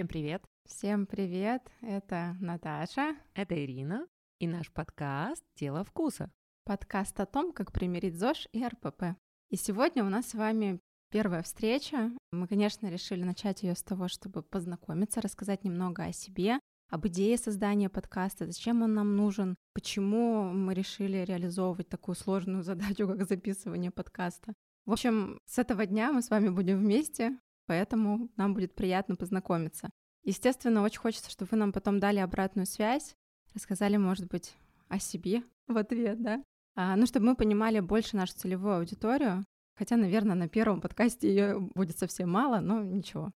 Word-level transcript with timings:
Всем 0.00 0.08
привет! 0.08 0.42
Всем 0.64 1.04
привет! 1.04 1.62
Это 1.82 2.34
Наташа. 2.40 3.16
Это 3.34 3.62
Ирина. 3.62 4.06
И 4.38 4.48
наш 4.48 4.72
подкаст 4.72 5.44
«Тело 5.56 5.84
вкуса». 5.84 6.30
Подкаст 6.64 7.20
о 7.20 7.26
том, 7.26 7.52
как 7.52 7.70
примирить 7.70 8.18
ЗОЖ 8.18 8.48
и 8.52 8.64
РПП. 8.64 9.18
И 9.50 9.56
сегодня 9.56 10.02
у 10.02 10.08
нас 10.08 10.28
с 10.28 10.34
вами 10.34 10.80
первая 11.10 11.42
встреча. 11.42 12.12
Мы, 12.32 12.48
конечно, 12.48 12.86
решили 12.86 13.24
начать 13.24 13.62
ее 13.62 13.74
с 13.74 13.82
того, 13.82 14.08
чтобы 14.08 14.42
познакомиться, 14.42 15.20
рассказать 15.20 15.64
немного 15.64 16.04
о 16.04 16.12
себе, 16.12 16.60
об 16.88 17.06
идее 17.06 17.36
создания 17.36 17.90
подкаста, 17.90 18.46
зачем 18.46 18.80
он 18.80 18.94
нам 18.94 19.16
нужен, 19.16 19.54
почему 19.74 20.44
мы 20.44 20.72
решили 20.72 21.18
реализовывать 21.18 21.90
такую 21.90 22.14
сложную 22.14 22.62
задачу, 22.62 23.06
как 23.06 23.28
записывание 23.28 23.90
подкаста. 23.90 24.54
В 24.86 24.92
общем, 24.92 25.38
с 25.44 25.58
этого 25.58 25.84
дня 25.84 26.10
мы 26.10 26.22
с 26.22 26.30
вами 26.30 26.48
будем 26.48 26.78
вместе, 26.78 27.38
поэтому 27.70 28.28
нам 28.36 28.52
будет 28.52 28.74
приятно 28.74 29.14
познакомиться. 29.14 29.90
Естественно, 30.24 30.82
очень 30.82 30.98
хочется, 30.98 31.30
чтобы 31.30 31.50
вы 31.52 31.56
нам 31.56 31.72
потом 31.72 32.00
дали 32.00 32.18
обратную 32.18 32.66
связь, 32.66 33.14
рассказали, 33.54 33.96
может 33.96 34.26
быть, 34.26 34.56
о 34.88 34.98
себе 34.98 35.44
в 35.68 35.76
ответ, 35.76 36.20
да? 36.20 36.42
А, 36.74 36.96
ну, 36.96 37.06
чтобы 37.06 37.26
мы 37.26 37.36
понимали 37.36 37.78
больше 37.78 38.16
нашу 38.16 38.34
целевую 38.34 38.78
аудиторию, 38.78 39.44
хотя, 39.76 39.94
наверное, 39.96 40.34
на 40.34 40.48
первом 40.48 40.80
подкасте 40.80 41.28
ее 41.28 41.60
будет 41.60 41.96
совсем 41.96 42.28
мало, 42.28 42.58
но 42.58 42.82
ничего. 42.82 43.30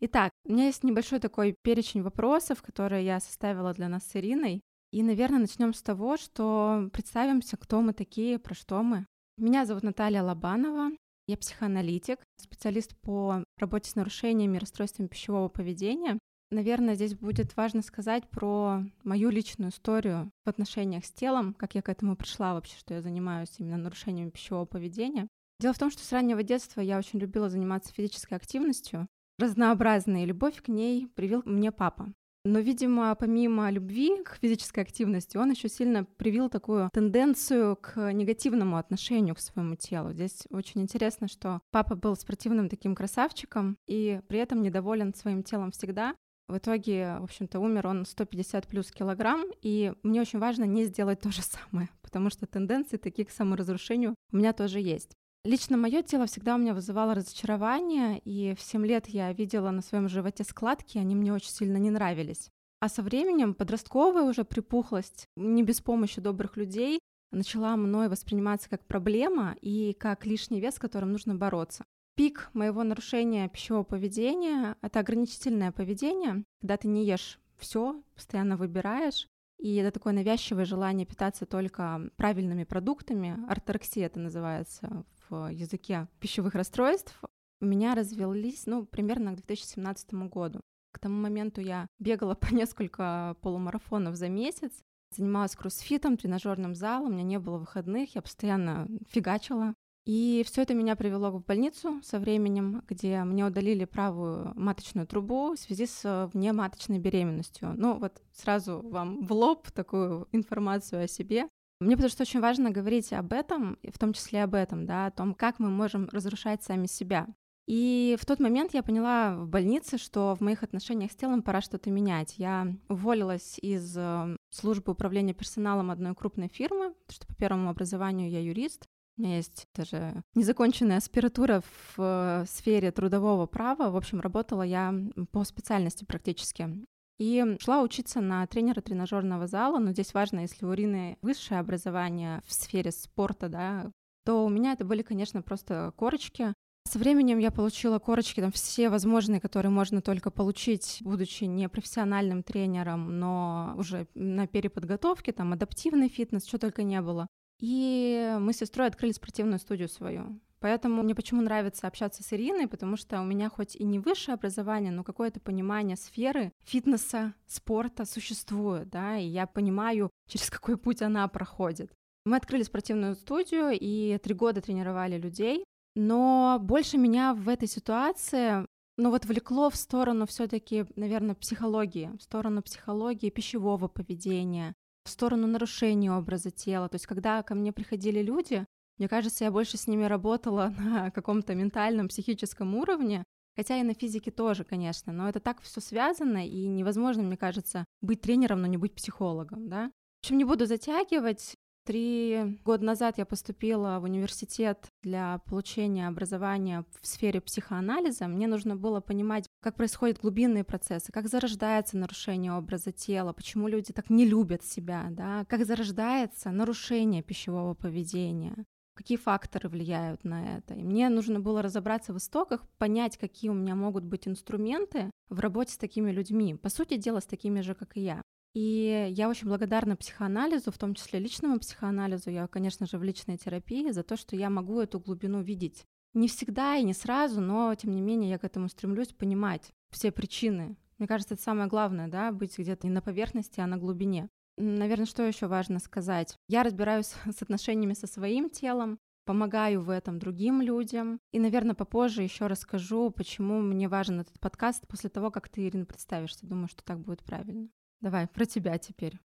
Итак, 0.00 0.32
у 0.44 0.52
меня 0.52 0.66
есть 0.66 0.82
небольшой 0.82 1.20
такой 1.20 1.54
перечень 1.62 2.02
вопросов, 2.02 2.60
которые 2.60 3.04
я 3.04 3.20
составила 3.20 3.72
для 3.72 3.88
нас 3.88 4.02
с 4.04 4.16
Ириной. 4.16 4.62
И, 4.90 5.04
наверное, 5.04 5.38
начнем 5.38 5.72
с 5.72 5.80
того, 5.80 6.16
что 6.16 6.88
представимся, 6.92 7.56
кто 7.56 7.82
мы 7.82 7.92
такие, 7.92 8.40
про 8.40 8.56
что 8.56 8.82
мы. 8.82 9.06
Меня 9.38 9.66
зовут 9.66 9.84
Наталья 9.84 10.24
Лобанова, 10.24 10.90
я 11.28 11.36
психоаналитик, 11.36 12.18
специалист 12.40 12.96
по 12.96 13.44
работе 13.56 13.88
с 13.88 13.94
нарушениями 13.94 14.56
и 14.56 14.58
расстройствами 14.58 15.06
пищевого 15.06 15.48
поведения. 15.48 16.18
Наверное, 16.50 16.96
здесь 16.96 17.14
будет 17.14 17.56
важно 17.56 17.82
сказать 17.82 18.28
про 18.30 18.82
мою 19.04 19.30
личную 19.30 19.70
историю 19.70 20.32
в 20.44 20.48
отношениях 20.48 21.04
с 21.04 21.12
телом, 21.12 21.54
как 21.54 21.76
я 21.76 21.82
к 21.82 21.88
этому 21.88 22.16
пришла 22.16 22.54
вообще, 22.54 22.76
что 22.80 22.94
я 22.94 23.00
занимаюсь 23.00 23.54
именно 23.58 23.76
нарушениями 23.76 24.30
пищевого 24.30 24.64
поведения. 24.64 25.28
Дело 25.60 25.72
в 25.72 25.78
том, 25.78 25.92
что 25.92 26.02
с 26.02 26.10
раннего 26.10 26.42
детства 26.42 26.80
я 26.80 26.98
очень 26.98 27.20
любила 27.20 27.48
заниматься 27.48 27.94
физической 27.94 28.34
активностью. 28.34 29.06
Разнообразная 29.38 30.24
любовь 30.24 30.60
к 30.60 30.66
ней 30.66 31.06
привил 31.14 31.42
мне 31.44 31.70
папа. 31.70 32.12
Но, 32.48 32.60
видимо, 32.60 33.14
помимо 33.14 33.70
любви 33.70 34.22
к 34.24 34.38
физической 34.40 34.80
активности, 34.80 35.36
он 35.36 35.50
еще 35.50 35.68
сильно 35.68 36.04
привил 36.04 36.48
такую 36.48 36.88
тенденцию 36.94 37.76
к 37.76 38.10
негативному 38.10 38.78
отношению 38.78 39.34
к 39.34 39.38
своему 39.38 39.76
телу. 39.76 40.12
Здесь 40.12 40.46
очень 40.50 40.80
интересно, 40.80 41.28
что 41.28 41.60
папа 41.70 41.94
был 41.94 42.16
спортивным 42.16 42.70
таким 42.70 42.94
красавчиком 42.94 43.76
и 43.86 44.22
при 44.28 44.38
этом 44.38 44.62
недоволен 44.62 45.14
своим 45.14 45.42
телом 45.42 45.72
всегда. 45.72 46.14
В 46.48 46.56
итоге, 46.56 47.18
в 47.20 47.24
общем-то, 47.24 47.60
умер 47.60 47.86
он 47.86 48.06
150 48.06 48.66
плюс 48.66 48.90
килограмм, 48.90 49.44
и 49.60 49.92
мне 50.02 50.22
очень 50.22 50.38
важно 50.38 50.64
не 50.64 50.84
сделать 50.86 51.20
то 51.20 51.30
же 51.30 51.42
самое, 51.42 51.90
потому 52.00 52.30
что 52.30 52.46
тенденции 52.46 52.96
такие 52.96 53.26
к 53.26 53.30
саморазрушению 53.30 54.14
у 54.32 54.36
меня 54.38 54.54
тоже 54.54 54.80
есть. 54.80 55.17
Лично 55.44 55.76
мое 55.76 56.02
тело 56.02 56.26
всегда 56.26 56.56
у 56.56 56.58
меня 56.58 56.74
вызывало 56.74 57.14
разочарование, 57.14 58.18
и 58.18 58.54
в 58.54 58.60
7 58.60 58.84
лет 58.84 59.08
я 59.08 59.32
видела 59.32 59.70
на 59.70 59.82
своем 59.82 60.08
животе 60.08 60.44
складки, 60.44 60.98
они 60.98 61.14
мне 61.14 61.32
очень 61.32 61.50
сильно 61.50 61.76
не 61.76 61.90
нравились. 61.90 62.50
А 62.80 62.88
со 62.88 63.02
временем 63.02 63.54
подростковая 63.54 64.24
уже 64.24 64.44
припухлость, 64.44 65.26
не 65.36 65.62
без 65.62 65.80
помощи 65.80 66.20
добрых 66.20 66.56
людей, 66.56 67.00
начала 67.30 67.76
мной 67.76 68.08
восприниматься 68.08 68.68
как 68.68 68.86
проблема 68.86 69.56
и 69.60 69.94
как 69.94 70.26
лишний 70.26 70.60
вес, 70.60 70.74
с 70.74 70.78
которым 70.78 71.12
нужно 71.12 71.34
бороться. 71.34 71.84
Пик 72.16 72.50
моего 72.52 72.82
нарушения 72.82 73.48
пищевого 73.48 73.84
поведения— 73.84 74.76
это 74.82 75.00
ограничительное 75.00 75.70
поведение, 75.70 76.44
когда 76.60 76.76
ты 76.76 76.88
не 76.88 77.04
ешь 77.04 77.38
все, 77.56 78.02
постоянно 78.14 78.56
выбираешь, 78.56 79.26
и 79.58 79.74
это 79.76 79.92
такое 79.92 80.12
навязчивое 80.12 80.64
желание 80.64 81.06
питаться 81.06 81.46
только 81.46 82.10
правильными 82.16 82.64
продуктами. 82.64 83.38
Орторексия 83.48 84.06
это 84.06 84.20
называется 84.20 85.04
языке 85.30 86.08
пищевых 86.20 86.54
расстройств 86.54 87.18
меня 87.60 87.94
развелись, 87.94 88.66
ну, 88.66 88.86
примерно 88.86 89.32
к 89.32 89.36
2017 89.36 90.14
году. 90.28 90.60
К 90.92 90.98
тому 90.98 91.20
моменту 91.20 91.60
я 91.60 91.86
бегала 91.98 92.34
по 92.40 92.54
несколько 92.54 93.36
полумарафонов 93.40 94.16
за 94.16 94.28
месяц, 94.28 94.72
занималась 95.16 95.56
кроссфитом, 95.56 96.16
тренажерным 96.16 96.74
залом, 96.74 97.08
у 97.08 97.12
меня 97.12 97.22
не 97.22 97.38
было 97.38 97.58
выходных, 97.58 98.14
я 98.14 98.22
постоянно 98.22 98.88
фигачила. 99.08 99.74
И 100.06 100.42
все 100.46 100.62
это 100.62 100.72
меня 100.72 100.96
привело 100.96 101.30
в 101.30 101.44
больницу 101.44 102.00
со 102.02 102.18
временем, 102.18 102.82
где 102.88 103.22
мне 103.24 103.44
удалили 103.44 103.84
правую 103.84 104.54
маточную 104.54 105.06
трубу 105.06 105.54
в 105.54 105.58
связи 105.58 105.84
с 105.84 106.30
внематочной 106.32 106.98
беременностью. 106.98 107.74
Ну 107.76 107.98
вот 107.98 108.22
сразу 108.32 108.80
вам 108.80 109.26
в 109.26 109.30
лоб 109.34 109.70
такую 109.70 110.26
информацию 110.32 111.04
о 111.04 111.08
себе. 111.08 111.46
Мне 111.80 111.94
потому 111.96 112.10
что 112.10 112.22
очень 112.22 112.40
важно 112.40 112.70
говорить 112.70 113.12
об 113.12 113.32
этом, 113.32 113.78
в 113.88 113.98
том 113.98 114.12
числе 114.12 114.42
об 114.42 114.54
этом, 114.54 114.84
да, 114.84 115.06
о 115.06 115.10
том, 115.10 115.34
как 115.34 115.58
мы 115.58 115.70
можем 115.70 116.08
разрушать 116.10 116.62
сами 116.62 116.86
себя. 116.86 117.28
И 117.68 118.16
в 118.18 118.24
тот 118.24 118.40
момент 118.40 118.72
я 118.72 118.82
поняла 118.82 119.36
в 119.36 119.46
больнице, 119.46 119.98
что 119.98 120.34
в 120.34 120.40
моих 120.40 120.62
отношениях 120.62 121.12
с 121.12 121.16
телом 121.16 121.42
пора 121.42 121.60
что-то 121.60 121.90
менять. 121.90 122.38
Я 122.38 122.74
уволилась 122.88 123.58
из 123.60 123.94
э, 123.94 124.36
службы 124.50 124.92
управления 124.92 125.34
персоналом 125.34 125.90
одной 125.90 126.14
крупной 126.14 126.48
фирмы, 126.48 126.94
потому 127.06 127.14
что 127.14 127.26
по 127.26 127.34
первому 127.34 127.68
образованию 127.68 128.30
я 128.30 128.40
юрист. 128.40 128.86
У 129.18 129.22
меня 129.22 129.36
есть 129.36 129.66
даже 129.74 130.22
незаконченная 130.34 130.96
аспиратура 130.96 131.60
в 131.60 131.94
э, 131.98 132.44
сфере 132.48 132.90
трудового 132.90 133.44
права. 133.44 133.90
В 133.90 133.96
общем, 133.96 134.20
работала 134.20 134.62
я 134.62 134.94
по 135.30 135.44
специальности 135.44 136.06
практически. 136.06 136.70
И 137.18 137.56
шла 137.60 137.82
учиться 137.82 138.20
на 138.20 138.46
тренера 138.46 138.80
тренажерного 138.80 139.48
зала, 139.48 139.78
но 139.78 139.92
здесь 139.92 140.14
важно, 140.14 140.40
если 140.40 140.64
у 140.64 140.72
Ирины 140.72 141.18
высшее 141.20 141.60
образование 141.60 142.42
в 142.46 142.52
сфере 142.52 142.92
спорта, 142.92 143.48
да, 143.48 143.90
то 144.24 144.44
у 144.44 144.48
меня 144.48 144.72
это 144.72 144.84
были, 144.84 145.02
конечно, 145.02 145.42
просто 145.42 145.92
корочки. 145.96 146.54
Со 146.88 146.98
временем 146.98 147.38
я 147.38 147.50
получила 147.50 147.98
корочки 147.98 148.40
там 148.40 148.52
все 148.52 148.88
возможные, 148.88 149.40
которые 149.40 149.70
можно 149.70 150.00
только 150.00 150.30
получить, 150.30 150.98
будучи 151.00 151.44
не 151.44 151.68
профессиональным 151.68 152.42
тренером, 152.42 153.18
но 153.18 153.74
уже 153.76 154.06
на 154.14 154.46
переподготовке, 154.46 155.32
там 155.32 155.52
адаптивный 155.52 156.08
фитнес, 156.08 156.46
что 156.46 156.58
только 156.58 156.84
не 156.84 157.02
было. 157.02 157.26
И 157.60 158.36
мы 158.38 158.52
с 158.52 158.58
сестрой 158.58 158.86
открыли 158.86 159.12
спортивную 159.12 159.58
студию 159.58 159.88
свою. 159.88 160.40
Поэтому 160.60 161.02
мне 161.02 161.14
почему 161.14 161.42
нравится 161.42 161.86
общаться 161.86 162.22
с 162.22 162.32
Ириной, 162.32 162.66
потому 162.66 162.96
что 162.96 163.20
у 163.20 163.24
меня 163.24 163.48
хоть 163.48 163.76
и 163.76 163.84
не 163.84 163.98
высшее 163.98 164.34
образование, 164.34 164.90
но 164.90 165.04
какое-то 165.04 165.40
понимание 165.40 165.96
сферы 165.96 166.52
фитнеса, 166.64 167.34
спорта 167.46 168.04
существует, 168.04 168.88
да, 168.90 169.16
и 169.16 169.26
я 169.26 169.46
понимаю, 169.46 170.10
через 170.26 170.50
какой 170.50 170.76
путь 170.76 171.02
она 171.02 171.26
проходит. 171.28 171.92
Мы 172.24 172.36
открыли 172.36 172.62
спортивную 172.62 173.14
студию 173.14 173.70
и 173.72 174.18
три 174.18 174.34
года 174.34 174.60
тренировали 174.60 175.16
людей, 175.16 175.64
но 175.94 176.58
больше 176.60 176.98
меня 176.98 177.34
в 177.34 177.48
этой 177.48 177.68
ситуации 177.68 178.66
ну 178.98 179.10
вот 179.10 179.24
влекло 179.24 179.70
в 179.70 179.76
сторону 179.76 180.26
все-таки, 180.26 180.84
наверное, 180.96 181.36
психологии, 181.36 182.10
в 182.18 182.22
сторону 182.22 182.62
психологии 182.62 183.30
пищевого 183.30 183.86
поведения, 183.86 184.74
в 185.04 185.10
сторону 185.10 185.46
нарушения 185.46 186.12
образа 186.12 186.50
тела. 186.50 186.88
То 186.88 186.96
есть, 186.96 187.06
когда 187.06 187.42
ко 187.44 187.54
мне 187.54 187.72
приходили 187.72 188.20
люди, 188.20 188.66
мне 188.98 189.08
кажется, 189.08 189.44
я 189.44 189.50
больше 189.50 189.76
с 189.76 189.86
ними 189.86 190.04
работала 190.04 190.74
на 190.78 191.10
каком-то 191.10 191.54
ментальном, 191.54 192.08
психическом 192.08 192.74
уровне, 192.74 193.24
хотя 193.56 193.78
и 193.78 193.82
на 193.82 193.94
физике 193.94 194.30
тоже, 194.30 194.64
конечно, 194.64 195.12
но 195.12 195.28
это 195.28 195.40
так 195.40 195.60
все 195.62 195.80
связано, 195.80 196.46
и 196.46 196.66
невозможно, 196.66 197.22
мне 197.22 197.36
кажется, 197.36 197.84
быть 198.00 198.20
тренером, 198.20 198.60
но 198.60 198.66
не 198.66 198.76
быть 198.76 198.94
психологом, 198.94 199.68
да. 199.68 199.90
В 200.20 200.24
общем, 200.24 200.38
не 200.38 200.44
буду 200.44 200.66
затягивать. 200.66 201.54
Три 201.88 202.60
года 202.66 202.84
назад 202.84 203.16
я 203.16 203.24
поступила 203.24 203.98
в 203.98 204.04
университет 204.04 204.88
для 205.02 205.38
получения 205.46 206.06
образования 206.06 206.84
в 207.00 207.06
сфере 207.06 207.40
психоанализа. 207.40 208.28
Мне 208.28 208.46
нужно 208.46 208.76
было 208.76 209.00
понимать, 209.00 209.46
как 209.62 209.76
происходят 209.76 210.20
глубинные 210.20 210.64
процессы, 210.64 211.10
как 211.12 211.28
зарождается 211.28 211.96
нарушение 211.96 212.52
образа 212.52 212.92
тела, 212.92 213.32
почему 213.32 213.68
люди 213.68 213.94
так 213.94 214.10
не 214.10 214.26
любят 214.26 214.62
себя, 214.62 215.06
да, 215.12 215.46
как 215.46 215.64
зарождается 215.64 216.50
нарушение 216.50 217.22
пищевого 217.22 217.72
поведения, 217.72 218.66
какие 218.98 219.16
факторы 219.16 219.68
влияют 219.68 220.24
на 220.24 220.56
это. 220.56 220.74
И 220.74 220.82
мне 220.82 221.08
нужно 221.08 221.38
было 221.38 221.62
разобраться 221.62 222.12
в 222.12 222.16
истоках, 222.16 222.68
понять, 222.78 223.16
какие 223.16 223.48
у 223.48 223.54
меня 223.54 223.76
могут 223.76 224.02
быть 224.02 224.26
инструменты 224.26 225.12
в 225.28 225.38
работе 225.38 225.72
с 225.72 225.78
такими 225.78 226.10
людьми, 226.10 226.56
по 226.56 226.68
сути 226.68 226.96
дела, 226.96 227.20
с 227.20 227.26
такими 227.26 227.60
же, 227.60 227.76
как 227.76 227.96
и 227.96 228.00
я. 228.00 228.22
И 228.54 229.06
я 229.10 229.28
очень 229.28 229.46
благодарна 229.46 229.94
психоанализу, 229.94 230.72
в 230.72 230.78
том 230.78 230.94
числе 230.94 231.20
личному 231.20 231.60
психоанализу, 231.60 232.30
я, 232.30 232.48
конечно 232.48 232.86
же, 232.86 232.98
в 232.98 233.04
личной 233.04 233.36
терапии, 233.36 233.92
за 233.92 234.02
то, 234.02 234.16
что 234.16 234.34
я 234.34 234.50
могу 234.50 234.80
эту 234.80 234.98
глубину 234.98 235.42
видеть. 235.42 235.84
Не 236.14 236.26
всегда 236.26 236.74
и 236.74 236.82
не 236.82 236.92
сразу, 236.92 237.40
но, 237.40 237.72
тем 237.76 237.94
не 237.94 238.00
менее, 238.00 238.30
я 238.30 238.38
к 238.38 238.44
этому 238.44 238.68
стремлюсь 238.68 239.12
понимать 239.12 239.70
все 239.90 240.10
причины. 240.10 240.76
Мне 240.98 241.06
кажется, 241.06 241.34
это 241.34 241.42
самое 241.44 241.68
главное, 241.68 242.08
да, 242.08 242.32
быть 242.32 242.58
где-то 242.58 242.88
не 242.88 242.92
на 242.92 243.00
поверхности, 243.00 243.60
а 243.60 243.68
на 243.68 243.76
глубине. 243.76 244.28
Наверное, 244.60 245.06
что 245.06 245.22
еще 245.22 245.46
важно 245.46 245.78
сказать? 245.78 246.36
Я 246.48 246.64
разбираюсь 246.64 247.14
с 247.30 247.42
отношениями 247.42 247.92
со 247.92 248.08
своим 248.08 248.50
телом, 248.50 248.98
помогаю 249.24 249.82
в 249.82 249.90
этом 249.90 250.18
другим 250.18 250.60
людям. 250.60 251.20
И, 251.30 251.38
наверное, 251.38 251.76
попозже 251.76 252.22
еще 252.22 252.48
расскажу, 252.48 253.10
почему 253.10 253.60
мне 253.60 253.88
важен 253.88 254.20
этот 254.20 254.40
подкаст 254.40 254.88
после 254.88 255.10
того, 255.10 255.30
как 255.30 255.48
ты, 255.48 255.68
Ирина, 255.68 255.84
представишься. 255.84 256.46
Думаю, 256.46 256.66
что 256.66 256.82
так 256.82 256.98
будет 256.98 257.22
правильно. 257.22 257.68
Давай, 258.00 258.26
про 258.26 258.46
тебя 258.46 258.78
теперь. 258.78 259.20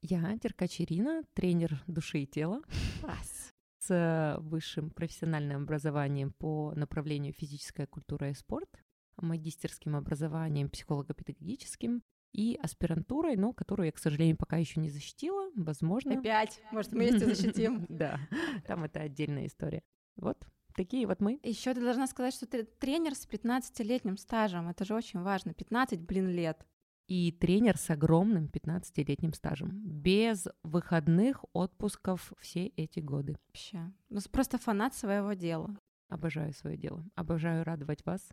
Я 0.00 0.36
Деркач 0.36 0.80
Ирина, 0.80 1.24
тренер 1.34 1.82
души 1.88 2.20
и 2.20 2.26
тела. 2.26 2.62
Класс. 3.00 3.52
С 3.80 4.36
высшим 4.42 4.90
профессиональным 4.90 5.62
образованием 5.62 6.32
по 6.32 6.72
направлению 6.76 7.32
физическая 7.32 7.86
культура 7.86 8.30
и 8.30 8.34
спорт, 8.34 8.81
магистерским 9.18 9.96
образованием 9.96 10.68
психолого-педагогическим 10.70 12.02
и 12.32 12.58
аспирантурой, 12.62 13.36
но 13.36 13.52
которую 13.52 13.86
я, 13.86 13.92
к 13.92 13.98
сожалению, 13.98 14.36
пока 14.36 14.56
еще 14.56 14.80
не 14.80 14.88
защитила. 14.88 15.50
Возможно. 15.54 16.18
Опять. 16.18 16.60
Может, 16.72 16.92
мы 16.92 17.08
вместе 17.08 17.26
защитим. 17.34 17.86
Да, 17.88 18.18
там 18.66 18.84
это 18.84 19.00
отдельная 19.00 19.46
история. 19.46 19.82
Вот 20.16 20.46
такие 20.74 21.06
вот 21.06 21.20
мы. 21.20 21.38
Еще 21.42 21.74
ты 21.74 21.80
должна 21.80 22.06
сказать, 22.06 22.34
что 22.34 22.46
ты 22.46 22.64
тренер 22.64 23.14
с 23.14 23.28
15-летним 23.28 24.16
стажем. 24.16 24.68
Это 24.68 24.84
же 24.84 24.94
очень 24.94 25.20
важно. 25.20 25.52
15, 25.52 26.00
блин, 26.00 26.28
лет 26.28 26.66
и 27.12 27.30
тренер 27.32 27.76
с 27.76 27.90
огромным 27.90 28.46
15-летним 28.46 29.34
стажем, 29.34 29.82
без 29.84 30.48
выходных 30.62 31.44
отпусков 31.52 32.32
все 32.40 32.68
эти 32.68 33.00
годы. 33.00 33.36
Вообще, 33.48 33.92
ну 34.08 34.20
просто 34.30 34.56
фанат 34.56 34.94
своего 34.94 35.34
дела. 35.34 35.76
Обожаю 36.08 36.52
свое 36.52 36.76
дело, 36.76 37.04
обожаю 37.14 37.64
радовать 37.64 38.04
вас. 38.06 38.26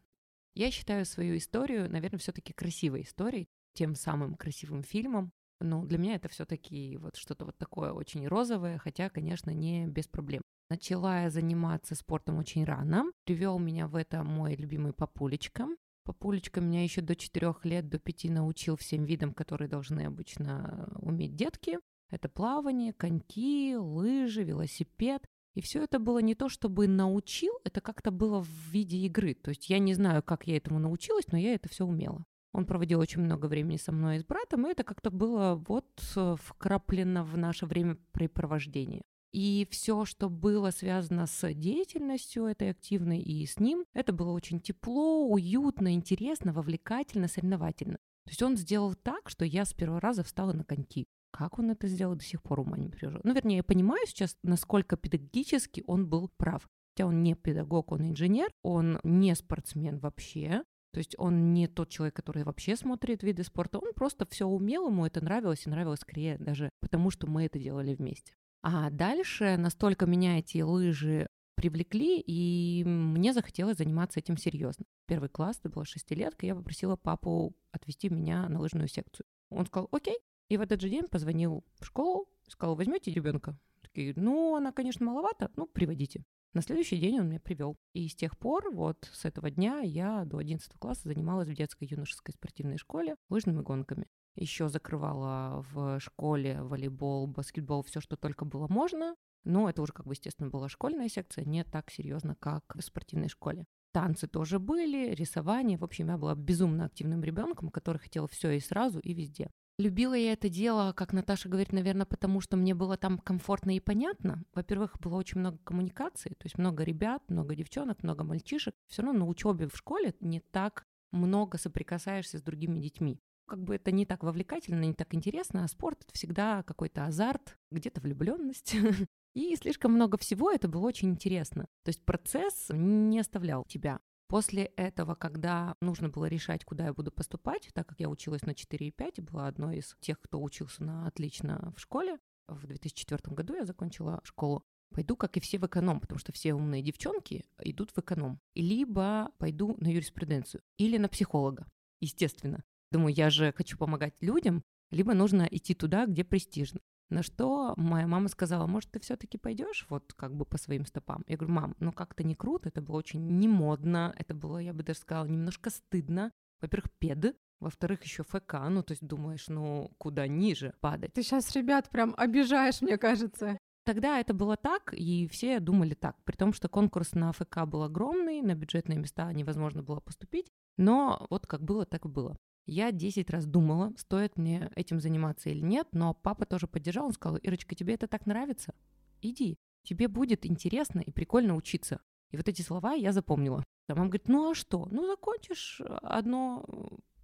Я 0.59 0.71
считаю 0.71 1.05
свою 1.05 1.37
историю, 1.37 1.89
наверное, 1.89 2.19
все-таки 2.19 2.51
красивой 2.51 3.03
историей, 3.03 3.47
тем 3.75 3.95
самым 3.95 4.35
красивым 4.35 4.83
фильмом. 4.83 5.31
Но 5.61 5.85
для 5.85 5.97
меня 5.97 6.15
это 6.15 6.27
все-таки 6.27 6.97
вот 6.97 7.15
что-то 7.15 7.45
вот 7.45 7.57
такое 7.57 7.93
очень 7.93 8.27
розовое, 8.27 8.77
хотя, 8.77 9.09
конечно, 9.09 9.51
не 9.51 9.87
без 9.87 10.09
проблем. 10.09 10.41
Начала 10.69 11.21
я 11.21 11.29
заниматься 11.29 11.95
спортом 11.95 12.39
очень 12.39 12.65
рано. 12.65 13.05
Привел 13.23 13.57
меня 13.57 13.87
в 13.87 13.95
это 13.95 14.21
мой 14.25 14.57
любимый 14.57 14.91
папулечка. 14.91 15.65
Папулечка 16.03 16.59
меня 16.59 16.83
еще 16.83 16.99
до 16.99 17.15
4 17.15 17.55
лет, 17.63 17.87
до 17.87 17.97
5 17.97 18.25
научил 18.25 18.75
всем 18.75 19.05
видам, 19.05 19.33
которые 19.33 19.69
должны 19.69 20.01
обычно 20.01 20.89
уметь 20.99 21.37
детки. 21.37 21.79
Это 22.09 22.27
плавание, 22.27 22.91
коньки, 22.91 23.77
лыжи, 23.77 24.43
велосипед. 24.43 25.25
И 25.59 25.61
все 25.61 25.83
это 25.83 25.99
было 25.99 26.19
не 26.19 26.35
то, 26.35 26.47
чтобы 26.47 26.87
научил, 26.87 27.51
это 27.65 27.81
как-то 27.81 28.11
было 28.11 28.41
в 28.41 28.71
виде 28.71 28.97
игры. 28.99 29.33
То 29.33 29.49
есть 29.49 29.69
я 29.69 29.77
не 29.77 29.93
знаю, 29.93 30.23
как 30.23 30.47
я 30.47 30.55
этому 30.55 30.79
научилась, 30.79 31.27
но 31.33 31.37
я 31.37 31.53
это 31.53 31.67
все 31.67 31.85
умела. 31.85 32.23
Он 32.53 32.65
проводил 32.65 33.01
очень 33.01 33.21
много 33.21 33.47
времени 33.47 33.75
со 33.75 33.91
мной 33.91 34.15
и 34.15 34.19
с 34.21 34.23
братом, 34.23 34.65
и 34.65 34.71
это 34.71 34.85
как-то 34.85 35.11
было 35.11 35.61
вот 35.67 35.85
э, 36.15 36.37
вкраплено 36.41 37.25
в 37.25 37.37
наше 37.37 37.65
времяпрепровождение. 37.65 39.01
И 39.33 39.67
все, 39.69 40.05
что 40.05 40.29
было 40.29 40.71
связано 40.71 41.27
с 41.27 41.53
деятельностью 41.53 42.45
этой 42.45 42.69
активной 42.69 43.19
и 43.19 43.45
с 43.45 43.59
ним, 43.59 43.83
это 43.93 44.13
было 44.13 44.31
очень 44.31 44.61
тепло, 44.61 45.27
уютно, 45.27 45.93
интересно, 45.93 46.53
вовлекательно, 46.53 47.27
соревновательно. 47.27 47.97
То 48.23 48.29
есть 48.29 48.41
он 48.41 48.55
сделал 48.55 48.95
так, 48.95 49.27
что 49.27 49.43
я 49.43 49.65
с 49.65 49.73
первого 49.73 49.99
раза 49.99 50.23
встала 50.23 50.53
на 50.53 50.63
коньки. 50.63 51.05
Как 51.31 51.59
он 51.59 51.71
это 51.71 51.87
сделал, 51.87 52.15
до 52.15 52.23
сих 52.23 52.41
пор 52.41 52.61
ума 52.61 52.77
не 52.77 52.89
приложу. 52.89 53.19
Ну, 53.23 53.33
вернее, 53.33 53.57
я 53.57 53.63
понимаю 53.63 54.05
сейчас, 54.07 54.37
насколько 54.43 54.97
педагогически 54.97 55.83
он 55.85 56.07
был 56.07 56.29
прав. 56.37 56.67
Хотя 56.93 57.07
он 57.07 57.23
не 57.23 57.35
педагог, 57.35 57.91
он 57.91 58.09
инженер, 58.09 58.49
он 58.63 58.99
не 59.03 59.35
спортсмен 59.35 59.99
вообще. 59.99 60.63
То 60.91 60.97
есть 60.97 61.15
он 61.17 61.53
не 61.53 61.67
тот 61.67 61.89
человек, 61.89 62.15
который 62.15 62.43
вообще 62.43 62.75
смотрит 62.75 63.21
виды 63.21 63.43
спорта, 63.43 63.77
он 63.77 63.93
просто 63.93 64.25
все 64.25 64.47
умел, 64.47 64.87
ему 64.87 65.05
это 65.05 65.23
нравилось, 65.23 65.65
и 65.65 65.69
нравилось 65.69 65.99
скорее 65.99 66.37
даже 66.39 66.71
потому, 66.79 67.11
что 67.11 67.27
мы 67.27 67.45
это 67.45 67.59
делали 67.59 67.93
вместе. 67.93 68.33
А 68.63 68.89
дальше 68.89 69.55
настолько 69.57 70.07
меня 70.07 70.39
эти 70.39 70.61
лыжи 70.61 71.27
привлекли, 71.55 72.19
и 72.25 72.83
мне 72.85 73.33
захотелось 73.33 73.77
заниматься 73.77 74.19
этим 74.19 74.37
серьезно. 74.37 74.85
Первый 75.07 75.29
класс, 75.29 75.59
это 75.59 75.69
была 75.69 75.85
шестилетка, 75.85 76.45
я 76.45 76.55
попросила 76.55 76.95
папу 76.95 77.55
отвезти 77.71 78.09
меня 78.09 78.47
на 78.49 78.59
лыжную 78.59 78.87
секцию. 78.87 79.25
Он 79.49 79.65
сказал, 79.65 79.89
окей. 79.91 80.17
И 80.49 80.57
в 80.57 80.61
этот 80.61 80.81
же 80.81 80.89
день 80.89 81.07
позвонил 81.07 81.63
в 81.79 81.85
школу, 81.85 82.27
сказал, 82.47 82.75
возьмете 82.75 83.11
ребенка? 83.11 83.57
Такие, 83.81 84.13
ну, 84.15 84.55
она, 84.55 84.71
конечно, 84.71 85.05
маловато, 85.05 85.51
ну, 85.55 85.65
приводите. 85.67 86.23
На 86.53 86.61
следующий 86.61 86.97
день 86.97 87.19
он 87.19 87.29
меня 87.29 87.39
привел. 87.39 87.77
И 87.93 88.07
с 88.07 88.15
тех 88.15 88.37
пор, 88.37 88.71
вот 88.73 89.09
с 89.13 89.23
этого 89.25 89.51
дня, 89.51 89.79
я 89.79 90.25
до 90.25 90.37
11 90.37 90.73
класса 90.79 91.07
занималась 91.07 91.47
в 91.47 91.53
детской 91.53 91.85
юношеской 91.85 92.33
спортивной 92.33 92.77
школе 92.77 93.15
лыжными 93.29 93.61
гонками 93.61 94.07
еще 94.39 94.69
закрывала 94.69 95.65
в 95.71 95.99
школе 95.99 96.61
волейбол, 96.61 97.27
баскетбол, 97.27 97.83
все, 97.83 98.01
что 98.01 98.15
только 98.15 98.45
было 98.45 98.67
можно. 98.67 99.15
Но 99.43 99.69
это 99.69 99.81
уже, 99.81 99.93
как 99.93 100.05
бы, 100.05 100.13
естественно, 100.13 100.49
была 100.49 100.67
школьная 100.69 101.09
секция, 101.09 101.45
не 101.45 101.63
так 101.63 101.91
серьезно, 101.91 102.35
как 102.35 102.63
в 102.75 102.81
спортивной 102.81 103.29
школе. 103.29 103.65
Танцы 103.91 104.27
тоже 104.27 104.59
были, 104.59 105.13
рисование. 105.13 105.77
В 105.77 105.83
общем, 105.83 106.09
я 106.09 106.17
была 106.17 106.35
безумно 106.35 106.85
активным 106.85 107.23
ребенком, 107.23 107.69
который 107.69 107.97
хотел 107.97 108.27
все 108.27 108.51
и 108.51 108.59
сразу, 108.59 108.99
и 108.99 109.13
везде. 109.13 109.49
Любила 109.79 110.13
я 110.13 110.33
это 110.33 110.49
дело, 110.49 110.91
как 110.91 111.13
Наташа 111.13 111.47
говорит, 111.47 111.71
наверное, 111.71 112.05
потому 112.05 112.41
что 112.41 112.57
мне 112.57 112.75
было 112.75 112.97
там 112.97 113.17
комфортно 113.17 113.77
и 113.77 113.79
понятно. 113.79 114.43
Во-первых, 114.53 114.99
было 114.99 115.15
очень 115.15 115.39
много 115.39 115.57
коммуникации, 115.63 116.31
то 116.31 116.43
есть 116.43 116.57
много 116.57 116.83
ребят, 116.83 117.23
много 117.29 117.55
девчонок, 117.55 118.03
много 118.03 118.25
мальчишек. 118.25 118.75
Все 118.89 119.03
равно 119.03 119.19
на 119.19 119.25
учебе 119.25 119.69
в 119.69 119.77
школе 119.77 120.13
не 120.19 120.41
так 120.41 120.85
много 121.11 121.57
соприкасаешься 121.57 122.39
с 122.39 122.41
другими 122.41 122.79
детьми 122.79 123.21
как 123.49 123.63
бы 123.63 123.75
это 123.75 123.91
не 123.91 124.05
так 124.05 124.23
вовлекательно, 124.23 124.83
не 124.83 124.93
так 124.93 125.15
интересно, 125.15 125.63
а 125.63 125.67
спорт— 125.67 126.03
это 126.03 126.13
всегда 126.13 126.61
какой-то 126.61 127.05
азарт, 127.05 127.57
где-то 127.71 127.99
влюбленность. 127.99 128.75
И 129.33 129.55
слишком 129.55 129.93
много 129.93 130.17
всего, 130.17 130.51
это 130.51 130.67
было 130.67 130.85
очень 130.85 131.09
интересно. 131.09 131.63
То 131.83 131.89
есть 131.89 132.05
процесс 132.05 132.67
не 132.69 133.19
оставлял 133.19 133.65
тебя. 133.67 134.01
После 134.29 134.65
этого, 134.75 135.15
когда 135.15 135.75
нужно 135.81 136.07
было 136.07 136.25
решать, 136.25 136.63
куда 136.63 136.85
я 136.85 136.93
буду 136.93 137.11
поступать, 137.11 137.67
так 137.73 137.87
как 137.87 137.99
я 137.99 138.07
училась 138.07 138.43
на 138.43 138.51
4,5 138.51 139.13
и 139.17 139.21
была 139.21 139.47
одной 139.47 139.77
из 139.79 139.97
тех, 140.01 140.21
кто 140.21 140.39
учился 140.39 140.83
на 140.83 141.07
отлично 141.07 141.73
в 141.75 141.81
школе, 141.81 142.19
в 142.47 142.67
2004 142.67 143.35
году 143.35 143.55
я 143.55 143.65
закончила 143.65 144.21
школу. 144.23 144.63
Пойду, 144.91 145.15
как 145.15 145.35
и 145.35 145.39
все, 145.39 145.57
в 145.57 145.65
эконом, 145.65 145.99
потому 145.99 146.19
что 146.19 146.31
все 146.31 146.53
умные 146.53 146.83
девчонки 146.83 147.43
идут 147.59 147.89
в 147.89 147.97
эконом. 147.97 148.39
Либо 148.53 149.31
пойду 149.39 149.75
на 149.79 149.87
юриспруденцию, 149.87 150.61
или 150.77 150.97
на 150.97 151.09
психолога, 151.09 151.65
естественно. 151.99 152.63
Думаю, 152.91 153.15
я 153.15 153.31
же 153.31 153.51
хочу 153.51 153.79
помогать 153.79 154.15
людям, 154.21 154.63
либо 154.91 155.15
нужно 155.15 155.47
идти 155.49 155.73
туда, 155.73 156.05
где 156.05 156.23
престижно. 156.23 156.81
На 157.09 157.23
что 157.23 157.73
моя 157.75 158.05
мама 158.05 158.27
сказала, 158.27 158.67
может, 158.67 158.91
ты 158.91 158.99
все-таки 158.99 159.37
пойдешь 159.37 159.87
вот 159.89 160.13
как 160.13 160.35
бы 160.35 160.45
по 160.45 160.57
своим 160.57 160.85
стопам? 160.85 161.23
Я 161.27 161.37
говорю, 161.37 161.53
мам, 161.53 161.75
ну 161.79 161.91
как-то 161.91 162.23
не 162.23 162.35
круто, 162.35 162.69
это 162.69 162.81
было 162.81 162.97
очень 162.97 163.25
не 163.37 163.47
модно, 163.47 164.13
это 164.17 164.35
было, 164.35 164.59
я 164.59 164.73
бы 164.73 164.83
даже 164.83 164.99
сказала, 164.99 165.25
немножко 165.25 165.71
стыдно. 165.71 166.31
Во-первых, 166.61 166.91
пед, 166.99 167.35
во-вторых, 167.59 168.03
еще 168.03 168.23
ФК, 168.23 168.55
ну 168.69 168.83
то 168.83 168.91
есть 168.91 169.05
думаешь, 169.05 169.47
ну 169.47 169.91
куда 169.97 170.27
ниже 170.27 170.73
падать. 170.81 171.13
Ты 171.13 171.23
сейчас 171.23 171.55
ребят 171.55 171.89
прям 171.89 172.13
обижаешь, 172.15 172.81
мне 172.81 172.97
кажется. 172.97 173.57
Тогда 173.85 174.19
это 174.19 174.35
было 174.35 174.55
так, 174.55 174.93
и 174.93 175.27
все 175.29 175.59
думали 175.59 175.95
так, 175.95 176.15
при 176.23 176.35
том, 176.35 176.53
что 176.53 176.69
конкурс 176.69 177.13
на 177.13 177.31
ФК 177.31 177.65
был 177.65 177.81
огромный, 177.81 178.41
на 178.43 178.53
бюджетные 178.53 178.99
места 178.99 179.33
невозможно 179.33 179.81
было 179.81 179.99
поступить, 179.99 180.51
но 180.77 181.25
вот 181.31 181.47
как 181.47 181.63
было, 181.63 181.87
так 181.87 182.05
и 182.05 182.07
было. 182.07 182.37
Я 182.69 182.91
10 182.91 183.29
раз 183.31 183.45
думала, 183.45 183.93
стоит 183.97 184.37
мне 184.37 184.71
этим 184.75 184.99
заниматься 184.99 185.49
или 185.49 185.61
нет, 185.61 185.87
но 185.91 186.13
папа 186.13 186.45
тоже 186.45 186.67
поддержал, 186.67 187.07
он 187.07 187.13
сказал, 187.13 187.37
Ирочка, 187.37 187.75
тебе 187.75 187.95
это 187.95 188.07
так 188.07 188.25
нравится? 188.25 188.75
Иди, 189.21 189.57
тебе 189.83 190.07
будет 190.07 190.45
интересно 190.45 190.99
и 190.99 191.11
прикольно 191.11 191.55
учиться. 191.55 191.99
И 192.31 192.37
вот 192.37 192.47
эти 192.47 192.61
слова 192.61 192.93
я 192.93 193.11
запомнила. 193.11 193.63
А 193.87 193.95
мама 193.95 194.09
говорит, 194.09 194.27
ну 194.27 194.51
а 194.51 194.55
что? 194.55 194.87
Ну 194.91 195.07
закончишь 195.07 195.81
одно, 196.03 196.63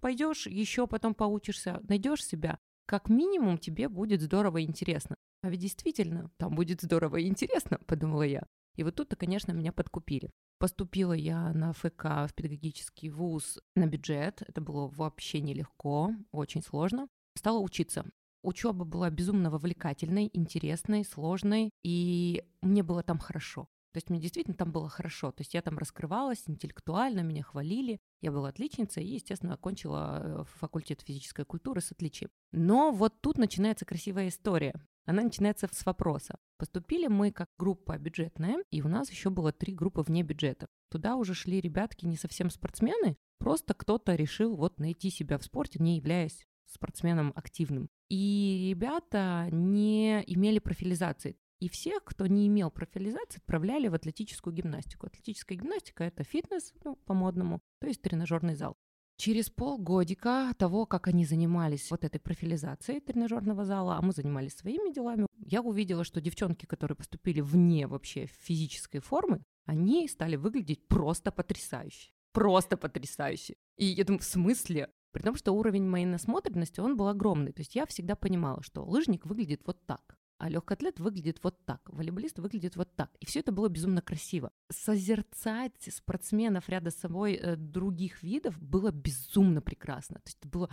пойдешь 0.00 0.46
еще 0.48 0.88
потом 0.88 1.14
поучишься, 1.14 1.80
найдешь 1.88 2.24
себя. 2.24 2.58
Как 2.86 3.08
минимум 3.08 3.58
тебе 3.58 3.88
будет 3.88 4.22
здорово 4.22 4.58
и 4.58 4.64
интересно. 4.64 5.16
А 5.42 5.50
ведь 5.50 5.60
действительно, 5.60 6.30
там 6.38 6.54
будет 6.54 6.80
здорово 6.80 7.18
и 7.18 7.28
интересно, 7.28 7.78
подумала 7.86 8.22
я. 8.22 8.42
И 8.76 8.84
вот 8.84 8.94
тут-то, 8.94 9.16
конечно, 9.16 9.52
меня 9.52 9.72
подкупили. 9.72 10.30
Поступила 10.58 11.12
я 11.12 11.52
на 11.52 11.72
ФК 11.72 12.04
в 12.28 12.30
педагогический 12.34 13.10
вуз 13.10 13.58
на 13.74 13.86
бюджет. 13.86 14.42
Это 14.46 14.60
было 14.60 14.86
вообще 14.88 15.40
нелегко, 15.40 16.12
очень 16.32 16.62
сложно. 16.62 17.08
Стала 17.34 17.58
учиться. 17.58 18.06
Учеба 18.42 18.84
была 18.84 19.10
безумно 19.10 19.50
вовлекательной, 19.50 20.30
интересной, 20.32 21.04
сложной, 21.04 21.70
и 21.82 22.44
мне 22.62 22.82
было 22.82 23.02
там 23.02 23.18
хорошо. 23.18 23.68
То 23.96 23.98
есть 23.98 24.10
мне 24.10 24.20
действительно 24.20 24.54
там 24.54 24.72
было 24.72 24.90
хорошо. 24.90 25.32
То 25.32 25.40
есть 25.40 25.54
я 25.54 25.62
там 25.62 25.78
раскрывалась 25.78 26.42
интеллектуально, 26.48 27.20
меня 27.20 27.42
хвалили. 27.42 27.98
Я 28.20 28.30
была 28.30 28.50
отличницей 28.50 29.02
и, 29.02 29.14
естественно, 29.14 29.54
окончила 29.54 30.20
э, 30.22 30.44
факультет 30.58 31.00
физической 31.00 31.46
культуры 31.46 31.80
с 31.80 31.92
отличием. 31.92 32.28
Но 32.52 32.92
вот 32.92 33.18
тут 33.22 33.38
начинается 33.38 33.86
красивая 33.86 34.28
история. 34.28 34.74
Она 35.06 35.22
начинается 35.22 35.66
с 35.72 35.86
вопроса. 35.86 36.36
Поступили 36.58 37.06
мы 37.06 37.32
как 37.32 37.48
группа 37.58 37.96
бюджетная, 37.96 38.62
и 38.70 38.82
у 38.82 38.88
нас 38.88 39.10
еще 39.10 39.30
было 39.30 39.50
три 39.50 39.72
группы 39.72 40.02
вне 40.02 40.22
бюджета. 40.22 40.66
Туда 40.90 41.16
уже 41.16 41.32
шли 41.32 41.58
ребятки 41.58 42.04
не 42.04 42.18
совсем 42.18 42.50
спортсмены, 42.50 43.16
просто 43.38 43.72
кто-то 43.72 44.14
решил 44.14 44.56
вот 44.56 44.78
найти 44.78 45.08
себя 45.08 45.38
в 45.38 45.42
спорте, 45.42 45.78
не 45.82 45.96
являясь 45.96 46.46
спортсменом 46.66 47.32
активным. 47.34 47.88
И 48.10 48.66
ребята 48.68 49.48
не 49.50 50.22
имели 50.26 50.58
профилизации. 50.58 51.38
И 51.58 51.70
всех, 51.70 52.04
кто 52.04 52.26
не 52.26 52.46
имел 52.48 52.70
профилизации, 52.70 53.38
отправляли 53.38 53.88
в 53.88 53.94
атлетическую 53.94 54.54
гимнастику. 54.54 55.06
Атлетическая 55.06 55.56
гимнастика— 55.56 56.04
это 56.04 56.22
фитнес, 56.22 56.74
ну, 56.84 56.96
по-модному, 57.06 57.60
то 57.80 57.86
есть 57.86 58.02
тренажерный 58.02 58.54
зал. 58.54 58.76
Через 59.16 59.48
полгодика 59.48 60.52
того, 60.58 60.84
как 60.84 61.08
они 61.08 61.24
занимались 61.24 61.90
вот 61.90 62.04
этой 62.04 62.20
профилизацией 62.20 63.00
тренажерного 63.00 63.64
зала, 63.64 63.96
а 63.96 64.02
мы 64.02 64.12
занимались 64.12 64.56
своими 64.56 64.92
делами, 64.92 65.26
я 65.38 65.62
увидела, 65.62 66.04
что 66.04 66.20
девчонки, 66.20 66.66
которые 66.66 66.96
поступили 66.96 67.40
вне 67.40 67.86
вообще 67.86 68.26
физической 68.26 68.98
формы, 68.98 69.42
они 69.64 70.06
стали 70.08 70.36
выглядеть 70.36 70.86
просто 70.86 71.32
потрясающе. 71.32 72.10
Просто 72.32 72.76
потрясающе. 72.76 73.54
И 73.78 73.86
я 73.86 74.04
думаю, 74.04 74.20
в 74.20 74.24
смысле? 74.24 74.90
При 75.12 75.22
том, 75.22 75.34
что 75.34 75.52
уровень 75.52 75.84
моей 75.84 76.04
насмотренности, 76.04 76.80
он 76.80 76.98
был 76.98 77.08
огромный. 77.08 77.52
То 77.52 77.62
есть 77.62 77.74
я 77.74 77.86
всегда 77.86 78.16
понимала, 78.16 78.62
что 78.62 78.84
лыжник 78.84 79.24
выглядит 79.24 79.62
вот 79.64 79.80
так 79.86 80.18
а 80.38 80.48
легкоатлет 80.48 81.00
выглядит 81.00 81.38
вот 81.42 81.64
так, 81.64 81.80
волейболист 81.86 82.38
выглядит 82.38 82.76
вот 82.76 82.94
так. 82.94 83.10
И 83.20 83.26
все 83.26 83.40
это 83.40 83.52
было 83.52 83.68
безумно 83.68 84.02
красиво. 84.02 84.52
Созерцать 84.70 85.88
спортсменов 85.90 86.68
рядом 86.68 86.92
с 86.92 86.96
собой 86.96 87.34
э, 87.34 87.56
других 87.56 88.22
видов 88.22 88.60
было 88.60 88.90
безумно 88.90 89.62
прекрасно. 89.62 90.16
То 90.16 90.28
есть 90.28 90.38
это 90.40 90.48
было 90.48 90.70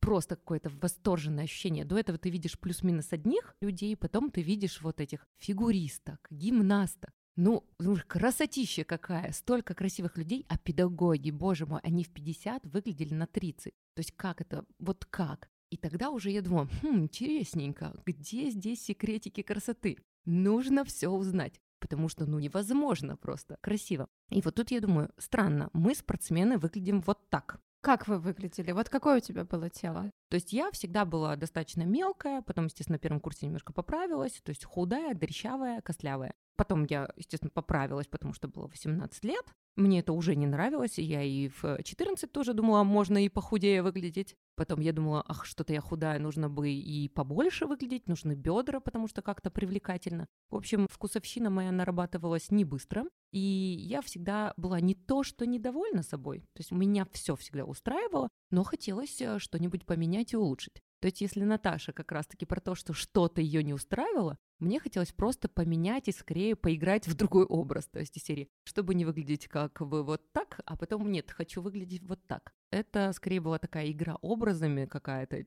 просто 0.00 0.36
какое-то 0.36 0.70
восторженное 0.80 1.44
ощущение. 1.44 1.84
До 1.84 1.98
этого 1.98 2.18
ты 2.18 2.30
видишь 2.30 2.58
плюс-минус 2.58 3.12
одних 3.12 3.56
людей, 3.60 3.96
потом 3.96 4.30
ты 4.30 4.42
видишь 4.42 4.80
вот 4.82 5.00
этих 5.00 5.26
фигуристок, 5.38 6.26
гимнасток. 6.30 7.12
Ну, 7.36 7.66
красотища 8.06 8.84
какая, 8.84 9.32
столько 9.32 9.74
красивых 9.74 10.16
людей, 10.16 10.46
а 10.48 10.56
педагоги, 10.56 11.32
боже 11.32 11.66
мой, 11.66 11.80
они 11.82 12.04
в 12.04 12.10
50 12.10 12.64
выглядели 12.66 13.12
на 13.12 13.26
30. 13.26 13.74
То 13.94 14.00
есть 14.00 14.12
как 14.12 14.40
это, 14.40 14.64
вот 14.78 15.04
как? 15.04 15.48
И 15.74 15.76
тогда 15.76 16.10
уже 16.10 16.30
я 16.30 16.40
думаю, 16.40 16.68
хм, 16.82 17.02
интересненько, 17.02 17.92
где 18.06 18.48
здесь 18.50 18.84
секретики 18.84 19.42
красоты? 19.42 19.98
Нужно 20.24 20.84
все 20.84 21.08
узнать 21.08 21.60
потому 21.80 22.08
что, 22.08 22.24
ну, 22.24 22.38
невозможно 22.38 23.14
просто 23.14 23.58
красиво. 23.60 24.06
И 24.30 24.40
вот 24.40 24.54
тут 24.54 24.70
я 24.70 24.80
думаю, 24.80 25.10
странно, 25.18 25.68
мы, 25.74 25.94
спортсмены, 25.94 26.56
выглядим 26.56 27.02
вот 27.02 27.28
так. 27.28 27.60
Как 27.82 28.08
вы 28.08 28.18
выглядели? 28.18 28.72
Вот 28.72 28.88
какое 28.88 29.18
у 29.18 29.20
тебя 29.20 29.44
было 29.44 29.68
тело? 29.68 30.10
То 30.34 30.36
есть 30.36 30.52
я 30.52 30.72
всегда 30.72 31.04
была 31.04 31.36
достаточно 31.36 31.84
мелкая, 31.84 32.42
потом, 32.42 32.64
естественно, 32.64 32.96
на 32.96 32.98
первом 32.98 33.20
курсе 33.20 33.46
немножко 33.46 33.72
поправилась, 33.72 34.40
то 34.42 34.50
есть 34.50 34.64
худая, 34.64 35.14
дрещавая, 35.14 35.80
костлявая. 35.80 36.34
Потом 36.56 36.84
я, 36.90 37.08
естественно, 37.14 37.50
поправилась, 37.50 38.08
потому 38.08 38.32
что 38.32 38.48
было 38.48 38.66
18 38.66 39.24
лет. 39.24 39.44
Мне 39.76 40.00
это 40.00 40.12
уже 40.12 40.34
не 40.34 40.46
нравилось, 40.46 40.98
я 40.98 41.22
и 41.22 41.48
в 41.48 41.80
14 41.82 42.30
тоже 42.32 42.52
думала, 42.52 42.82
можно 42.82 43.24
и 43.24 43.28
похудее 43.28 43.82
выглядеть. 43.82 44.36
Потом 44.56 44.80
я 44.80 44.92
думала, 44.92 45.24
ах, 45.26 45.44
что-то 45.44 45.72
я 45.72 45.80
худая, 45.80 46.20
нужно 46.20 46.48
бы 46.48 46.70
и 46.70 47.08
побольше 47.08 47.66
выглядеть, 47.66 48.08
нужны 48.08 48.34
бедра, 48.34 48.78
потому 48.78 49.08
что 49.08 49.20
как-то 49.20 49.50
привлекательно. 49.50 50.26
В 50.50 50.56
общем, 50.56 50.86
вкусовщина 50.88 51.50
моя 51.50 51.72
нарабатывалась 51.72 52.52
не 52.52 52.64
быстро, 52.64 53.04
и 53.32 53.40
я 53.40 54.00
всегда 54.00 54.54
была 54.56 54.80
не 54.80 54.94
то, 54.94 55.24
что 55.24 55.44
недовольна 55.44 56.04
собой. 56.04 56.40
То 56.52 56.60
есть 56.60 56.70
меня 56.70 57.04
все 57.10 57.34
всегда 57.34 57.64
устраивало, 57.64 58.28
но 58.54 58.62
хотелось 58.62 59.20
э, 59.20 59.40
что-нибудь 59.40 59.84
поменять 59.84 60.32
и 60.32 60.36
улучшить. 60.36 60.80
То 61.00 61.06
есть 61.06 61.20
если 61.20 61.42
Наташа 61.42 61.92
как 61.92 62.12
раз-таки 62.12 62.46
про 62.46 62.60
то, 62.60 62.76
что 62.76 62.92
что-то 62.92 63.40
ее 63.40 63.64
не 63.64 63.74
устраивало, 63.74 64.38
мне 64.60 64.78
хотелось 64.78 65.12
просто 65.12 65.48
поменять 65.48 66.06
и 66.06 66.12
скорее 66.12 66.54
поиграть 66.54 67.08
в 67.08 67.14
другой 67.16 67.46
образ, 67.46 67.86
то 67.88 67.98
есть 67.98 68.16
из 68.16 68.22
серии, 68.22 68.48
чтобы 68.62 68.94
не 68.94 69.04
выглядеть 69.04 69.48
как 69.48 69.80
вы 69.80 70.04
вот 70.04 70.22
так, 70.32 70.60
а 70.66 70.76
потом 70.76 71.10
нет, 71.10 71.32
хочу 71.32 71.62
выглядеть 71.62 72.04
вот 72.04 72.24
так. 72.28 72.52
Это 72.70 73.12
скорее 73.12 73.40
была 73.40 73.58
такая 73.58 73.90
игра 73.90 74.16
образами 74.22 74.86
какая-то 74.86 75.44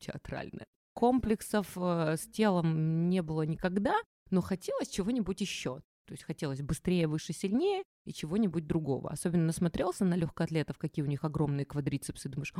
театральная. 0.00 0.66
Комплексов 0.94 1.78
э, 1.78 2.16
с 2.16 2.26
телом 2.26 3.08
не 3.08 3.22
было 3.22 3.42
никогда, 3.42 3.94
но 4.30 4.40
хотелось 4.40 4.88
чего-нибудь 4.88 5.40
еще. 5.40 5.80
То 6.08 6.14
есть 6.14 6.24
хотелось 6.24 6.62
быстрее, 6.62 7.06
выше, 7.06 7.34
сильнее 7.34 7.82
и 8.06 8.14
чего-нибудь 8.14 8.66
другого. 8.66 9.10
Особенно 9.10 9.44
насмотрелся 9.44 10.06
на 10.06 10.14
легкоатлетов, 10.14 10.78
какие 10.78 11.04
у 11.04 11.06
них 11.08 11.22
огромные 11.22 11.66
квадрицепсы. 11.66 12.30
Думаешь, 12.30 12.54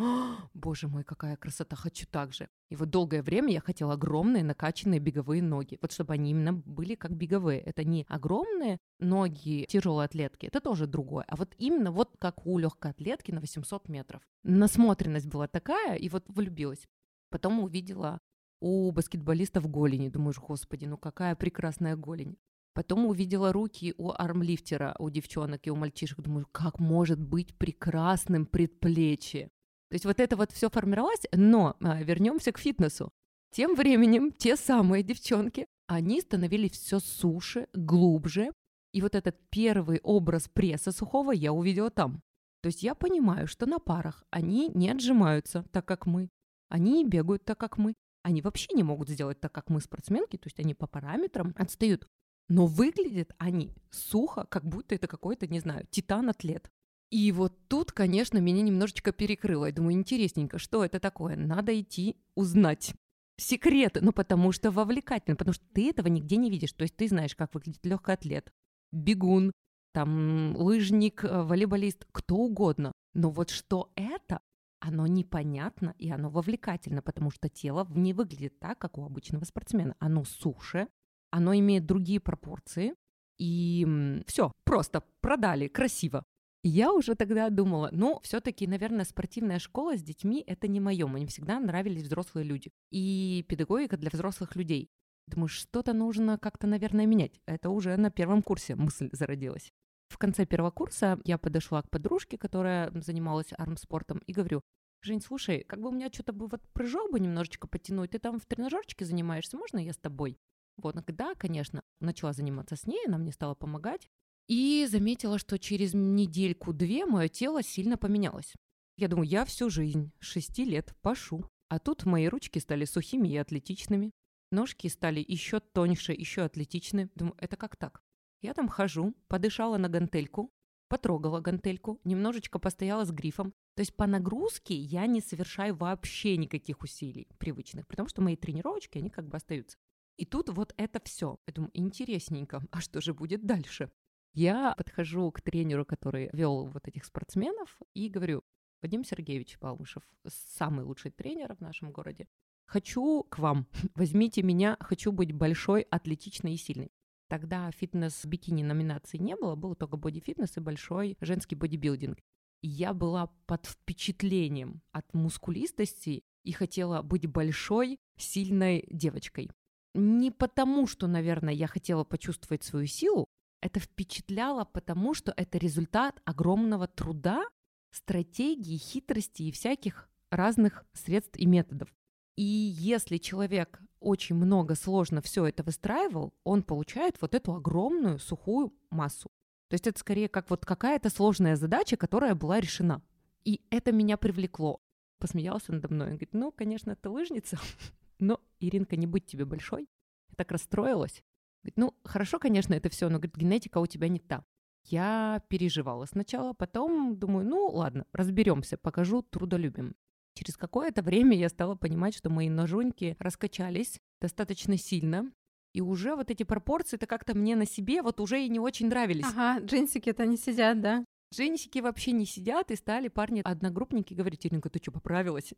боже 0.52 0.86
мой, 0.86 1.02
какая 1.02 1.34
красота, 1.36 1.74
хочу 1.74 2.06
так 2.10 2.34
же. 2.34 2.50
И 2.68 2.76
вот 2.76 2.90
долгое 2.90 3.22
время 3.22 3.50
я 3.50 3.62
хотела 3.62 3.94
огромные 3.94 4.44
накачанные 4.44 5.00
беговые 5.00 5.42
ноги. 5.42 5.78
Вот 5.80 5.92
чтобы 5.92 6.12
они 6.12 6.32
именно 6.32 6.52
были 6.52 6.94
как 6.94 7.16
беговые. 7.16 7.60
Это 7.60 7.84
не 7.84 8.04
огромные 8.10 8.76
ноги 9.00 9.64
тяжелой 9.66 10.04
атлетки, 10.04 10.44
это 10.44 10.60
тоже 10.60 10.86
другое. 10.86 11.24
А 11.26 11.36
вот 11.36 11.54
именно 11.56 11.90
вот 11.90 12.16
как 12.18 12.46
у 12.46 12.58
легкоатлетки 12.58 13.32
на 13.32 13.40
800 13.40 13.88
метров. 13.88 14.20
Насмотренность 14.42 15.26
была 15.26 15.48
такая, 15.48 15.96
и 15.96 16.10
вот 16.10 16.24
влюбилась. 16.28 16.86
Потом 17.30 17.60
увидела 17.60 18.18
у 18.60 18.90
баскетболистов 18.92 19.70
голени. 19.70 20.10
Думаешь, 20.10 20.38
господи, 20.38 20.84
ну 20.84 20.98
какая 20.98 21.34
прекрасная 21.34 21.96
голень. 21.96 22.36
Потом 22.78 23.06
увидела 23.06 23.52
руки 23.52 23.92
у 23.98 24.12
армлифтера, 24.12 24.94
у 25.00 25.10
девчонок 25.10 25.66
и 25.66 25.70
у 25.70 25.74
мальчишек. 25.74 26.20
Думаю, 26.20 26.46
как 26.52 26.78
может 26.78 27.18
быть 27.18 27.58
прекрасным 27.58 28.46
предплечье? 28.46 29.48
То 29.90 29.94
есть 29.94 30.04
вот 30.04 30.20
это 30.20 30.36
вот 30.36 30.52
все 30.52 30.70
формировалось, 30.70 31.26
но 31.32 31.74
а, 31.80 32.00
вернемся 32.00 32.52
к 32.52 32.58
фитнесу. 32.58 33.10
Тем 33.50 33.74
временем 33.74 34.30
те 34.30 34.54
самые 34.54 35.02
девчонки, 35.02 35.66
они 35.88 36.20
становились 36.20 36.78
все 36.78 37.00
суше, 37.00 37.66
глубже. 37.74 38.52
И 38.92 39.02
вот 39.02 39.16
этот 39.16 39.34
первый 39.50 39.98
образ 40.04 40.46
пресса 40.48 40.92
сухого 40.92 41.32
я 41.32 41.52
увидела 41.52 41.90
там. 41.90 42.22
То 42.62 42.68
есть 42.68 42.84
я 42.84 42.94
понимаю, 42.94 43.48
что 43.48 43.66
на 43.66 43.80
парах 43.80 44.22
они 44.30 44.68
не 44.68 44.88
отжимаются 44.88 45.64
так, 45.72 45.84
как 45.84 46.06
мы. 46.06 46.28
Они 46.68 47.02
не 47.02 47.04
бегают 47.04 47.44
так, 47.44 47.58
как 47.58 47.76
мы. 47.76 47.94
Они 48.22 48.40
вообще 48.40 48.72
не 48.72 48.84
могут 48.84 49.08
сделать 49.08 49.40
так, 49.40 49.50
как 49.50 49.68
мы 49.68 49.80
спортсменки, 49.80 50.36
то 50.36 50.46
есть 50.46 50.60
они 50.60 50.74
по 50.74 50.86
параметрам 50.86 51.52
отстают. 51.58 52.06
Но 52.48 52.66
выглядят 52.66 53.34
они 53.38 53.74
сухо, 53.90 54.46
как 54.48 54.64
будто 54.64 54.94
это 54.94 55.06
какой-то, 55.06 55.46
не 55.46 55.60
знаю, 55.60 55.86
титан-атлет. 55.90 56.70
И 57.10 57.32
вот 57.32 57.68
тут, 57.68 57.92
конечно, 57.92 58.38
меня 58.38 58.62
немножечко 58.62 59.12
перекрыло. 59.12 59.66
Я 59.66 59.72
думаю, 59.72 59.94
интересненько, 59.94 60.58
что 60.58 60.84
это 60.84 61.00
такое? 61.00 61.36
Надо 61.36 61.78
идти 61.78 62.16
узнать. 62.34 62.94
Секреты, 63.38 64.00
ну 64.00 64.12
потому 64.12 64.52
что 64.52 64.70
вовлекательно, 64.70 65.36
потому 65.36 65.54
что 65.54 65.64
ты 65.72 65.90
этого 65.90 66.08
нигде 66.08 66.36
не 66.36 66.50
видишь. 66.50 66.72
То 66.72 66.82
есть 66.82 66.96
ты 66.96 67.08
знаешь, 67.08 67.36
как 67.36 67.54
выглядит 67.54 67.84
легкий 67.86 68.12
атлет, 68.12 68.52
бегун, 68.92 69.52
там 69.92 70.56
лыжник, 70.56 71.24
э, 71.24 71.42
волейболист, 71.42 72.06
кто 72.12 72.36
угодно. 72.36 72.92
Но 73.14 73.30
вот 73.30 73.50
что 73.50 73.90
это, 73.94 74.40
оно 74.80 75.06
непонятно 75.06 75.94
и 75.98 76.10
оно 76.10 76.30
вовлекательно, 76.30 77.00
потому 77.00 77.30
что 77.30 77.48
тело 77.48 77.86
не 77.94 78.12
выглядит 78.12 78.58
так, 78.58 78.78
как 78.78 78.98
у 78.98 79.04
обычного 79.04 79.44
спортсмена. 79.44 79.94
Оно 79.98 80.24
суше, 80.24 80.88
оно 81.30 81.54
имеет 81.54 81.86
другие 81.86 82.20
пропорции, 82.20 82.94
и 83.38 84.22
все, 84.26 84.52
просто 84.64 85.04
продали 85.20 85.68
красиво. 85.68 86.24
Я 86.64 86.92
уже 86.92 87.14
тогда 87.14 87.50
думала, 87.50 87.88
ну, 87.92 88.20
все-таки, 88.22 88.66
наверное, 88.66 89.04
спортивная 89.04 89.60
школа 89.60 89.96
с 89.96 90.02
детьми 90.02 90.42
это 90.46 90.66
не 90.66 90.80
мое. 90.80 91.06
Мне 91.06 91.26
всегда 91.26 91.60
нравились 91.60 92.02
взрослые 92.02 92.44
люди. 92.44 92.72
И 92.90 93.44
педагогика 93.48 93.96
для 93.96 94.10
взрослых 94.12 94.56
людей. 94.56 94.90
Думаю, 95.28 95.48
что-то 95.48 95.92
нужно 95.92 96.36
как-то, 96.36 96.66
наверное, 96.66 97.06
менять. 97.06 97.40
Это 97.46 97.70
уже 97.70 97.96
на 97.96 98.10
первом 98.10 98.42
курсе 98.42 98.74
мысль 98.74 99.08
зародилась. 99.12 99.70
В 100.08 100.18
конце 100.18 100.46
первого 100.46 100.70
курса 100.70 101.20
я 101.24 101.38
подошла 101.38 101.82
к 101.82 101.90
подружке, 101.90 102.38
которая 102.38 102.90
занималась 103.02 103.52
армспортом, 103.56 104.18
и 104.26 104.32
говорю, 104.32 104.62
Жень, 105.00 105.20
слушай, 105.20 105.62
как 105.62 105.80
бы 105.80 105.90
у 105.90 105.92
меня 105.92 106.10
что-то 106.12 106.32
бы 106.32 106.48
вот 106.48 106.60
прыжок 106.72 107.12
бы 107.12 107.20
немножечко 107.20 107.68
подтянуть, 107.68 108.10
ты 108.10 108.18
там 108.18 108.40
в 108.40 108.46
тренажерчике 108.46 109.04
занимаешься, 109.04 109.56
можно 109.56 109.78
я 109.78 109.92
с 109.92 109.96
тобой? 109.96 110.38
Вот, 110.78 110.94
когда, 111.04 111.34
конечно, 111.34 111.82
начала 112.00 112.32
заниматься 112.32 112.76
с 112.76 112.86
ней, 112.86 113.04
она 113.06 113.18
мне 113.18 113.32
стала 113.32 113.54
помогать. 113.54 114.08
И 114.48 114.86
заметила, 114.88 115.38
что 115.38 115.58
через 115.58 115.92
недельку-две 115.92 117.04
мое 117.04 117.28
тело 117.28 117.62
сильно 117.62 117.98
поменялось. 117.98 118.54
Я 118.96 119.08
думаю, 119.08 119.28
я 119.28 119.44
всю 119.44 119.68
жизнь, 119.68 120.10
шести 120.20 120.64
лет, 120.64 120.94
пашу. 121.02 121.48
А 121.68 121.78
тут 121.78 122.06
мои 122.06 122.28
ручки 122.28 122.58
стали 122.58 122.86
сухими 122.86 123.28
и 123.28 123.36
атлетичными. 123.36 124.12
Ножки 124.50 124.88
стали 124.88 125.22
еще 125.26 125.60
тоньше, 125.60 126.12
еще 126.12 126.42
атлетичны. 126.42 127.10
Думаю, 127.14 127.36
это 127.38 127.56
как 127.56 127.76
так? 127.76 128.00
Я 128.40 128.54
там 128.54 128.68
хожу, 128.68 129.14
подышала 129.26 129.76
на 129.76 129.88
гантельку, 129.90 130.50
потрогала 130.88 131.40
гантельку, 131.40 132.00
немножечко 132.04 132.58
постояла 132.58 133.04
с 133.04 133.10
грифом. 133.10 133.52
То 133.74 133.80
есть 133.80 133.94
по 133.94 134.06
нагрузке 134.06 134.74
я 134.74 135.06
не 135.06 135.20
совершаю 135.20 135.76
вообще 135.76 136.36
никаких 136.36 136.80
усилий 136.80 137.28
привычных, 137.38 137.86
потому 137.86 138.08
что 138.08 138.22
мои 138.22 138.36
тренировочки, 138.36 138.98
они 138.98 139.10
как 139.10 139.28
бы 139.28 139.36
остаются. 139.36 139.76
И 140.18 140.26
тут 140.26 140.48
вот 140.50 140.74
это 140.76 141.00
все. 141.04 141.38
Думаю, 141.46 141.70
интересненько, 141.74 142.62
а 142.72 142.80
что 142.80 143.00
же 143.00 143.14
будет 143.14 143.46
дальше? 143.46 143.90
Я 144.34 144.74
подхожу 144.76 145.30
к 145.30 145.40
тренеру, 145.40 145.86
который 145.86 146.28
вел 146.32 146.66
вот 146.66 146.86
этих 146.88 147.04
спортсменов, 147.04 147.78
и 147.94 148.08
говорю, 148.08 148.42
Вадим 148.82 149.04
Сергеевич 149.04 149.58
Палмышев, 149.60 150.02
самый 150.26 150.84
лучший 150.84 151.12
тренер 151.12 151.54
в 151.54 151.60
нашем 151.60 151.92
городе. 151.92 152.26
Хочу 152.66 153.22
к 153.22 153.38
вам, 153.38 153.68
возьмите 153.94 154.42
меня, 154.42 154.76
хочу 154.80 155.12
быть 155.12 155.32
большой, 155.32 155.82
атлетичной 155.82 156.54
и 156.54 156.58
сильной. 156.58 156.90
Тогда 157.28 157.70
фитнес-бикини 157.70 158.64
номинации 158.64 159.18
не 159.18 159.36
было, 159.36 159.54
был 159.54 159.76
только 159.76 159.96
боди-фитнес 159.96 160.56
и 160.56 160.60
большой 160.60 161.16
женский 161.20 161.54
бодибилдинг. 161.54 162.18
Я 162.60 162.92
была 162.92 163.28
под 163.46 163.66
впечатлением 163.66 164.82
от 164.90 165.14
мускулистости 165.14 166.24
и 166.42 166.52
хотела 166.52 167.02
быть 167.02 167.26
большой, 167.26 168.00
сильной 168.16 168.84
девочкой. 168.90 169.50
Не 169.98 170.30
потому, 170.30 170.86
что, 170.86 171.06
наверное, 171.08 171.52
я 171.52 171.66
хотела 171.66 172.04
почувствовать 172.04 172.62
свою 172.62 172.86
силу, 172.86 173.26
это 173.60 173.80
впечатляло 173.80 174.64
потому, 174.64 175.12
что 175.14 175.32
это 175.36 175.58
результат 175.58 176.20
огромного 176.24 176.86
труда, 176.86 177.44
стратегии, 177.90 178.76
хитрости 178.76 179.42
и 179.42 179.52
всяких 179.52 180.08
разных 180.30 180.84
средств 180.92 181.36
и 181.36 181.46
методов. 181.46 181.88
И 182.36 182.44
если 182.44 183.16
человек 183.16 183.80
очень 183.98 184.36
много 184.36 184.76
сложно 184.76 185.20
все 185.20 185.46
это 185.46 185.64
выстраивал, 185.64 186.32
он 186.44 186.62
получает 186.62 187.20
вот 187.20 187.34
эту 187.34 187.52
огромную 187.54 188.20
сухую 188.20 188.72
массу. 188.90 189.28
То 189.68 189.74
есть 189.74 189.88
это 189.88 189.98
скорее 189.98 190.28
как 190.28 190.48
вот 190.48 190.64
какая-то 190.64 191.10
сложная 191.10 191.56
задача, 191.56 191.96
которая 191.96 192.36
была 192.36 192.60
решена. 192.60 193.02
И 193.44 193.62
это 193.70 193.90
меня 193.90 194.16
привлекло. 194.16 194.80
Посмеялся 195.18 195.72
надо 195.72 195.92
мной. 195.92 196.06
Он 196.06 196.12
говорит, 196.12 196.34
ну, 196.34 196.52
конечно, 196.52 196.92
это 196.92 197.10
лыжница, 197.10 197.58
но, 198.20 198.40
Иринка, 198.60 198.96
не 198.96 199.06
быть 199.06 199.26
тебе 199.26 199.44
большой. 199.44 199.88
Я 200.28 200.34
так 200.36 200.50
расстроилась. 200.52 201.22
Говорит, 201.62 201.76
ну, 201.76 201.94
хорошо, 202.04 202.38
конечно, 202.38 202.74
это 202.74 202.88
все, 202.88 203.08
но, 203.08 203.18
говорит, 203.18 203.36
генетика 203.36 203.78
у 203.78 203.86
тебя 203.86 204.08
не 204.08 204.18
та. 204.18 204.44
Я 204.84 205.42
переживала 205.48 206.06
сначала, 206.06 206.52
потом 206.52 207.18
думаю, 207.18 207.46
ну, 207.46 207.66
ладно, 207.66 208.06
разберемся, 208.12 208.78
покажу 208.78 209.22
трудолюбим. 209.22 209.96
Через 210.34 210.56
какое-то 210.56 211.02
время 211.02 211.36
я 211.36 211.48
стала 211.48 211.74
понимать, 211.74 212.14
что 212.14 212.30
мои 212.30 212.48
ножоньки 212.48 213.16
раскачались 213.18 214.00
достаточно 214.20 214.78
сильно, 214.78 215.30
и 215.74 215.80
уже 215.80 216.14
вот 216.14 216.30
эти 216.30 216.44
пропорции-то 216.44 217.06
как-то 217.06 217.36
мне 217.36 217.56
на 217.56 217.66
себе 217.66 218.02
вот 218.02 218.20
уже 218.20 218.44
и 218.44 218.48
не 218.48 218.60
очень 218.60 218.88
нравились. 218.88 219.26
Ага, 219.26 219.64
джинсики-то 219.64 220.24
не 220.26 220.36
сидят, 220.36 220.80
да? 220.80 221.04
Джинсики 221.34 221.80
вообще 221.80 222.12
не 222.12 222.24
сидят, 222.24 222.70
и 222.70 222.76
стали 222.76 223.08
парни-одногруппники 223.08 224.14
говорить, 224.14 224.46
Иринка, 224.46 224.70
ты 224.70 224.78
что, 224.80 224.92
поправилась? 224.92 225.52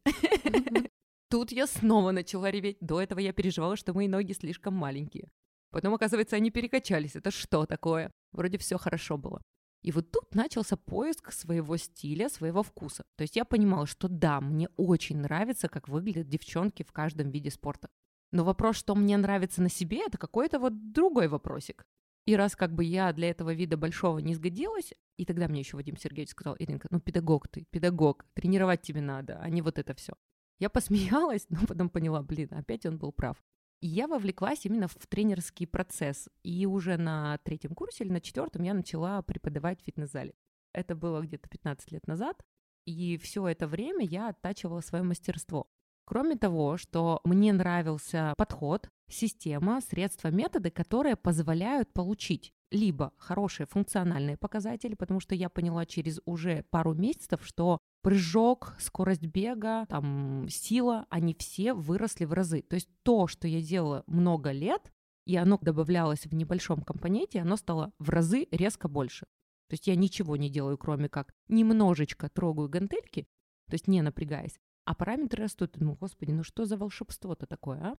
Тут 1.30 1.52
я 1.52 1.68
снова 1.68 2.10
начала 2.10 2.50
реветь. 2.50 2.78
До 2.80 3.00
этого 3.00 3.20
я 3.20 3.32
переживала, 3.32 3.76
что 3.76 3.94
мои 3.94 4.08
ноги 4.08 4.32
слишком 4.32 4.74
маленькие. 4.74 5.30
Потом, 5.70 5.94
оказывается, 5.94 6.34
они 6.34 6.50
перекачались. 6.50 7.14
Это 7.14 7.30
что 7.30 7.66
такое? 7.66 8.10
Вроде 8.32 8.58
все 8.58 8.78
хорошо 8.78 9.16
было. 9.16 9.40
И 9.82 9.92
вот 9.92 10.10
тут 10.10 10.34
начался 10.34 10.76
поиск 10.76 11.32
своего 11.32 11.76
стиля, 11.76 12.28
своего 12.28 12.64
вкуса. 12.64 13.04
То 13.16 13.22
есть 13.22 13.36
я 13.36 13.44
понимала, 13.44 13.86
что 13.86 14.08
да, 14.08 14.40
мне 14.40 14.68
очень 14.76 15.18
нравится, 15.18 15.68
как 15.68 15.88
выглядят 15.88 16.28
девчонки 16.28 16.82
в 16.82 16.90
каждом 16.90 17.30
виде 17.30 17.50
спорта. 17.50 17.88
Но 18.32 18.44
вопрос, 18.44 18.76
что 18.76 18.96
мне 18.96 19.16
нравится 19.16 19.62
на 19.62 19.68
себе, 19.68 20.06
это 20.06 20.18
какой-то 20.18 20.58
вот 20.58 20.92
другой 20.92 21.28
вопросик. 21.28 21.84
И 22.26 22.34
раз 22.34 22.56
как 22.56 22.74
бы 22.74 22.84
я 22.84 23.12
для 23.12 23.30
этого 23.30 23.54
вида 23.54 23.76
большого 23.76 24.18
не 24.18 24.34
сгодилась, 24.34 24.92
и 25.16 25.24
тогда 25.24 25.46
мне 25.46 25.60
еще 25.60 25.76
Вадим 25.76 25.96
Сергеевич 25.96 26.30
сказал, 26.30 26.56
Иринка, 26.58 26.88
ну 26.90 27.00
педагог 27.00 27.48
ты, 27.48 27.66
педагог, 27.70 28.26
тренировать 28.34 28.82
тебе 28.82 29.00
надо, 29.00 29.38
а 29.40 29.48
не 29.48 29.62
вот 29.62 29.78
это 29.78 29.94
все. 29.94 30.14
Я 30.60 30.68
посмеялась, 30.68 31.46
но 31.48 31.66
потом 31.66 31.88
поняла, 31.88 32.22
блин, 32.22 32.48
опять 32.52 32.86
он 32.86 32.98
был 32.98 33.10
прав. 33.12 33.42
И 33.80 33.86
я 33.86 34.06
вовлеклась 34.06 34.66
именно 34.66 34.88
в 34.88 34.94
тренерский 35.08 35.66
процесс. 35.66 36.28
И 36.42 36.66
уже 36.66 36.98
на 36.98 37.38
третьем 37.38 37.74
курсе 37.74 38.04
или 38.04 38.12
на 38.12 38.20
четвертом 38.20 38.62
я 38.62 38.74
начала 38.74 39.22
преподавать 39.22 39.80
в 39.80 39.84
фитнес-зале. 39.84 40.34
Это 40.74 40.94
было 40.94 41.22
где-то 41.22 41.48
15 41.48 41.90
лет 41.92 42.06
назад. 42.06 42.44
И 42.84 43.16
все 43.18 43.48
это 43.48 43.66
время 43.66 44.04
я 44.04 44.28
оттачивала 44.28 44.82
свое 44.82 45.02
мастерство. 45.02 45.66
Кроме 46.04 46.36
того, 46.36 46.76
что 46.76 47.20
мне 47.24 47.52
нравился 47.52 48.34
подход, 48.36 48.90
система, 49.08 49.80
средства, 49.80 50.28
методы, 50.28 50.70
которые 50.70 51.16
позволяют 51.16 51.92
получить 51.92 52.52
либо 52.70 53.12
хорошие 53.16 53.66
функциональные 53.66 54.36
показатели, 54.36 54.94
потому 54.94 55.20
что 55.20 55.34
я 55.34 55.48
поняла 55.48 55.86
через 55.86 56.20
уже 56.24 56.64
пару 56.70 56.94
месяцев, 56.94 57.44
что 57.44 57.78
прыжок, 58.02 58.74
скорость 58.78 59.26
бега, 59.26 59.86
там, 59.86 60.46
сила, 60.48 61.06
они 61.10 61.34
все 61.38 61.74
выросли 61.74 62.24
в 62.24 62.32
разы. 62.32 62.62
То 62.62 62.74
есть 62.74 62.88
то, 63.02 63.26
что 63.26 63.46
я 63.46 63.60
делала 63.60 64.04
много 64.06 64.52
лет, 64.52 64.92
и 65.26 65.36
оно 65.36 65.58
добавлялось 65.60 66.26
в 66.26 66.34
небольшом 66.34 66.82
компоненте, 66.82 67.40
оно 67.40 67.56
стало 67.56 67.92
в 67.98 68.08
разы 68.10 68.48
резко 68.50 68.88
больше. 68.88 69.26
То 69.68 69.74
есть 69.74 69.86
я 69.86 69.94
ничего 69.94 70.36
не 70.36 70.50
делаю, 70.50 70.76
кроме 70.78 71.08
как 71.08 71.32
немножечко 71.48 72.28
трогаю 72.28 72.68
гантельки, 72.68 73.28
то 73.68 73.74
есть 73.74 73.86
не 73.86 74.02
напрягаясь, 74.02 74.58
а 74.84 74.94
параметры 74.94 75.44
растут. 75.44 75.76
Ну, 75.76 75.94
господи, 75.94 76.32
ну 76.32 76.42
что 76.42 76.64
за 76.64 76.76
волшебство-то 76.76 77.46
такое, 77.46 77.78
а? 77.80 77.96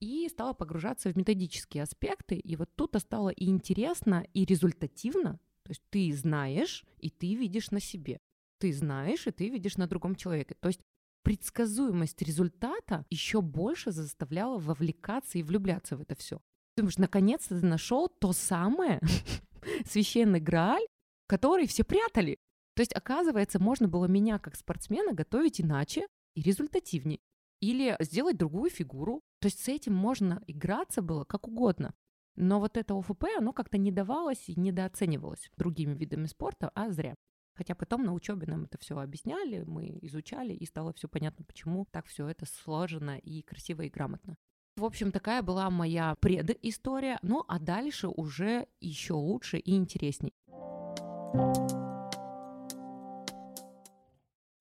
И 0.00 0.26
стала 0.30 0.54
погружаться 0.54 1.12
в 1.12 1.16
методические 1.16 1.82
аспекты, 1.82 2.36
и 2.36 2.56
вот 2.56 2.70
тут 2.74 2.96
стало 2.98 3.28
и 3.28 3.48
интересно, 3.50 4.26
и 4.32 4.46
результативно. 4.46 5.38
То 5.64 5.72
есть 5.72 5.82
ты 5.90 6.10
знаешь, 6.14 6.86
и 6.98 7.10
ты 7.10 7.34
видишь 7.34 7.70
на 7.70 7.80
себе 7.80 8.18
ты 8.60 8.72
знаешь, 8.72 9.26
и 9.26 9.30
ты 9.30 9.48
видишь 9.48 9.76
на 9.78 9.86
другом 9.86 10.14
человеке. 10.14 10.54
То 10.60 10.68
есть 10.68 10.80
предсказуемость 11.22 12.20
результата 12.22 13.04
еще 13.10 13.40
больше 13.40 13.90
заставляла 13.90 14.58
вовлекаться 14.58 15.38
и 15.38 15.42
влюбляться 15.42 15.96
в 15.96 16.02
это 16.02 16.14
все. 16.14 16.40
Думаешь, 16.76 16.98
наконец-то 16.98 17.58
ты 17.58 17.66
нашел 17.66 18.08
то 18.08 18.32
самое 18.32 19.00
священный 19.86 20.40
грааль, 20.40 20.86
который 21.26 21.66
все 21.66 21.84
прятали. 21.84 22.38
То 22.74 22.82
есть, 22.82 22.94
оказывается, 22.94 23.58
можно 23.58 23.88
было 23.88 24.06
меня 24.06 24.38
как 24.38 24.56
спортсмена 24.56 25.12
готовить 25.12 25.60
иначе 25.60 26.06
и 26.34 26.42
результативнее. 26.42 27.20
Или 27.60 27.96
сделать 28.00 28.38
другую 28.38 28.70
фигуру. 28.70 29.20
То 29.40 29.46
есть 29.46 29.62
с 29.62 29.68
этим 29.68 29.94
можно 29.94 30.42
играться 30.46 31.02
было 31.02 31.24
как 31.24 31.48
угодно. 31.48 31.94
Но 32.36 32.60
вот 32.60 32.76
это 32.76 32.98
ОФП, 32.98 33.24
оно 33.36 33.52
как-то 33.52 33.76
не 33.76 33.90
давалось 33.90 34.48
и 34.48 34.58
недооценивалось 34.58 35.50
другими 35.56 35.94
видами 35.94 36.26
спорта, 36.26 36.70
а 36.74 36.90
зря. 36.90 37.14
Хотя 37.60 37.74
потом 37.74 38.04
на 38.04 38.14
учебе 38.14 38.46
нам 38.46 38.64
это 38.64 38.78
все 38.78 38.98
объясняли, 38.98 39.64
мы 39.66 39.98
изучали, 40.00 40.54
и 40.54 40.64
стало 40.64 40.94
все 40.94 41.08
понятно, 41.08 41.44
почему 41.44 41.86
так 41.90 42.06
все 42.06 42.26
это 42.26 42.46
сложено 42.46 43.18
и 43.18 43.42
красиво 43.42 43.82
и 43.82 43.90
грамотно. 43.90 44.38
В 44.76 44.84
общем, 44.86 45.12
такая 45.12 45.42
была 45.42 45.68
моя 45.68 46.14
предыстория. 46.14 47.18
Ну, 47.20 47.44
а 47.48 47.58
дальше 47.58 48.08
уже 48.08 48.66
еще 48.80 49.12
лучше 49.12 49.58
и 49.58 49.76
интересней. 49.76 50.32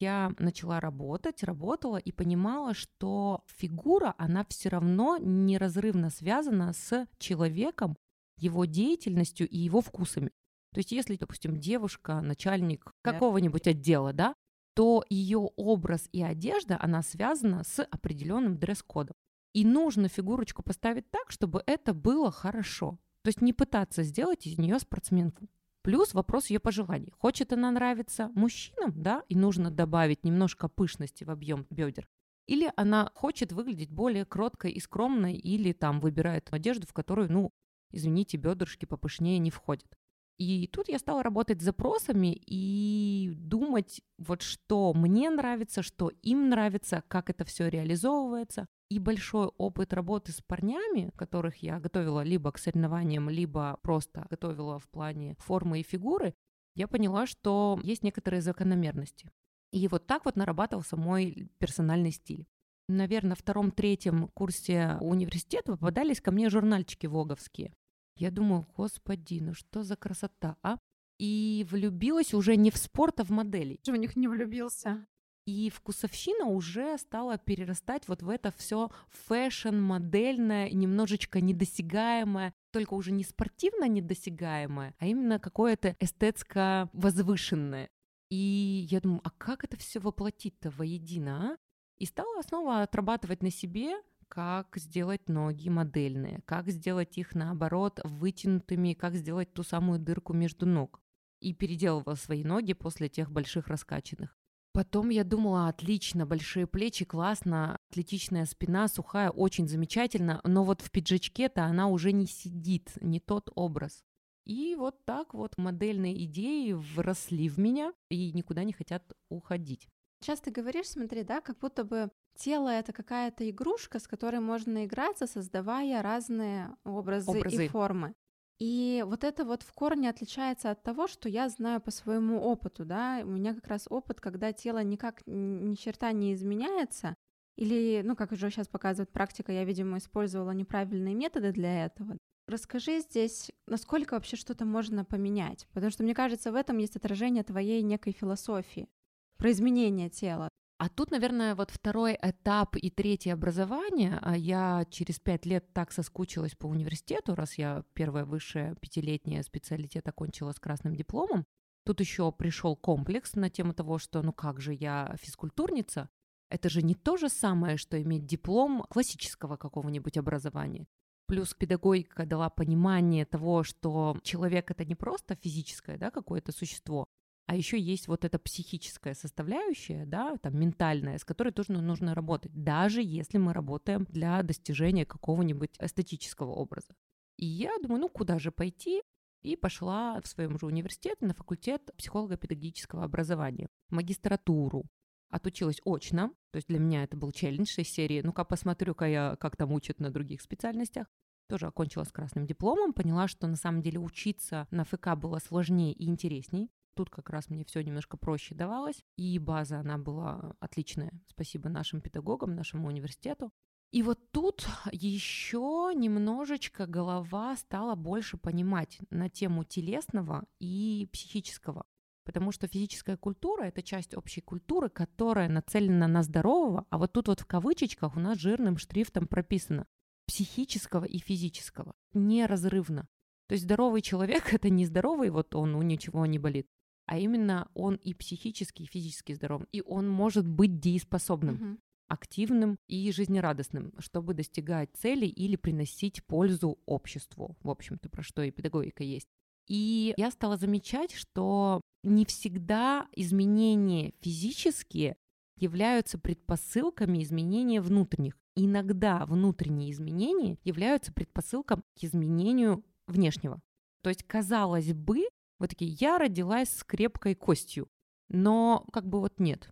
Я 0.02 0.34
начала 0.38 0.82
работать, 0.82 1.42
работала 1.44 1.96
и 1.96 2.12
понимала, 2.12 2.74
что 2.74 3.46
фигура, 3.48 4.14
она 4.18 4.44
все 4.50 4.68
равно 4.68 5.18
неразрывно 5.18 6.10
связана 6.10 6.74
с 6.74 7.08
человеком, 7.18 7.96
его 8.36 8.66
деятельностью 8.66 9.48
и 9.48 9.58
его 9.58 9.80
вкусами. 9.80 10.32
То 10.74 10.80
есть 10.80 10.92
если, 10.92 11.16
допустим, 11.16 11.60
девушка, 11.60 12.22
начальник 12.22 12.92
какого-нибудь 13.02 13.68
отдела, 13.68 14.14
да, 14.14 14.36
то 14.76 15.04
ее 15.10 15.50
образ 15.56 16.08
и 16.12 16.22
одежда, 16.22 16.78
она 16.80 17.02
связана 17.02 17.64
с 17.64 17.84
определенным 17.84 18.58
дресс-кодом. 18.58 19.16
И 19.54 19.66
нужно 19.66 20.08
фигурочку 20.08 20.64
поставить 20.64 21.10
так, 21.10 21.32
чтобы 21.32 21.64
это 21.66 21.94
было 21.94 22.32
хорошо. 22.32 23.00
То 23.24 23.30
есть 23.30 23.42
не 23.42 23.52
пытаться 23.52 24.04
сделать 24.04 24.46
из 24.46 24.58
нее 24.58 24.80
спортсменку. 24.80 25.48
Плюс 25.82 26.14
вопрос 26.14 26.50
ее 26.50 26.60
пожеланий. 26.60 27.12
Хочет 27.18 27.52
она 27.52 27.72
нравиться 27.72 28.32
мужчинам, 28.36 28.94
да, 28.96 29.24
и 29.28 29.36
нужно 29.36 29.72
добавить 29.72 30.24
немножко 30.24 30.68
пышности 30.68 31.24
в 31.24 31.30
объем 31.30 31.66
бедер. 31.70 32.08
Или 32.48 32.72
она 32.76 33.12
хочет 33.16 33.52
выглядеть 33.52 33.92
более 33.92 34.26
кроткой 34.26 34.72
и 34.72 34.80
скромной, 34.80 35.34
или 35.34 35.72
там 35.72 36.00
выбирает 36.00 36.50
одежду, 36.52 36.88
в 36.88 36.94
которую, 36.94 37.32
ну, 37.32 37.52
извините, 37.92 38.38
бедрышки 38.38 38.86
попышнее 38.86 39.40
не 39.40 39.52
входят. 39.52 39.99
И 40.40 40.68
тут 40.68 40.88
я 40.88 41.00
стала 41.00 41.22
работать 41.22 41.62
с 41.62 41.66
запросами 41.66 42.34
и 42.46 43.34
думать, 43.36 44.02
вот 44.18 44.42
что 44.42 44.94
мне 44.94 45.30
нравится, 45.30 45.84
что 45.84 46.12
им 46.22 46.48
нравится, 46.48 47.04
как 47.10 47.30
это 47.30 47.44
все 47.44 47.68
реализовывается. 47.68 48.66
И 48.90 49.00
большой 49.00 49.48
опыт 49.58 49.94
работы 49.94 50.32
с 50.32 50.42
парнями, 50.42 51.12
которых 51.18 51.58
я 51.58 51.80
готовила 51.82 52.24
либо 52.24 52.54
к 52.54 52.58
соревнованиям, 52.58 53.30
либо 53.30 53.80
просто 53.84 54.26
готовила 54.30 54.80
в 54.80 54.88
плане 54.88 55.36
формы 55.40 55.82
и 55.82 55.84
фигуры, 55.84 56.34
я 56.74 56.88
поняла, 56.88 57.28
что 57.28 57.78
есть 57.84 58.04
некоторые 58.04 58.42
закономерности. 58.42 59.30
И 59.74 59.90
вот 59.90 60.08
так 60.08 60.24
вот 60.24 60.38
нарабатывался 60.38 60.96
мой 60.96 61.52
персональный 61.58 62.12
стиль. 62.12 62.48
Наверное, 62.88 63.32
на 63.32 63.36
втором-третьем 63.36 64.30
курсе 64.30 64.98
университета 65.02 65.74
попадались 65.74 66.22
ко 66.22 66.32
мне 66.32 66.50
журнальчики 66.50 67.08
воговские. 67.08 67.74
Я 68.20 68.32
думаю, 68.32 68.68
господи, 68.76 69.40
ну 69.42 69.54
что 69.54 69.82
за 69.82 69.96
красота, 69.96 70.58
а? 70.62 70.78
И 71.20 71.66
влюбилась 71.70 72.34
уже 72.34 72.58
не 72.58 72.70
в 72.70 72.76
спорт, 72.76 73.22
а 73.22 73.24
в 73.24 73.30
моделей. 73.30 73.80
Что 73.82 73.94
в 73.94 73.96
них 73.96 74.18
не 74.18 74.28
влюбился? 74.28 75.08
И 75.46 75.70
вкусовщина 75.70 76.46
уже 76.46 76.98
стала 76.98 77.38
перерастать 77.38 78.10
вот 78.10 78.22
в 78.22 78.28
это 78.28 78.52
все 78.58 78.92
фэшн-модельное, 79.28 80.70
немножечко 80.70 81.40
недосягаемое, 81.40 82.54
только 82.72 82.94
уже 82.94 83.14
не 83.14 83.24
спортивно 83.24 83.88
недосягаемое, 83.88 84.94
а 85.00 85.06
именно 85.08 85.40
какое-то 85.40 85.96
эстетско 86.02 86.90
возвышенное. 86.92 87.90
И 88.30 88.86
я 88.92 89.00
думаю, 89.00 89.22
а 89.24 89.30
как 89.32 89.64
это 89.64 89.78
все 89.78 90.00
воплотить-то 90.02 90.72
воедино, 90.72 91.54
а? 91.54 91.58
И 91.98 92.06
стала 92.06 92.42
снова 92.42 92.82
отрабатывать 92.82 93.42
на 93.42 93.50
себе 93.50 93.96
как 94.30 94.78
сделать 94.78 95.28
ноги 95.28 95.70
модельные, 95.70 96.42
как 96.46 96.70
сделать 96.70 97.18
их 97.18 97.36
наоборот 97.36 98.00
вытянутыми, 98.04 98.94
как 98.94 99.16
сделать 99.16 99.52
ту 99.54 99.64
самую 99.64 100.00
дырку 100.00 100.34
между 100.34 100.66
ног. 100.66 101.02
И 101.42 101.54
переделывала 101.54 102.16
свои 102.16 102.44
ноги 102.44 102.74
после 102.74 103.10
тех 103.10 103.32
больших 103.32 103.68
раскачанных. 103.68 104.38
Потом 104.72 105.10
я 105.10 105.24
думала, 105.24 105.68
отлично, 105.68 106.28
большие 106.28 106.68
плечи, 106.68 107.04
классно, 107.04 107.78
атлетичная 107.90 108.46
спина, 108.46 108.88
сухая, 108.88 109.32
очень 109.32 109.68
замечательно, 109.68 110.42
но 110.44 110.64
вот 110.64 110.82
в 110.82 110.92
пиджачке-то 110.92 111.64
она 111.64 111.88
уже 111.88 112.12
не 112.12 112.28
сидит, 112.28 112.92
не 113.02 113.20
тот 113.20 113.50
образ. 113.56 114.04
И 114.46 114.76
вот 114.76 115.04
так 115.06 115.34
вот 115.34 115.58
модельные 115.58 116.24
идеи 116.26 116.74
вросли 116.74 117.50
в 117.50 117.58
меня 117.58 117.94
и 118.10 118.32
никуда 118.32 118.64
не 118.64 118.74
хотят 118.74 119.04
уходить. 119.30 119.88
Сейчас 120.22 120.40
ты 120.40 120.52
говоришь, 120.52 120.88
смотри, 120.88 121.24
да, 121.24 121.42
как 121.42 121.60
будто 121.60 121.84
бы 121.84 122.12
тело 122.40 122.70
это 122.70 122.94
какая-то 122.94 123.50
игрушка, 123.50 124.00
с 124.00 124.08
которой 124.08 124.40
можно 124.40 124.86
играться, 124.86 125.28
создавая 125.28 126.02
разные 126.02 126.76
образы, 126.84 127.30
образы. 127.30 127.66
и 127.66 127.68
формы. 127.68 128.14
И 128.60 129.04
вот 129.08 129.24
это 129.24 129.46
вот 129.46 129.64
в 129.64 129.72
корне 129.74 130.10
отличается 130.10 130.72
от 130.72 130.84
того, 130.84 131.08
что 131.08 131.30
я 131.30 131.48
знаю 131.48 131.80
по 131.80 131.92
своему 131.92 132.42
опыту, 132.42 132.86
да, 132.86 133.22
у 133.24 133.28
меня 133.28 133.54
как 133.54 133.68
раз 133.68 133.88
опыт, 133.90 134.20
когда 134.20 134.52
тело 134.52 134.84
никак 134.84 135.22
ни 135.26 135.76
черта 135.76 136.12
не 136.12 136.34
изменяется, 136.34 137.16
или, 137.56 138.02
ну, 138.04 138.16
как 138.16 138.32
уже 138.32 138.50
сейчас 138.50 138.68
показывает 138.68 139.12
практика, 139.12 139.52
я, 139.52 139.64
видимо, 139.64 139.98
использовала 139.98 140.52
неправильные 140.52 141.14
методы 141.14 141.52
для 141.52 141.86
этого. 141.86 142.18
Расскажи 142.48 143.00
здесь, 143.00 143.52
насколько 143.68 144.16
вообще 144.16 144.36
что-то 144.36 144.66
можно 144.66 145.06
поменять, 145.06 145.68
потому 145.74 145.92
что, 145.92 146.04
мне 146.04 146.14
кажется, 146.14 146.52
в 146.52 146.56
этом 146.56 146.80
есть 146.80 146.96
отражение 146.96 147.44
твоей 147.44 147.82
некой 147.82 148.12
философии 148.12 148.90
про 149.38 149.52
изменение 149.52 150.10
тела. 150.10 150.50
А 150.80 150.88
тут, 150.88 151.12
наверное, 151.12 151.56
вот 151.56 151.72
второй 151.72 152.18
этап 152.22 152.78
и 152.78 152.90
третье 152.90 153.34
образование. 153.34 154.18
А 154.22 154.38
я 154.38 154.86
через 154.90 155.20
пять 155.20 155.46
лет 155.46 155.74
так 155.74 155.92
соскучилась 155.92 156.56
по 156.56 156.68
университету, 156.68 157.36
раз 157.36 157.58
я 157.58 157.84
первая 157.94 158.24
высшая 158.24 158.76
пятилетняя 158.76 159.44
специалитет 159.44 160.08
окончила 160.08 160.54
с 160.54 160.60
красным 160.60 160.96
дипломом. 160.96 161.46
Тут 161.86 162.00
еще 162.00 162.32
пришел 162.32 162.78
комплекс 162.78 163.34
на 163.34 163.50
тему 163.50 163.74
того, 163.74 163.98
что 163.98 164.22
ну 164.22 164.32
как 164.32 164.62
же 164.62 164.74
я 164.74 165.14
физкультурница. 165.20 166.10
Это 166.50 166.70
же 166.70 166.82
не 166.82 166.96
то 166.96 167.18
же 167.18 167.28
самое, 167.28 167.76
что 167.76 168.02
иметь 168.02 168.26
диплом 168.26 168.86
классического 168.90 169.58
какого-нибудь 169.58 170.18
образования. 170.18 170.88
Плюс 171.28 171.54
педагогика 171.54 172.26
дала 172.26 172.50
понимание 172.50 173.26
того, 173.26 173.64
что 173.64 174.18
человек 174.24 174.72
это 174.72 174.86
не 174.86 174.96
просто 174.96 175.36
физическое 175.36 175.98
да, 175.98 176.10
какое-то 176.10 176.54
существо, 176.54 177.06
а 177.50 177.56
еще 177.56 177.80
есть 177.80 178.08
вот 178.08 178.26
эта 178.26 178.38
психическая 178.38 179.16
составляющая, 179.16 180.06
да, 180.06 180.38
там 180.38 180.56
ментальная, 180.60 181.18
с 181.18 181.26
которой 181.26 181.52
тоже 181.52 181.72
нужно 181.72 182.14
работать, 182.14 182.52
даже 182.54 183.02
если 183.02 183.40
мы 183.40 183.54
работаем 183.54 184.06
для 184.08 184.44
достижения 184.44 185.04
какого-нибудь 185.04 185.72
эстетического 185.80 186.52
образа. 186.52 186.94
И 187.38 187.48
я 187.48 187.76
думаю, 187.82 188.02
ну 188.02 188.08
куда 188.08 188.38
же 188.38 188.52
пойти? 188.52 189.02
И 189.42 189.56
пошла 189.56 190.22
в 190.22 190.28
своем 190.28 190.60
же 190.60 190.68
университете 190.68 191.26
на 191.26 191.34
факультет 191.34 191.90
психолого-педагогического 191.98 193.04
образования, 193.04 193.68
магистратуру. 193.90 194.86
Отучилась 195.32 195.82
очно, 195.86 196.32
то 196.52 196.58
есть 196.58 196.68
для 196.68 196.78
меня 196.78 197.04
это 197.04 197.18
был 197.18 197.32
челлендж 197.32 197.80
из 197.80 197.90
серии, 197.90 198.22
ну-ка 198.22 198.44
посмотрю-ка 198.44 199.06
я, 199.06 199.38
как 199.38 199.56
там 199.56 199.72
учат 199.72 200.00
на 200.00 200.12
других 200.12 200.44
специальностях 200.44 201.08
тоже 201.48 201.66
окончила 201.66 202.04
с 202.04 202.12
красным 202.12 202.46
дипломом, 202.46 202.94
поняла, 202.94 203.28
что 203.28 203.48
на 203.48 203.56
самом 203.56 203.82
деле 203.82 203.98
учиться 203.98 204.68
на 204.70 204.86
ФК 204.86 205.16
было 205.16 205.40
сложнее 205.40 205.94
и 205.94 206.06
интересней, 206.06 206.70
Тут 207.00 207.10
как 207.10 207.30
раз 207.30 207.50
мне 207.50 207.64
все 207.64 207.82
немножко 207.82 208.18
проще 208.18 208.56
давалось, 208.56 209.06
и 209.16 209.40
база, 209.40 209.80
она 209.80 209.98
была 209.98 210.58
отличная. 210.60 211.14
Спасибо 211.30 211.70
нашим 211.70 212.02
педагогам, 212.02 212.56
нашему 212.56 212.90
университету. 212.90 213.54
И 213.94 214.04
вот 214.04 214.20
тут 214.32 214.68
еще 214.92 215.94
немножечко 215.96 216.88
голова 216.88 217.56
стала 217.56 217.96
больше 217.96 218.36
понимать 218.36 219.00
на 219.12 219.30
тему 219.30 219.64
телесного 219.64 220.44
и 220.60 221.08
психического. 221.14 221.86
Потому 222.26 222.52
что 222.52 222.68
физическая 222.68 223.16
культура– 223.16 223.64
это 223.68 223.82
часть 223.82 224.14
общей 224.14 224.42
культуры, 224.42 224.90
которая 224.90 225.48
нацелена 225.48 226.10
на 226.10 226.22
здорового, 226.22 226.86
а 226.90 226.98
вот 226.98 227.14
тут 227.14 227.30
вот 227.30 227.40
в 227.40 227.46
кавычечках 227.46 228.18
у 228.18 228.20
нас 228.20 228.38
жирным 228.38 228.78
шрифтом 228.78 229.26
прописано 229.26 229.88
психического 230.28 231.06
и 231.06 231.20
физического, 231.20 231.94
неразрывно. 232.14 233.08
То 233.48 233.54
есть 233.54 233.64
здоровый 233.64 234.02
человек– 234.02 234.54
это 234.54 234.70
не 234.70 234.86
здоровый, 234.86 235.30
вот 235.30 235.56
он, 235.56 235.76
у 235.76 235.82
ничего 235.82 236.26
не 236.26 236.38
болит, 236.38 236.68
а 237.10 237.18
именно 237.18 237.68
он 237.74 237.96
и 237.96 238.14
психически, 238.14 238.84
и 238.84 238.86
физически 238.86 239.34
здоров, 239.34 239.64
и 239.72 239.82
он 239.82 240.08
может 240.08 240.48
быть 240.48 240.80
дееспособным. 240.80 241.56
Mm-hmm 241.56 241.78
активным 242.12 242.80
и 242.88 243.12
жизнерадостным, 243.12 243.94
чтобы 244.00 244.34
достигать 244.34 244.90
цели 244.96 245.28
или 245.28 245.56
приносить 245.56 246.24
пользу 246.26 246.80
обществу. 246.88 247.56
В 247.62 247.70
общем-то, 247.70 248.10
про 248.10 248.24
что 248.24 248.42
и 248.42 248.50
педагогика 248.50 249.04
есть. 249.04 249.28
И 249.68 250.16
я 250.18 250.32
стала 250.32 250.58
замечать, 250.58 251.14
что 251.14 251.82
не 252.04 252.26
всегда 252.26 253.08
изменения 253.16 254.14
физические 254.22 255.18
являются 255.56 256.18
предпосылками 256.18 257.22
изменения 257.22 257.80
внутренних. 257.80 258.36
Иногда 258.56 259.24
внутренние 259.28 259.92
изменения 259.92 260.58
являются 260.64 261.14
предпосылком 261.14 261.84
к 261.96 262.04
изменению 262.04 262.84
внешнего. 263.06 263.62
То 264.02 264.10
есть, 264.10 264.24
казалось 264.24 264.94
бы, 264.94 265.28
вот 265.60 265.70
такие, 265.70 265.92
я 266.00 266.18
родилась 266.18 266.70
с 266.70 266.84
крепкой 266.84 267.36
костью, 267.36 267.90
но 268.30 268.86
как 268.92 269.08
бы 269.08 269.20
вот 269.20 269.40
нет. 269.40 269.72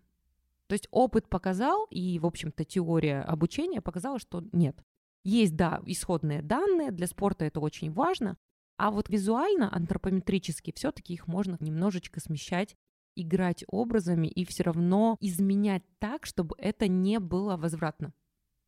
То 0.66 0.74
есть 0.74 0.86
опыт 0.90 1.28
показал, 1.28 1.86
и, 1.90 2.18
в 2.18 2.26
общем-то, 2.26 2.64
теория 2.64 3.22
обучения 3.22 3.80
показала, 3.80 4.18
что 4.18 4.44
нет. 4.52 4.84
Есть, 5.24 5.56
да, 5.56 5.80
исходные 5.86 6.42
данные, 6.42 6.90
для 6.90 7.06
спорта 7.06 7.46
это 7.46 7.60
очень 7.60 7.90
важно, 7.90 8.36
а 8.76 8.90
вот 8.90 9.08
визуально, 9.08 9.74
антропометрически, 9.74 10.72
все-таки 10.74 11.14
их 11.14 11.26
можно 11.26 11.56
немножечко 11.58 12.20
смещать, 12.20 12.76
играть 13.16 13.64
образами 13.66 14.28
и 14.28 14.44
все 14.44 14.62
равно 14.62 15.16
изменять 15.20 15.82
так, 15.98 16.26
чтобы 16.26 16.54
это 16.58 16.86
не 16.86 17.18
было 17.18 17.56
возвратно. 17.56 18.08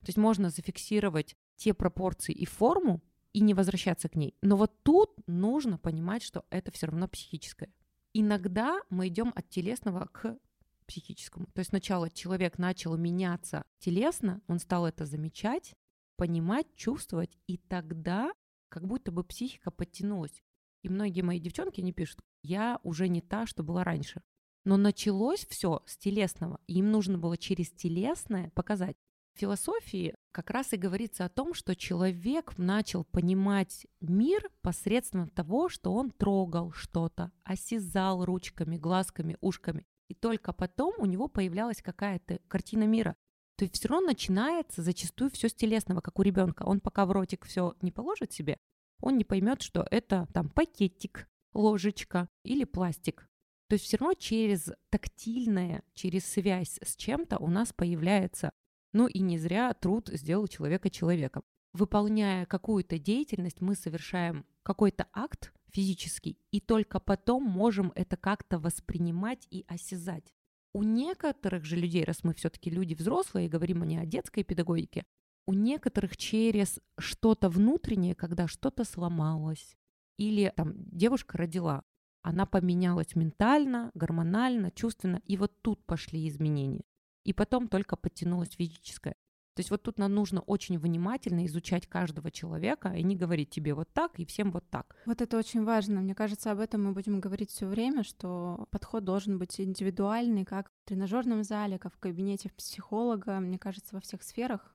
То 0.01 0.07
есть 0.07 0.19
можно 0.19 0.51
зафиксировать 0.51 1.37
те 1.57 1.75
пропорции 1.75 2.35
и 2.35 2.47
форму, 2.47 3.03
и 3.33 3.41
не 3.41 3.55
возвращаться 3.55 4.09
к 4.09 4.17
ней. 4.17 4.35
Но 4.43 4.57
вот 4.57 4.83
тут 4.83 5.13
нужно 5.27 5.79
понимать, 5.79 6.23
что 6.23 6.45
это 6.51 6.73
все 6.73 6.87
равно 6.87 7.09
психическое. 7.09 7.73
Иногда 8.13 8.81
мы 8.91 9.09
идем 9.09 9.33
от 9.37 9.49
телесного 9.49 10.09
к 10.13 10.39
психическому. 10.87 11.47
То 11.47 11.61
есть 11.61 11.71
сначала 11.71 12.11
человек 12.11 12.59
начал 12.59 12.97
меняться 12.97 13.65
телесно, 13.79 14.41
он 14.49 14.59
стал 14.59 14.87
это 14.87 15.07
замечать, 15.07 15.75
понимать, 16.17 16.67
чувствовать, 16.75 17.39
и 17.47 17.57
тогда 17.57 18.33
как 18.69 18.87
будто 18.87 19.13
бы 19.13 19.23
психика 19.23 19.71
подтянулась. 19.71 20.43
И 20.83 20.89
многие 20.89 21.23
мои 21.23 21.39
девчонки 21.39 21.81
не 21.81 21.93
пишут, 21.93 22.21
я 22.43 22.81
уже 22.83 23.09
не 23.09 23.21
та, 23.21 23.47
что 23.47 23.63
была 23.63 23.85
раньше. 23.85 24.23
Но 24.65 24.77
началось 24.77 25.47
все 25.49 25.83
с 25.87 25.97
телесного, 25.97 26.61
и 26.67 26.79
им 26.79 26.91
нужно 26.91 27.19
было 27.19 27.39
через 27.39 27.71
телесное 27.71 28.51
показать. 28.51 28.97
Философии 29.41 30.15
как 30.33 30.51
раз 30.51 30.75
и 30.75 30.77
говорится 30.77 31.25
о 31.25 31.31
том, 31.31 31.55
что 31.55 31.75
человек 31.75 32.59
начал 32.59 33.05
понимать 33.05 33.87
мир 34.03 34.51
посредством 34.61 35.31
того, 35.31 35.71
что 35.71 35.95
он 35.95 36.11
трогал 36.11 36.73
что-то, 36.73 37.33
осязал 37.43 38.23
ручками, 38.27 38.77
глазками, 38.77 39.39
ушками. 39.41 39.87
И 40.09 40.15
только 40.15 40.53
потом 40.53 40.93
у 40.99 41.07
него 41.07 41.27
появлялась 41.27 41.81
какая-то 41.81 42.39
картина 42.49 42.85
мира. 42.85 43.17
То 43.57 43.65
есть 43.65 43.77
все 43.77 43.89
равно 43.89 44.09
начинается 44.09 44.83
зачастую 44.83 45.31
все 45.31 45.49
с 45.49 45.55
телесного, 45.55 46.03
как 46.03 46.19
у 46.19 46.23
ребенка. 46.23 46.65
Он 46.65 46.79
пока 46.81 47.07
в 47.07 47.11
ротик 47.11 47.47
все 47.47 47.75
не 47.81 47.91
положит 47.91 48.33
себе, 48.35 48.59
он 49.01 49.17
не 49.17 49.25
поймет, 49.25 49.63
что 49.63 49.87
это 49.91 50.29
там 50.35 50.51
пакетик, 50.51 51.31
ложечка 51.55 52.29
или 52.45 52.65
пластик. 52.65 53.27
То 53.69 53.75
есть 53.75 53.87
все 53.87 53.97
равно 53.97 54.13
через 54.13 54.71
тактильное, 54.91 55.83
через 55.95 56.27
связь 56.27 56.79
с 56.83 56.95
чем-то 56.97 57.39
у 57.39 57.47
нас 57.47 57.73
появляется 57.73 58.53
ну 58.93 59.07
и 59.07 59.21
не 59.21 59.39
зря 59.39 59.73
труд 59.75 60.09
сделал 60.13 60.47
человека 60.49 60.91
человеком. 60.91 61.43
Выполняя 61.73 62.47
какую-то 62.47 62.99
деятельность, 62.99 63.61
мы 63.61 63.77
совершаем 63.77 64.45
какой-то 64.63 65.07
акт 65.13 65.53
физический, 65.69 66.37
и 66.51 66.61
только 66.61 66.99
потом 66.99 67.45
можем 67.45 67.93
это 67.95 68.17
как-то 68.17 68.59
воспринимать 68.59 69.47
и 69.51 69.65
осязать. 69.69 70.35
У 70.73 70.83
некоторых 70.83 71.65
же 71.65 71.77
людей, 71.77 72.05
раз 72.05 72.25
мы 72.25 72.35
все-таки 72.35 72.71
люди 72.71 72.95
взрослые, 72.95 73.47
и 73.47 73.51
говорим 73.51 73.85
не 73.85 73.99
о 73.99 74.07
детской 74.07 74.43
педагогике, 74.43 75.05
у 75.47 75.53
некоторых 75.53 76.17
через 76.17 76.81
что-то 76.99 77.49
внутреннее, 77.49 78.15
когда 78.15 78.49
что-то 78.49 78.85
сломалось, 78.85 79.77
или 80.17 80.53
там 80.57 80.75
девушка 80.77 81.39
родила, 81.39 81.85
она 82.23 82.47
поменялась 82.47 83.15
ментально, 83.15 83.91
гормонально, 83.95 84.71
чувственно, 84.73 85.23
и 85.25 85.37
вот 85.37 85.53
тут 85.63 85.85
пошли 85.87 86.29
изменения 86.29 86.85
и 87.25 87.33
потом 87.33 87.69
только 87.69 87.97
подтянулось 87.97 88.53
физическое. 88.53 89.15
То 89.55 89.61
есть 89.61 89.71
вот 89.71 89.83
тут 89.83 89.99
нам 89.99 90.15
нужно 90.15 90.41
очень 90.43 90.79
внимательно 90.79 91.45
изучать 91.47 91.87
каждого 91.87 92.31
человека 92.31 92.91
и 92.95 93.03
не 93.03 93.17
говорить 93.17 93.51
тебе 93.51 93.75
вот 93.75 93.89
так 93.93 94.19
и 94.19 94.25
всем 94.25 94.53
вот 94.53 94.65
так. 94.71 94.97
Вот 95.07 95.21
это 95.21 95.37
очень 95.37 95.65
важно. 95.65 96.01
Мне 96.01 96.15
кажется, 96.15 96.53
об 96.53 96.61
этом 96.61 96.85
мы 96.85 96.93
будем 96.93 97.21
говорить 97.21 97.51
все 97.51 97.67
время, 97.67 98.05
что 98.05 98.69
подход 98.71 99.05
должен 99.05 99.39
быть 99.39 99.61
индивидуальный, 99.61 100.45
как 100.45 100.71
в 100.71 100.89
тренажерном 100.89 101.43
зале, 101.43 101.79
как 101.79 101.95
в 101.95 101.99
кабинете 101.99 102.51
психолога, 102.57 103.41
мне 103.41 103.59
кажется, 103.59 103.95
во 103.95 104.01
всех 104.01 104.23
сферах. 104.23 104.75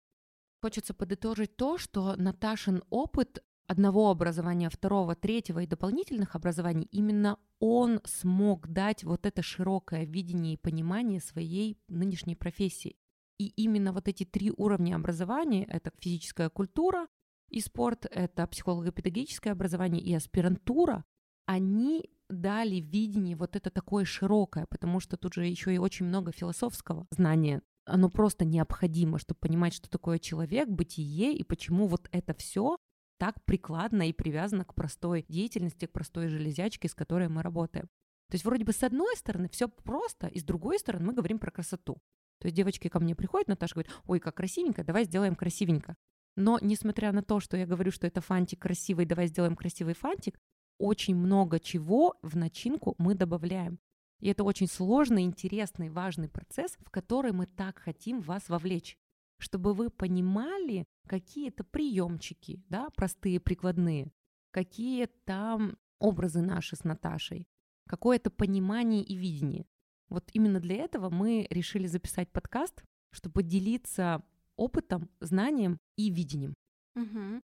Хочется 0.62 0.94
подытожить 0.94 1.56
то, 1.56 1.78
что 1.78 2.16
Наташин 2.16 2.84
опыт 2.90 3.44
одного 3.68 4.10
образования, 4.10 4.70
второго, 4.70 5.16
третьего 5.16 5.60
и 5.60 5.68
дополнительных 5.68 6.36
образований, 6.36 6.88
именно 6.92 7.38
он 7.60 8.00
смог 8.06 8.68
дать 8.68 9.04
вот 9.04 9.26
это 9.26 9.42
широкое 9.42 10.06
видение 10.06 10.54
и 10.54 10.58
понимание 10.58 11.20
своей 11.20 11.78
нынешней 11.88 12.36
профессии. 12.36 12.98
И 13.38 13.48
именно 13.48 13.92
вот 13.92 14.08
эти 14.08 14.24
три 14.24 14.52
уровня 14.56 14.96
образования— 14.96 15.66
это 15.70 15.92
физическая 16.00 16.50
культура 16.50 17.08
и 17.50 17.60
спорт, 17.60 18.06
это 18.10 18.48
психолого-педагогическое 18.48 19.52
образование 19.52 20.02
и 20.02 20.14
аспирантура, 20.14 21.04
они 21.46 22.10
дали 22.30 22.76
видение 22.76 23.36
вот 23.36 23.56
это 23.56 23.70
такое 23.70 24.06
широкое, 24.06 24.66
потому 24.68 25.00
что 25.00 25.18
тут 25.18 25.34
же 25.34 25.46
еще 25.46 25.74
и 25.74 25.78
очень 25.78 26.06
много 26.06 26.32
философского 26.32 27.08
знания. 27.12 27.62
Оно 27.86 28.10
просто 28.10 28.46
необходимо, 28.46 29.20
чтобы 29.20 29.40
понимать, 29.40 29.74
что 29.74 29.90
такое 29.90 30.18
человек, 30.18 30.68
бытие 30.68 31.36
и 31.36 31.44
почему 31.44 31.88
вот 31.88 32.10
это 32.12 32.34
все 32.34 32.78
так 33.18 33.44
прикладно 33.46 34.08
и 34.10 34.14
привязано 34.14 34.66
к 34.66 34.74
простой 34.74 35.26
деятельности, 35.28 35.86
к 35.86 35.92
простой 35.92 36.28
железячке, 36.28 36.88
с 36.88 36.96
которой 36.96 37.30
мы 37.30 37.42
работаем. 37.42 37.88
То 38.30 38.36
есть 38.36 38.46
вроде 38.46 38.66
бы 38.66 38.74
с 38.74 38.84
одной 38.84 39.16
стороны 39.16 39.50
все 39.50 39.68
просто, 39.68 40.28
и 40.28 40.40
с 40.40 40.44
другой 40.44 40.80
стороны 40.80 41.06
мы 41.06 41.14
говорим 41.14 41.40
про 41.40 41.52
красоту. 41.52 42.02
То 42.40 42.48
есть 42.48 42.56
девочки 42.56 42.88
ко 42.90 43.00
мне 43.00 43.16
приходят, 43.16 43.48
Наташа 43.48 43.76
говорит, 43.76 43.92
ой, 44.06 44.20
как 44.20 44.36
красивенько, 44.36 44.84
давай 44.84 45.06
сделаем 45.06 45.36
красивенько. 45.36 45.96
Но 46.36 46.60
несмотря 46.62 47.12
на 47.12 47.24
то, 47.24 47.40
что 47.40 47.56
я 47.56 47.66
говорю, 47.66 47.92
что 47.92 48.08
это 48.08 48.20
фантик 48.20 48.62
красивый, 48.62 49.06
давай 49.06 49.28
сделаем 49.28 49.56
красивый 49.56 49.94
фантик, 49.94 50.38
очень 50.78 51.16
много 51.16 51.60
чего 51.60 52.16
в 52.22 52.36
начинку 52.36 52.96
мы 52.98 53.16
добавляем. 53.16 53.80
И 54.20 54.28
это 54.28 54.44
очень 54.44 54.68
сложный, 54.68 55.24
интересный, 55.24 55.90
важный 55.90 56.30
процесс, 56.30 56.78
в 56.80 56.90
который 56.90 57.32
мы 57.32 57.46
так 57.46 57.80
хотим 57.80 58.22
вас 58.22 58.50
вовлечь, 58.50 58.98
чтобы 59.38 59.74
вы 59.74 59.90
понимали 59.90 60.86
какие-то 61.06 61.64
приемчики, 61.64 62.64
да, 62.70 62.90
простые, 62.92 63.40
прикладные, 63.40 64.12
какие 64.52 65.08
там 65.26 65.78
образы 66.00 66.42
наши 66.42 66.76
с 66.76 66.84
Наташей, 66.84 67.48
какое-то 67.88 68.30
понимание 68.30 69.04
и 69.04 69.16
видение. 69.16 69.66
Вот 70.10 70.30
именно 70.34 70.60
для 70.60 70.76
этого 70.78 71.10
мы 71.10 71.48
решили 71.50 71.88
записать 71.88 72.32
подкаст, 72.32 72.84
чтобы 73.12 73.44
делиться 73.44 74.24
опытом, 74.56 75.10
знанием 75.20 75.80
и 75.96 76.10
видением. 76.10 76.54
Угу. 76.96 77.42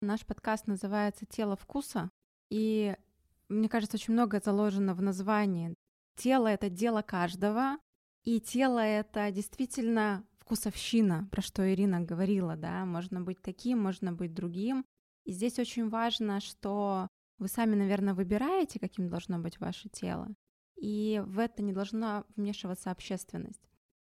Наш 0.00 0.26
подкаст 0.26 0.66
называется 0.66 1.26
«Тело 1.26 1.56
вкуса», 1.56 2.10
и 2.50 2.96
мне 3.48 3.68
кажется, 3.68 3.96
очень 3.96 4.14
многое 4.14 4.40
заложено 4.44 4.94
в 4.94 5.02
названии. 5.02 5.74
Тело— 6.16 6.46
это 6.48 6.68
дело 6.68 7.02
каждого, 7.02 7.78
и 8.24 8.40
тело— 8.40 8.78
это 8.80 9.30
действительно 9.30 10.24
вкусовщина, 10.38 11.28
про 11.30 11.42
что 11.42 11.72
Ирина 11.72 12.00
говорила, 12.00 12.56
да, 12.56 12.84
можно 12.84 13.20
быть 13.20 13.42
таким, 13.42 13.80
можно 13.80 14.12
быть 14.12 14.34
другим. 14.34 14.84
И 15.24 15.32
здесь 15.32 15.58
очень 15.58 15.88
важно, 15.88 16.40
что 16.40 17.08
вы 17.38 17.48
сами, 17.48 17.74
наверное, 17.74 18.14
выбираете, 18.14 18.78
каким 18.78 19.08
должно 19.08 19.38
быть 19.38 19.58
ваше 19.60 19.88
тело, 19.88 20.28
и 20.76 21.22
в 21.26 21.38
это 21.38 21.62
не 21.62 21.72
должна 21.72 22.24
вмешиваться 22.36 22.90
общественность. 22.90 23.62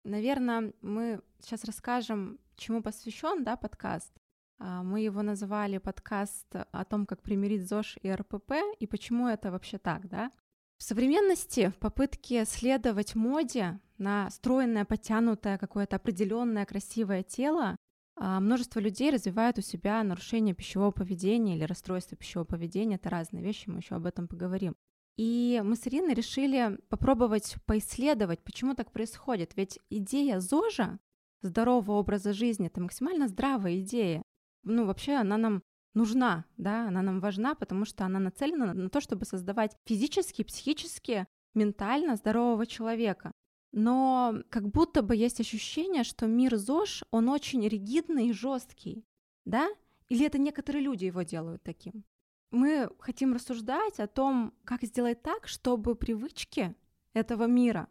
Наверное, 0.04 0.72
мы 0.80 1.20
сейчас 1.40 1.64
расскажем, 1.64 2.38
чему 2.56 2.82
посвящен 2.82 3.44
да, 3.44 3.56
подкаст. 3.56 4.12
А, 4.58 4.82
мы 4.82 5.00
его 5.00 5.22
называли 5.22 5.78
подкаст 5.78 6.46
о 6.54 6.84
том, 6.84 7.06
как 7.06 7.22
примирить 7.22 7.68
ЗОЖ 7.68 7.98
и 8.02 8.10
РПП, 8.10 8.52
и 8.78 8.86
почему 8.86 9.28
это 9.28 9.50
вообще 9.50 9.78
так, 9.78 10.08
да? 10.08 10.32
В 10.78 10.82
современности, 10.84 11.68
в 11.70 11.76
попытке 11.78 12.44
следовать 12.44 13.14
моде 13.14 13.80
на 13.98 14.30
стройное, 14.30 14.84
подтянутое, 14.84 15.58
какое-то 15.58 15.96
определенное 15.96 16.64
красивое 16.64 17.24
тело, 17.24 17.76
а, 18.16 18.40
множество 18.40 18.78
людей 18.78 19.10
развивают 19.10 19.58
у 19.58 19.62
себя 19.62 20.02
нарушение 20.02 20.54
пищевого 20.54 20.92
поведения 20.92 21.56
или 21.56 21.64
расстройство 21.64 22.16
пищевого 22.16 22.46
поведения. 22.46 22.94
Это 22.94 23.10
разные 23.10 23.42
вещи, 23.42 23.68
мы 23.68 23.78
еще 23.78 23.96
об 23.96 24.06
этом 24.06 24.28
поговорим. 24.28 24.76
И 25.16 25.60
мы 25.64 25.74
с 25.74 25.86
Ириной 25.88 26.14
решили 26.14 26.78
попробовать 26.88 27.56
поисследовать, 27.66 28.42
почему 28.44 28.74
так 28.74 28.92
происходит. 28.92 29.56
Ведь 29.56 29.80
идея 29.90 30.38
ЗОЖа, 30.38 31.00
здорового 31.42 31.98
образа 31.98 32.32
жизни, 32.32 32.68
это 32.68 32.80
максимально 32.80 33.26
здравая 33.26 33.80
идея 33.80 34.22
ну, 34.68 34.84
вообще 34.84 35.14
она 35.14 35.36
нам 35.36 35.62
нужна, 35.94 36.44
да, 36.56 36.88
она 36.88 37.02
нам 37.02 37.20
важна, 37.20 37.54
потому 37.54 37.84
что 37.84 38.04
она 38.04 38.18
нацелена 38.18 38.74
на 38.74 38.90
то, 38.90 39.00
чтобы 39.00 39.24
создавать 39.24 39.76
физически, 39.84 40.44
психически, 40.44 41.26
ментально 41.54 42.16
здорового 42.16 42.66
человека. 42.66 43.32
Но 43.72 44.42
как 44.48 44.68
будто 44.68 45.02
бы 45.02 45.14
есть 45.14 45.40
ощущение, 45.40 46.04
что 46.04 46.26
мир 46.26 46.56
ЗОЖ, 46.56 47.04
он 47.10 47.28
очень 47.28 47.66
ригидный 47.66 48.28
и 48.28 48.32
жесткий, 48.32 49.04
да? 49.44 49.68
Или 50.08 50.26
это 50.26 50.38
некоторые 50.38 50.82
люди 50.82 51.04
его 51.04 51.22
делают 51.22 51.62
таким? 51.62 52.04
Мы 52.50 52.88
хотим 52.98 53.34
рассуждать 53.34 54.00
о 54.00 54.06
том, 54.06 54.54
как 54.64 54.82
сделать 54.82 55.22
так, 55.22 55.46
чтобы 55.46 55.94
привычки 55.96 56.74
этого 57.12 57.44
мира, 57.44 57.88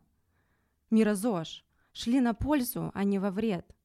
мира 0.90 1.14
ЗОЖ, 1.14 1.64
шли 1.92 2.20
на 2.20 2.34
пользу, 2.34 2.92
а 2.96 3.04
не 3.04 3.20
во 3.20 3.30
вред. 3.30 3.77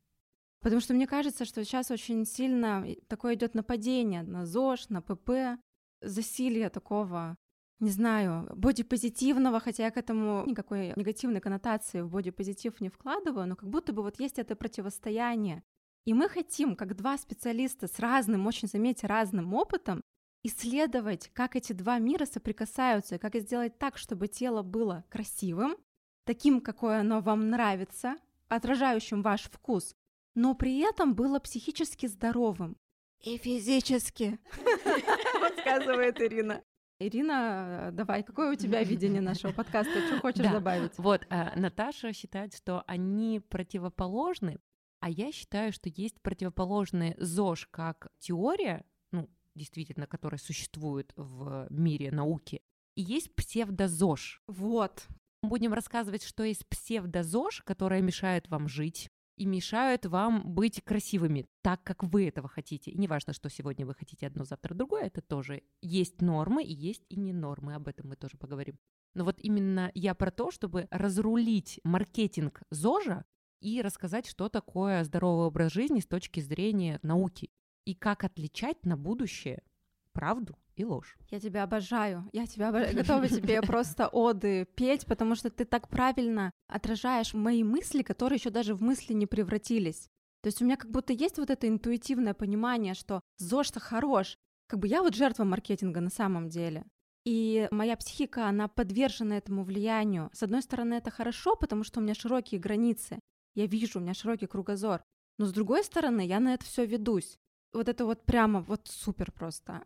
Потому 0.63 0.81
что 0.81 0.95
мне 0.95 1.07
кажется, 1.07 1.45
что 1.45 1.65
сейчас 1.65 1.91
очень 1.91 2.25
сильно 2.25 2.87
такое 3.09 3.35
идет 3.35 3.55
нападение 3.55 4.23
на 4.23 4.47
ЗОЖ, 4.47 4.89
на 4.91 5.03
ПП, 5.03 5.61
засилие 6.01 6.71
такого, 6.71 7.37
не 7.81 7.91
знаю, 7.91 8.49
бодипозитивного, 8.55 9.59
хотя 9.59 9.85
я 9.85 9.91
к 9.91 9.97
этому 9.97 10.45
никакой 10.47 10.93
негативной 10.95 11.41
коннотации 11.41 12.01
в 12.01 12.11
бодипозитив 12.11 12.81
не 12.81 12.89
вкладываю, 12.89 13.49
но 13.49 13.57
как 13.57 13.69
будто 13.69 13.93
бы 13.93 14.03
вот 14.03 14.21
есть 14.21 14.39
это 14.39 14.55
противостояние. 14.55 15.65
И 16.05 16.15
мы 16.15 16.29
хотим, 16.29 16.77
как 16.77 16.97
два 16.97 17.19
специалиста 17.19 17.89
с 17.89 17.99
разным, 17.99 18.47
очень, 18.47 18.69
заметьте, 18.69 19.09
разным 19.09 19.55
опытом, 19.55 20.01
исследовать, 20.45 21.31
как 21.33 21.57
эти 21.57 21.73
два 21.73 21.99
мира 21.99 22.25
соприкасаются, 22.25 23.19
как 23.19 23.35
сделать 23.37 23.79
так, 23.79 23.99
чтобы 23.99 24.29
тело 24.29 24.63
было 24.63 25.05
красивым, 25.09 25.77
таким, 26.25 26.61
какое 26.61 27.01
оно 27.01 27.21
вам 27.21 27.51
нравится, 27.51 28.17
отражающим 28.49 29.23
ваш 29.23 29.43
вкус, 29.43 29.95
но 30.35 30.55
при 30.55 30.79
этом 30.81 31.15
было 31.15 31.39
психически 31.39 32.07
здоровым. 32.07 32.77
И 33.21 33.39
физически, 33.39 34.39
подсказывает 35.41 36.21
Ирина. 36.21 36.63
Ирина, 36.99 37.91
давай, 37.93 38.23
какое 38.23 38.53
у 38.53 38.57
тебя 38.57 38.83
видение 38.85 39.21
нашего 39.21 39.53
подкаста? 39.53 39.93
Что 40.07 40.21
хочешь 40.21 40.43
да. 40.43 40.53
добавить? 40.53 40.97
Вот, 40.99 41.27
э, 41.31 41.59
Наташа 41.59 42.13
считает, 42.13 42.55
что 42.55 42.83
они 42.87 43.41
противоположны, 43.41 44.59
а 45.01 45.11
я 45.11 45.33
считаю, 45.33 45.73
что 45.73 45.89
есть 45.89 46.21
противоположные 46.23 47.17
ЗОЖ 47.19 47.69
как 47.71 48.09
теория, 48.19 48.85
ну, 49.11 49.29
действительно, 49.55 50.07
которая 50.07 50.39
существует 50.39 51.13
в 51.17 51.67
мире 51.71 52.13
науки, 52.13 52.63
и 52.95 53.03
есть 53.03 53.35
псевдозож. 53.35 54.43
Вот. 54.47 55.07
Будем 55.43 55.73
рассказывать, 55.73 56.23
что 56.23 56.45
есть 56.45 56.67
псевдозож, 56.69 57.63
которая 57.63 58.01
мешает 58.01 58.49
вам 58.49 58.69
жить, 58.69 59.11
и 59.43 59.45
мешают 59.45 60.07
вам 60.07 60.55
быть 60.55 60.81
красивыми 60.85 61.49
так, 61.63 61.83
как 61.83 62.05
вы 62.05 62.29
этого 62.29 62.49
хотите. 62.49 62.93
И 62.93 62.97
неважно, 62.97 63.33
что 63.33 63.51
сегодня 63.51 63.85
вы 63.85 63.93
хотите 63.93 64.29
одно, 64.29 64.45
завтра 64.45 64.73
другое, 64.73 65.07
это 65.07 65.21
тоже 65.21 65.65
есть 65.81 66.23
нормы 66.23 66.63
и 66.63 66.73
есть 66.73 67.03
и 67.09 67.17
не 67.17 67.33
нормы, 67.33 67.75
об 67.75 67.89
этом 67.89 68.11
мы 68.11 68.15
тоже 68.15 68.37
поговорим. 68.37 68.79
Но 69.15 69.25
вот 69.25 69.41
именно 69.41 69.91
я 69.95 70.15
про 70.15 70.31
то, 70.31 70.53
чтобы 70.53 70.87
разрулить 70.93 71.81
маркетинг 71.83 72.63
ЗОЖа 72.71 73.25
и 73.61 73.83
рассказать, 73.83 74.29
что 74.29 74.49
такое 74.49 75.03
здоровый 75.03 75.47
образ 75.47 75.73
жизни 75.73 75.99
с 75.99 76.07
точки 76.07 76.39
зрения 76.39 77.01
науки 77.03 77.51
и 77.85 77.97
как 77.97 78.23
отличать 78.23 78.87
на 78.87 78.97
будущее 78.97 79.65
правду 80.13 80.57
и 80.77 80.85
ложь. 80.85 81.17
Я 81.31 81.41
тебя 81.41 81.63
обожаю. 81.63 82.29
Я 82.33 82.47
тебя 82.47 82.69
обожаю. 82.69 82.95
готова 82.95 83.29
тебе 83.29 83.63
просто 83.63 84.09
оды 84.09 84.67
петь, 84.75 85.07
потому 85.07 85.35
что 85.35 85.51
ты 85.51 85.65
так 85.65 85.89
правильно 85.89 86.51
отражаешь 86.69 87.35
мои 87.35 87.65
мысли, 87.65 88.03
которые 88.03 88.37
еще 88.39 88.51
даже 88.51 88.75
в 88.75 88.83
мысли 88.83 89.13
не 89.13 89.27
превратились. 89.27 90.09
То 90.43 90.49
есть 90.49 90.61
у 90.61 90.65
меня 90.65 90.77
как 90.77 90.91
будто 90.91 91.13
есть 91.13 91.39
вот 91.39 91.51
это 91.51 91.69
интуитивное 91.69 92.35
понимание, 92.35 92.95
что 92.95 93.21
ЗОЖ-то 93.39 93.81
хорош. 93.81 94.37
Как 94.67 94.81
бы 94.81 94.89
я 94.89 95.03
вот 95.03 95.15
жертва 95.15 95.45
маркетинга 95.45 96.01
на 96.01 96.11
самом 96.11 96.49
деле. 96.49 96.85
И 97.25 97.69
моя 97.71 97.97
психика, 97.97 98.49
она 98.49 98.67
подвержена 98.67 99.37
этому 99.37 99.63
влиянию. 99.63 100.31
С 100.33 100.43
одной 100.43 100.63
стороны, 100.63 100.95
это 100.95 101.11
хорошо, 101.11 101.55
потому 101.55 101.85
что 101.85 102.01
у 102.01 102.03
меня 102.03 102.15
широкие 102.15 102.61
границы. 102.61 103.21
Я 103.55 103.67
вижу, 103.67 103.99
у 103.99 104.03
меня 104.03 104.15
широкий 104.15 104.47
кругозор. 104.47 105.05
Но 105.39 105.47
с 105.47 105.53
другой 105.53 105.85
стороны, 105.85 106.27
я 106.27 106.41
на 106.41 106.55
это 106.55 106.65
все 106.65 106.85
ведусь. 106.85 107.39
Вот 107.73 107.89
это 107.89 108.05
вот 108.05 108.25
прямо 108.25 108.61
вот 108.61 108.89
супер 108.89 109.31
просто. 109.31 109.85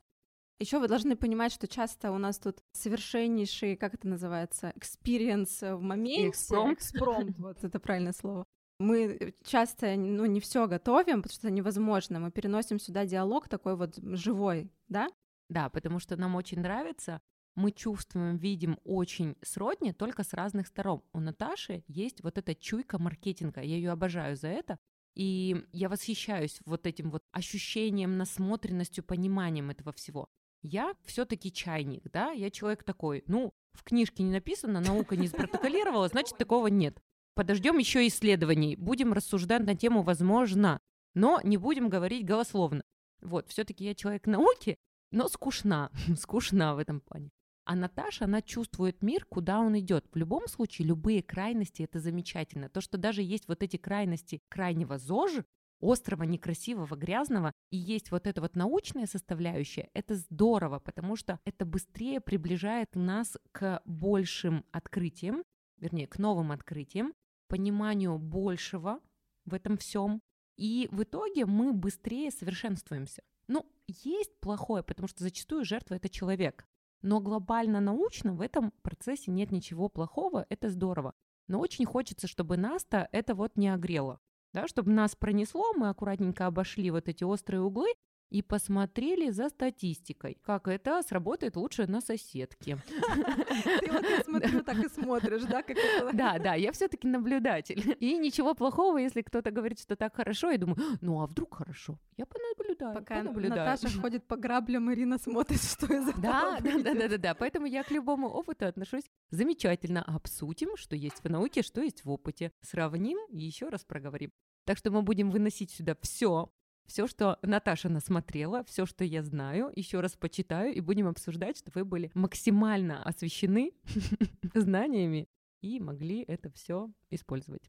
Еще 0.58 0.78
вы 0.78 0.88
должны 0.88 1.16
понимать, 1.16 1.52
что 1.52 1.68
часто 1.68 2.10
у 2.12 2.18
нас 2.18 2.38
тут 2.38 2.62
совершеннейший, 2.72 3.76
как 3.76 3.94
это 3.94 4.08
называется, 4.08 4.72
experience 4.76 5.76
в 5.76 5.82
моменте. 5.82 6.30
Экспромт. 6.30 6.78
Экспромт, 6.78 7.38
вот 7.38 7.62
это 7.62 7.78
правильное 7.78 8.14
слово. 8.14 8.46
Мы 8.78 9.34
часто, 9.44 9.96
ну, 9.96 10.26
не 10.26 10.40
все 10.40 10.66
готовим, 10.66 11.22
потому 11.22 11.34
что 11.34 11.46
это 11.46 11.54
невозможно. 11.54 12.20
Мы 12.20 12.30
переносим 12.30 12.78
сюда 12.78 13.04
диалог 13.06 13.48
такой 13.48 13.76
вот 13.76 13.96
живой, 13.96 14.70
да? 14.88 15.08
Да, 15.48 15.68
потому 15.68 15.98
что 15.98 16.16
нам 16.16 16.34
очень 16.34 16.60
нравится. 16.60 17.20
Мы 17.54 17.70
чувствуем, 17.72 18.36
видим 18.36 18.78
очень 18.84 19.36
сродни, 19.42 19.92
только 19.92 20.24
с 20.24 20.34
разных 20.34 20.66
сторон. 20.66 21.02
У 21.12 21.20
Наташи 21.20 21.84
есть 21.86 22.22
вот 22.22 22.36
эта 22.36 22.54
чуйка 22.54 22.98
маркетинга. 22.98 23.62
Я 23.62 23.76
ее 23.76 23.90
обожаю 23.90 24.36
за 24.36 24.48
это, 24.48 24.78
И 25.14 25.64
я 25.72 25.88
восхищаюсь 25.88 26.60
вот 26.66 26.86
этим 26.86 27.10
вот 27.10 27.22
ощущением, 27.32 28.18
насмотренностью, 28.18 29.02
пониманием 29.02 29.70
этого 29.70 29.92
всего. 29.92 30.28
Я 30.62 30.94
все-таки 31.04 31.52
чайник, 31.52 32.02
да, 32.12 32.30
я 32.32 32.50
человек 32.50 32.82
такой, 32.82 33.22
ну, 33.26 33.52
в 33.72 33.84
книжке 33.84 34.22
не 34.22 34.32
написано, 34.32 34.80
наука 34.80 35.16
не 35.16 35.28
спротоколировала, 35.28 36.08
значит, 36.08 36.36
такого 36.38 36.66
нет. 36.68 37.00
Подождем 37.34 37.78
еще 37.78 38.06
исследований, 38.06 38.76
будем 38.76 39.12
рассуждать 39.12 39.64
на 39.64 39.74
тему 39.74 40.02
«возможно», 40.02 40.80
но 41.14 41.40
не 41.44 41.56
будем 41.56 41.88
говорить 41.88 42.24
голословно. 42.24 42.82
Вот, 43.20 43.48
все-таки 43.48 43.84
я 43.84 43.94
человек 43.94 44.26
науки, 44.26 44.76
но 45.10 45.28
скучна, 45.28 45.90
скучна 46.18 46.74
в 46.74 46.78
этом 46.78 47.00
плане. 47.00 47.30
А 47.64 47.74
Наташа, 47.74 48.26
она 48.26 48.42
чувствует 48.42 49.02
мир, 49.02 49.24
куда 49.24 49.58
он 49.58 49.76
идет. 49.78 50.06
В 50.12 50.16
любом 50.16 50.46
случае, 50.46 50.86
любые 50.86 51.22
крайности 51.22 51.82
это 51.82 51.98
замечательно. 51.98 52.68
То, 52.68 52.80
что 52.80 52.96
даже 52.96 53.22
есть 53.22 53.48
вот 53.48 53.62
эти 53.62 53.76
крайности 53.76 54.40
крайнего 54.48 54.98
ЗОЖ, 54.98 55.42
острого, 55.80 56.22
некрасивого, 56.24 56.94
грязного, 56.96 57.52
и 57.70 57.76
есть 57.76 58.10
вот 58.10 58.26
эта 58.26 58.40
вот 58.40 58.56
научная 58.56 59.06
составляющая, 59.06 59.90
это 59.94 60.14
здорово, 60.14 60.78
потому 60.78 61.16
что 61.16 61.38
это 61.44 61.64
быстрее 61.64 62.20
приближает 62.20 62.94
нас 62.94 63.36
к 63.52 63.82
большим 63.84 64.64
открытиям, 64.72 65.42
вернее, 65.78 66.06
к 66.06 66.18
новым 66.18 66.52
открытиям, 66.52 67.12
пониманию 67.48 68.18
большего 68.18 69.00
в 69.44 69.54
этом 69.54 69.76
всем, 69.76 70.20
и 70.56 70.88
в 70.90 71.02
итоге 71.02 71.44
мы 71.46 71.72
быстрее 71.72 72.30
совершенствуемся. 72.30 73.22
Ну, 73.48 73.66
есть 73.86 74.38
плохое, 74.40 74.82
потому 74.82 75.06
что 75.06 75.22
зачастую 75.22 75.64
жертва 75.64 75.94
это 75.94 76.08
человек. 76.08 76.66
Но 77.02 77.20
глобально 77.20 77.80
научно 77.80 78.32
в 78.32 78.40
этом 78.40 78.72
процессе 78.82 79.30
нет 79.30 79.52
ничего 79.52 79.88
плохого, 79.88 80.46
это 80.48 80.70
здорово. 80.70 81.14
Но 81.46 81.60
очень 81.60 81.84
хочется, 81.84 82.26
чтобы 82.26 82.56
нас-то 82.56 83.08
это 83.12 83.34
вот 83.34 83.56
не 83.56 83.68
огрело. 83.68 84.18
Да, 84.56 84.66
чтобы 84.66 84.90
нас 84.90 85.14
пронесло, 85.14 85.74
мы 85.74 85.90
аккуратненько 85.90 86.46
обошли 86.46 86.90
вот 86.90 87.10
эти 87.10 87.24
острые 87.24 87.60
углы 87.60 87.92
и 88.30 88.42
посмотрели 88.42 89.30
за 89.30 89.48
статистикой, 89.48 90.38
как 90.42 90.68
это 90.68 91.02
сработает 91.02 91.56
лучше 91.56 91.86
на 91.86 92.00
соседке. 92.00 92.78
Ты 93.80 93.92
вот, 93.92 94.04
я 94.08 94.24
смотрю, 94.24 94.62
так 94.62 94.78
и 94.78 94.88
смотришь, 94.88 95.42
да? 95.42 95.62
Да, 96.12 96.38
да, 96.38 96.54
я 96.54 96.72
все 96.72 96.88
таки 96.88 97.06
наблюдатель. 97.06 97.96
И 98.00 98.18
ничего 98.18 98.54
плохого, 98.54 98.98
если 98.98 99.22
кто-то 99.22 99.50
говорит, 99.50 99.80
что 99.80 99.96
так 99.96 100.16
хорошо, 100.16 100.50
я 100.50 100.58
думаю, 100.58 100.78
ну 101.00 101.20
а 101.20 101.26
вдруг 101.26 101.54
хорошо? 101.54 101.98
Я 102.16 102.26
понаблюдаю, 102.26 102.94
Пока. 102.94 103.22
Наташа 103.22 103.88
ходит 104.00 104.26
по 104.26 104.36
граблям, 104.36 104.92
Ирина 104.92 105.18
смотрит, 105.18 105.62
что 105.62 105.86
из 105.86 106.08
этого 106.08 106.22
Да, 106.22 106.58
да, 106.60 106.94
да, 106.94 107.08
да, 107.08 107.18
да. 107.18 107.34
Поэтому 107.34 107.66
я 107.66 107.82
к 107.82 107.90
любому 107.90 108.28
опыту 108.28 108.66
отношусь 108.66 109.04
замечательно. 109.30 110.02
Обсудим, 110.02 110.76
что 110.76 110.96
есть 110.96 111.22
в 111.22 111.28
науке, 111.28 111.62
что 111.62 111.80
есть 111.80 112.04
в 112.04 112.10
опыте. 112.10 112.52
Сравним 112.60 113.18
и 113.30 113.38
еще 113.38 113.68
раз 113.68 113.84
проговорим. 113.84 114.32
Так 114.64 114.78
что 114.78 114.90
мы 114.90 115.02
будем 115.02 115.30
выносить 115.30 115.70
сюда 115.70 115.96
все, 116.00 116.52
все, 116.86 117.06
что 117.06 117.38
Наташа 117.42 117.88
насмотрела, 117.88 118.64
все, 118.64 118.86
что 118.86 119.04
я 119.04 119.22
знаю, 119.22 119.72
еще 119.74 120.00
раз 120.00 120.12
почитаю 120.14 120.74
и 120.74 120.80
будем 120.80 121.08
обсуждать, 121.08 121.58
чтобы 121.58 121.80
вы 121.80 121.84
были 121.84 122.10
максимально 122.14 123.02
освещены 123.02 123.72
знаниями 124.54 125.28
и 125.62 125.80
могли 125.80 126.22
это 126.22 126.50
все 126.50 126.90
использовать. 127.10 127.68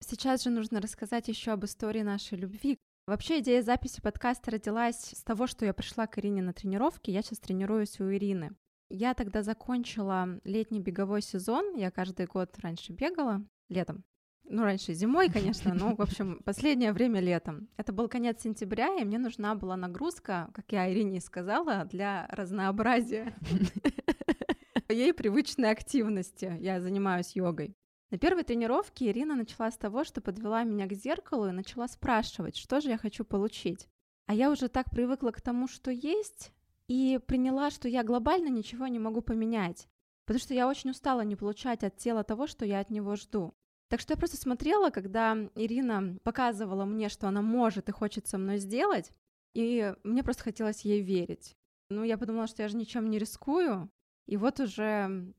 Сейчас 0.00 0.44
же 0.44 0.50
нужно 0.50 0.80
рассказать 0.80 1.28
еще 1.28 1.52
об 1.52 1.64
истории 1.64 2.02
нашей 2.02 2.38
любви. 2.38 2.78
Вообще 3.06 3.40
идея 3.40 3.62
записи 3.62 4.00
подкаста 4.00 4.52
родилась 4.52 5.12
с 5.14 5.22
того, 5.22 5.46
что 5.46 5.66
я 5.66 5.74
пришла 5.74 6.06
к 6.06 6.18
Ирине 6.18 6.42
на 6.42 6.52
тренировки. 6.52 7.10
Я 7.10 7.22
сейчас 7.22 7.38
тренируюсь 7.38 8.00
у 8.00 8.10
Ирины. 8.10 8.54
Я 8.88 9.14
тогда 9.14 9.42
закончила 9.42 10.40
летний 10.44 10.80
беговой 10.80 11.20
сезон. 11.20 11.74
Я 11.74 11.90
каждый 11.90 12.26
год 12.26 12.56
раньше 12.58 12.92
бегала 12.92 13.44
летом. 13.68 14.04
Ну, 14.46 14.62
раньше 14.62 14.92
зимой, 14.92 15.30
конечно, 15.30 15.74
но, 15.74 15.94
в 15.96 16.00
общем, 16.02 16.40
последнее 16.44 16.92
время 16.92 17.20
летом. 17.20 17.68
Это 17.76 17.92
был 17.92 18.08
конец 18.08 18.42
сентября, 18.42 18.96
и 19.00 19.04
мне 19.04 19.18
нужна 19.18 19.54
была 19.54 19.76
нагрузка, 19.76 20.50
как 20.54 20.70
я 20.70 20.92
Ирине 20.92 21.20
сказала, 21.20 21.84
для 21.86 22.26
разнообразия 22.30 23.34
ей 24.88 25.12
привычной 25.12 25.70
активности. 25.70 26.56
Я 26.60 26.80
занимаюсь 26.80 27.34
йогой. 27.34 27.74
На 28.10 28.18
первой 28.18 28.44
тренировке 28.44 29.10
Ирина 29.10 29.34
начала 29.34 29.70
с 29.70 29.76
того, 29.76 30.04
что 30.04 30.20
подвела 30.20 30.62
меня 30.62 30.86
к 30.86 30.92
зеркалу 30.92 31.48
и 31.48 31.52
начала 31.52 31.88
спрашивать, 31.88 32.56
что 32.56 32.80
же 32.80 32.90
я 32.90 32.98
хочу 32.98 33.24
получить. 33.24 33.88
А 34.26 34.34
я 34.34 34.50
уже 34.50 34.68
так 34.68 34.90
привыкла 34.90 35.30
к 35.30 35.40
тому, 35.40 35.66
что 35.66 35.90
есть, 35.90 36.52
и 36.86 37.18
приняла, 37.26 37.70
что 37.70 37.88
я 37.88 38.04
глобально 38.04 38.48
ничего 38.48 38.86
не 38.86 38.98
могу 38.98 39.20
поменять. 39.20 39.88
Потому 40.26 40.40
что 40.40 40.54
я 40.54 40.68
очень 40.68 40.90
устала 40.90 41.22
не 41.22 41.36
получать 41.36 41.82
от 41.82 41.96
тела 41.96 42.24
того, 42.24 42.46
что 42.46 42.64
я 42.64 42.80
от 42.80 42.90
него 42.90 43.16
жду. 43.16 43.54
Так 43.94 44.00
что 44.00 44.14
я 44.14 44.16
просто 44.16 44.36
смотрела, 44.36 44.90
когда 44.90 45.38
Ирина 45.54 46.18
показывала 46.24 46.84
мне, 46.84 47.08
что 47.08 47.28
она 47.28 47.42
может 47.42 47.88
и 47.88 47.92
хочет 47.92 48.26
со 48.26 48.38
мной 48.38 48.58
сделать, 48.58 49.12
и 49.54 49.94
мне 50.02 50.24
просто 50.24 50.42
хотелось 50.42 50.80
ей 50.80 51.00
верить. 51.00 51.54
Ну, 51.90 52.02
я 52.02 52.18
подумала, 52.18 52.48
что 52.48 52.62
я 52.62 52.68
же 52.68 52.76
ничем 52.76 53.08
не 53.08 53.20
рискую, 53.20 53.88
и 54.26 54.36
вот 54.36 54.58
уже 54.58 55.32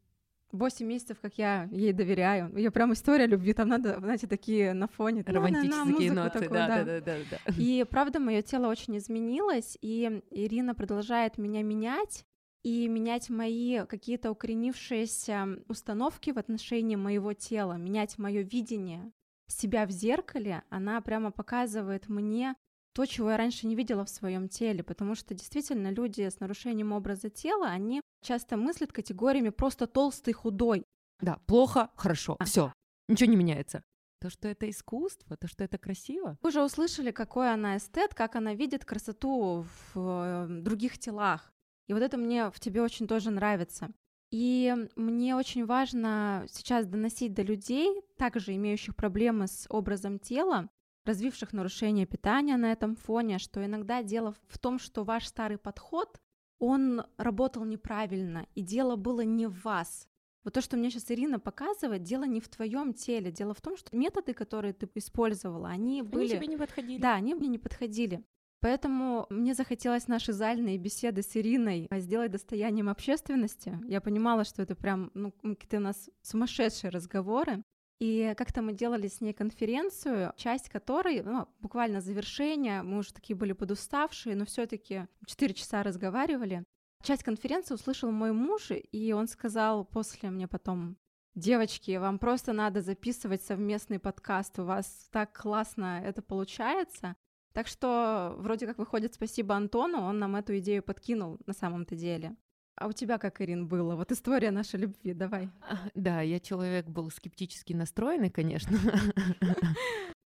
8 0.53 0.87
месяцев, 0.87 1.17
как 1.21 1.37
я 1.37 1.67
ей 1.69 1.91
доверяю. 1.91 2.55
Ее 2.55 2.71
прям 2.71 2.93
история 2.93 3.27
любви, 3.27 3.51
там 3.51 3.67
надо, 3.67 3.99
знаете, 3.99 4.25
такие 4.25 4.71
на 4.71 4.87
фоне. 4.87 5.25
Романтические 5.27 5.83
музыку 5.83 6.13
ноты, 6.13 6.39
такую, 6.39 6.49
да, 6.51 6.67
да, 6.67 6.83
да, 6.85 7.01
да, 7.01 7.17
да. 7.31 7.53
И 7.57 7.83
правда, 7.83 8.21
мое 8.21 8.41
тело 8.41 8.67
очень 8.67 8.97
изменилось, 8.97 9.77
и 9.81 10.21
Ирина 10.31 10.73
продолжает 10.73 11.37
меня 11.37 11.61
менять 11.61 12.23
и 12.65 12.87
менять 12.87 13.29
мои 13.29 13.85
какие-то 13.85 14.31
укоренившиеся 14.31 15.59
установки 15.67 16.31
в 16.31 16.39
отношении 16.39 16.95
моего 16.95 17.33
тела, 17.33 17.73
менять 17.73 18.17
мое 18.17 18.41
видение 18.41 19.11
себя 19.47 19.85
в 19.85 19.91
зеркале. 19.91 20.63
Она 20.71 20.99
прямо 21.01 21.29
показывает 21.29 22.09
мне 22.09 22.55
то, 22.95 23.05
чего 23.05 23.29
я 23.29 23.37
раньше 23.37 23.67
не 23.67 23.75
видела 23.75 24.03
в 24.03 24.09
своем 24.09 24.49
теле, 24.49 24.81
потому 24.81 25.13
что 25.13 25.35
действительно 25.35 25.91
люди 25.91 26.27
с 26.27 26.39
нарушением 26.39 26.91
образа 26.91 27.29
тела, 27.29 27.67
они 27.67 28.01
часто 28.23 28.57
мыслят 28.57 28.91
категориями 28.91 29.49
просто 29.49 29.85
толстый, 29.85 30.33
худой. 30.33 30.85
Да, 31.19 31.37
плохо, 31.45 31.91
хорошо, 31.95 32.35
все, 32.45 32.73
ничего 33.07 33.29
не 33.29 33.37
меняется. 33.37 33.83
То, 34.21 34.31
что 34.31 34.47
это 34.47 34.67
искусство, 34.67 35.37
то, 35.37 35.47
что 35.47 35.63
это 35.63 35.77
красиво. 35.77 36.39
Вы 36.41 36.49
уже 36.49 36.63
услышали, 36.63 37.11
какой 37.11 37.53
она 37.53 37.77
эстет, 37.77 38.15
как 38.15 38.35
она 38.35 38.55
видит 38.55 38.85
красоту 38.85 39.67
в 39.93 39.99
э, 39.99 40.47
других 40.61 40.97
телах. 40.97 41.51
И 41.87 41.93
вот 41.93 42.01
это 42.01 42.17
мне 42.17 42.49
в 42.51 42.59
тебе 42.59 42.81
очень 42.81 43.07
тоже 43.07 43.31
нравится. 43.31 43.89
И 44.31 44.73
мне 44.95 45.35
очень 45.35 45.65
важно 45.65 46.45
сейчас 46.49 46.85
доносить 46.87 47.33
до 47.33 47.41
людей, 47.43 48.01
также 48.17 48.55
имеющих 48.55 48.95
проблемы 48.95 49.47
с 49.47 49.65
образом 49.69 50.19
тела, 50.19 50.69
развивших 51.05 51.53
нарушение 51.53 52.05
питания 52.05 52.57
на 52.57 52.71
этом 52.71 52.95
фоне, 52.95 53.37
что 53.37 53.63
иногда 53.63 54.03
дело 54.03 54.35
в 54.47 54.57
том, 54.57 54.79
что 54.79 55.03
ваш 55.03 55.27
старый 55.27 55.57
подход, 55.57 56.19
он 56.59 57.03
работал 57.17 57.63
неправильно, 57.65 58.47
и 58.55 58.61
дело 58.61 58.95
было 58.95 59.21
не 59.21 59.47
в 59.47 59.63
вас. 59.63 60.07
Вот 60.43 60.53
то, 60.53 60.61
что 60.61 60.77
мне 60.77 60.89
сейчас 60.89 61.09
Ирина 61.09 61.39
показывает, 61.39 62.03
дело 62.03 62.23
не 62.23 62.39
в 62.39 62.47
твоем 62.49 62.93
теле, 62.93 63.31
дело 63.31 63.53
в 63.53 63.61
том, 63.61 63.77
что 63.77 63.95
методы, 63.95 64.33
которые 64.33 64.73
ты 64.73 64.87
использовала, 64.95 65.69
они 65.69 66.01
были... 66.03 66.29
Они 66.31 66.37
тебе 66.37 66.47
не 66.47 66.57
подходили. 66.57 67.01
Да, 67.01 67.13
они 67.15 67.33
мне 67.33 67.47
не 67.47 67.57
подходили. 67.57 68.23
Поэтому 68.61 69.27
мне 69.29 69.53
захотелось 69.53 70.07
наши 70.07 70.33
зальные 70.33 70.77
беседы 70.77 71.21
с 71.21 71.35
Ириной 71.35 71.87
сделать 71.91 72.31
достоянием 72.31 72.89
общественности. 72.89 73.79
Я 73.85 74.01
понимала, 74.01 74.43
что 74.43 74.63
это 74.63 74.75
прям 74.75 75.11
ну, 75.13 75.31
какие-то 75.31 75.77
у 75.77 75.81
нас 75.81 76.09
сумасшедшие 76.21 76.89
разговоры. 76.89 77.63
И 77.99 78.33
как-то 78.35 78.61
мы 78.61 78.73
делали 78.73 79.07
с 79.07 79.21
ней 79.21 79.33
конференцию, 79.33 80.33
часть 80.35 80.69
которой, 80.69 81.21
ну, 81.23 81.47
буквально 81.59 82.01
завершение, 82.01 82.81
мы 82.81 82.97
уже 82.97 83.13
такие 83.13 83.37
были 83.37 83.53
подуставшие, 83.53 84.35
но 84.35 84.45
все 84.45 84.65
таки 84.65 85.07
4 85.25 85.53
часа 85.53 85.81
разговаривали. 85.81 86.65
Часть 87.03 87.23
конференции 87.23 87.73
услышал 87.73 88.11
мой 88.11 88.33
муж, 88.33 88.71
и 88.71 89.13
он 89.13 89.27
сказал 89.27 89.85
после 89.85 90.29
мне 90.29 90.47
потом, 90.47 90.97
девочки, 91.35 91.95
вам 91.97 92.19
просто 92.19 92.51
надо 92.51 92.81
записывать 92.81 93.43
совместный 93.43 93.99
подкаст, 93.99 94.59
у 94.59 94.65
вас 94.65 95.07
так 95.11 95.31
классно 95.39 96.01
это 96.03 96.21
получается. 96.21 97.15
Так 97.55 97.67
что 97.67 98.35
вроде 98.37 98.67
как 98.67 98.77
выходит 98.77 99.13
спасибо 99.13 99.55
Антону, 99.55 100.01
он 100.01 100.19
нам 100.19 100.35
эту 100.35 100.57
идею 100.57 100.83
подкинул 100.83 101.39
на 101.45 101.53
самом-то 101.53 101.95
деле. 101.95 102.35
А 102.75 102.87
у 102.87 102.91
тебя 102.91 103.17
как, 103.17 103.39
Ирин, 103.39 103.69
было? 103.69 103.95
Вот 103.95 104.11
история 104.11 104.51
нашей 104.51 104.81
любви, 104.81 105.13
давай. 105.13 105.49
А, 105.61 105.87
Да, 105.95 106.19
я 106.19 106.41
человек 106.41 106.85
был 106.87 107.09
скептически 107.09 107.71
настроенный, 107.71 108.29
конечно. 108.29 108.77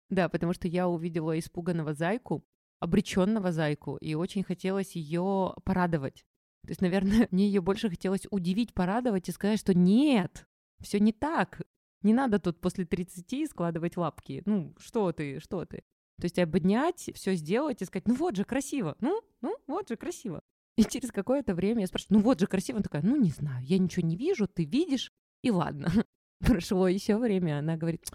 Да, 0.09 0.29
потому 0.29 0.53
что 0.53 0.69
я 0.69 0.87
увидела 0.89 1.37
испуганного 1.37 1.93
зайку, 1.93 2.45
обреченного 2.79 3.51
зайку, 3.51 3.97
и 3.97 4.15
очень 4.15 4.45
хотелось 4.45 4.95
ее 4.95 5.53
порадовать. 5.65 6.25
То 6.63 6.69
есть, 6.69 6.81
наверное, 6.81 7.27
мне 7.33 7.47
ее 7.47 7.61
больше 7.61 7.89
хотелось 7.89 8.27
удивить, 8.31 8.73
порадовать 8.73 9.29
и 9.29 9.33
сказать, 9.33 9.59
что 9.59 9.75
нет, 9.75 10.47
все 10.81 11.01
не 11.01 11.13
так. 11.13 11.63
Не 12.03 12.13
надо 12.13 12.39
тут 12.39 12.61
после 12.61 12.85
30 12.85 13.51
складывать 13.51 13.97
лапки. 13.97 14.43
Ну, 14.45 14.77
что 14.79 15.11
ты, 15.11 15.41
что 15.41 15.65
ты. 15.65 15.83
То 16.21 16.25
есть 16.25 16.39
обнять, 16.39 17.11
все 17.15 17.35
сделать 17.35 17.83
и 17.83 17.85
сказать, 17.85 18.09
ну 18.09 18.15
вот 18.15 18.37
же 18.37 18.45
красиво, 18.45 18.97
ну, 19.01 19.21
ну 19.43 19.57
вот 19.67 19.89
же 19.89 19.97
красиво. 19.97 20.43
И 20.77 20.85
через 20.85 21.11
какое-то 21.11 21.55
время 21.55 21.83
я 21.83 21.87
спрашиваю, 21.87 22.19
ну 22.19 22.25
вот 22.25 22.41
же 22.41 22.47
красиво. 22.47 22.77
Она 22.77 22.83
такая, 22.83 23.03
ну 23.03 23.17
не 23.17 23.31
знаю, 23.31 23.65
я 23.65 23.79
ничего 23.79 24.07
не 24.07 24.17
вижу, 24.17 24.47
ты 24.47 24.65
видишь, 24.65 25.13
и 25.43 25.51
ладно. 25.51 25.91
прошло 26.41 26.89
еще 26.89 27.17
время, 27.17 27.59
она 27.59 27.77
говорит, 27.77 28.07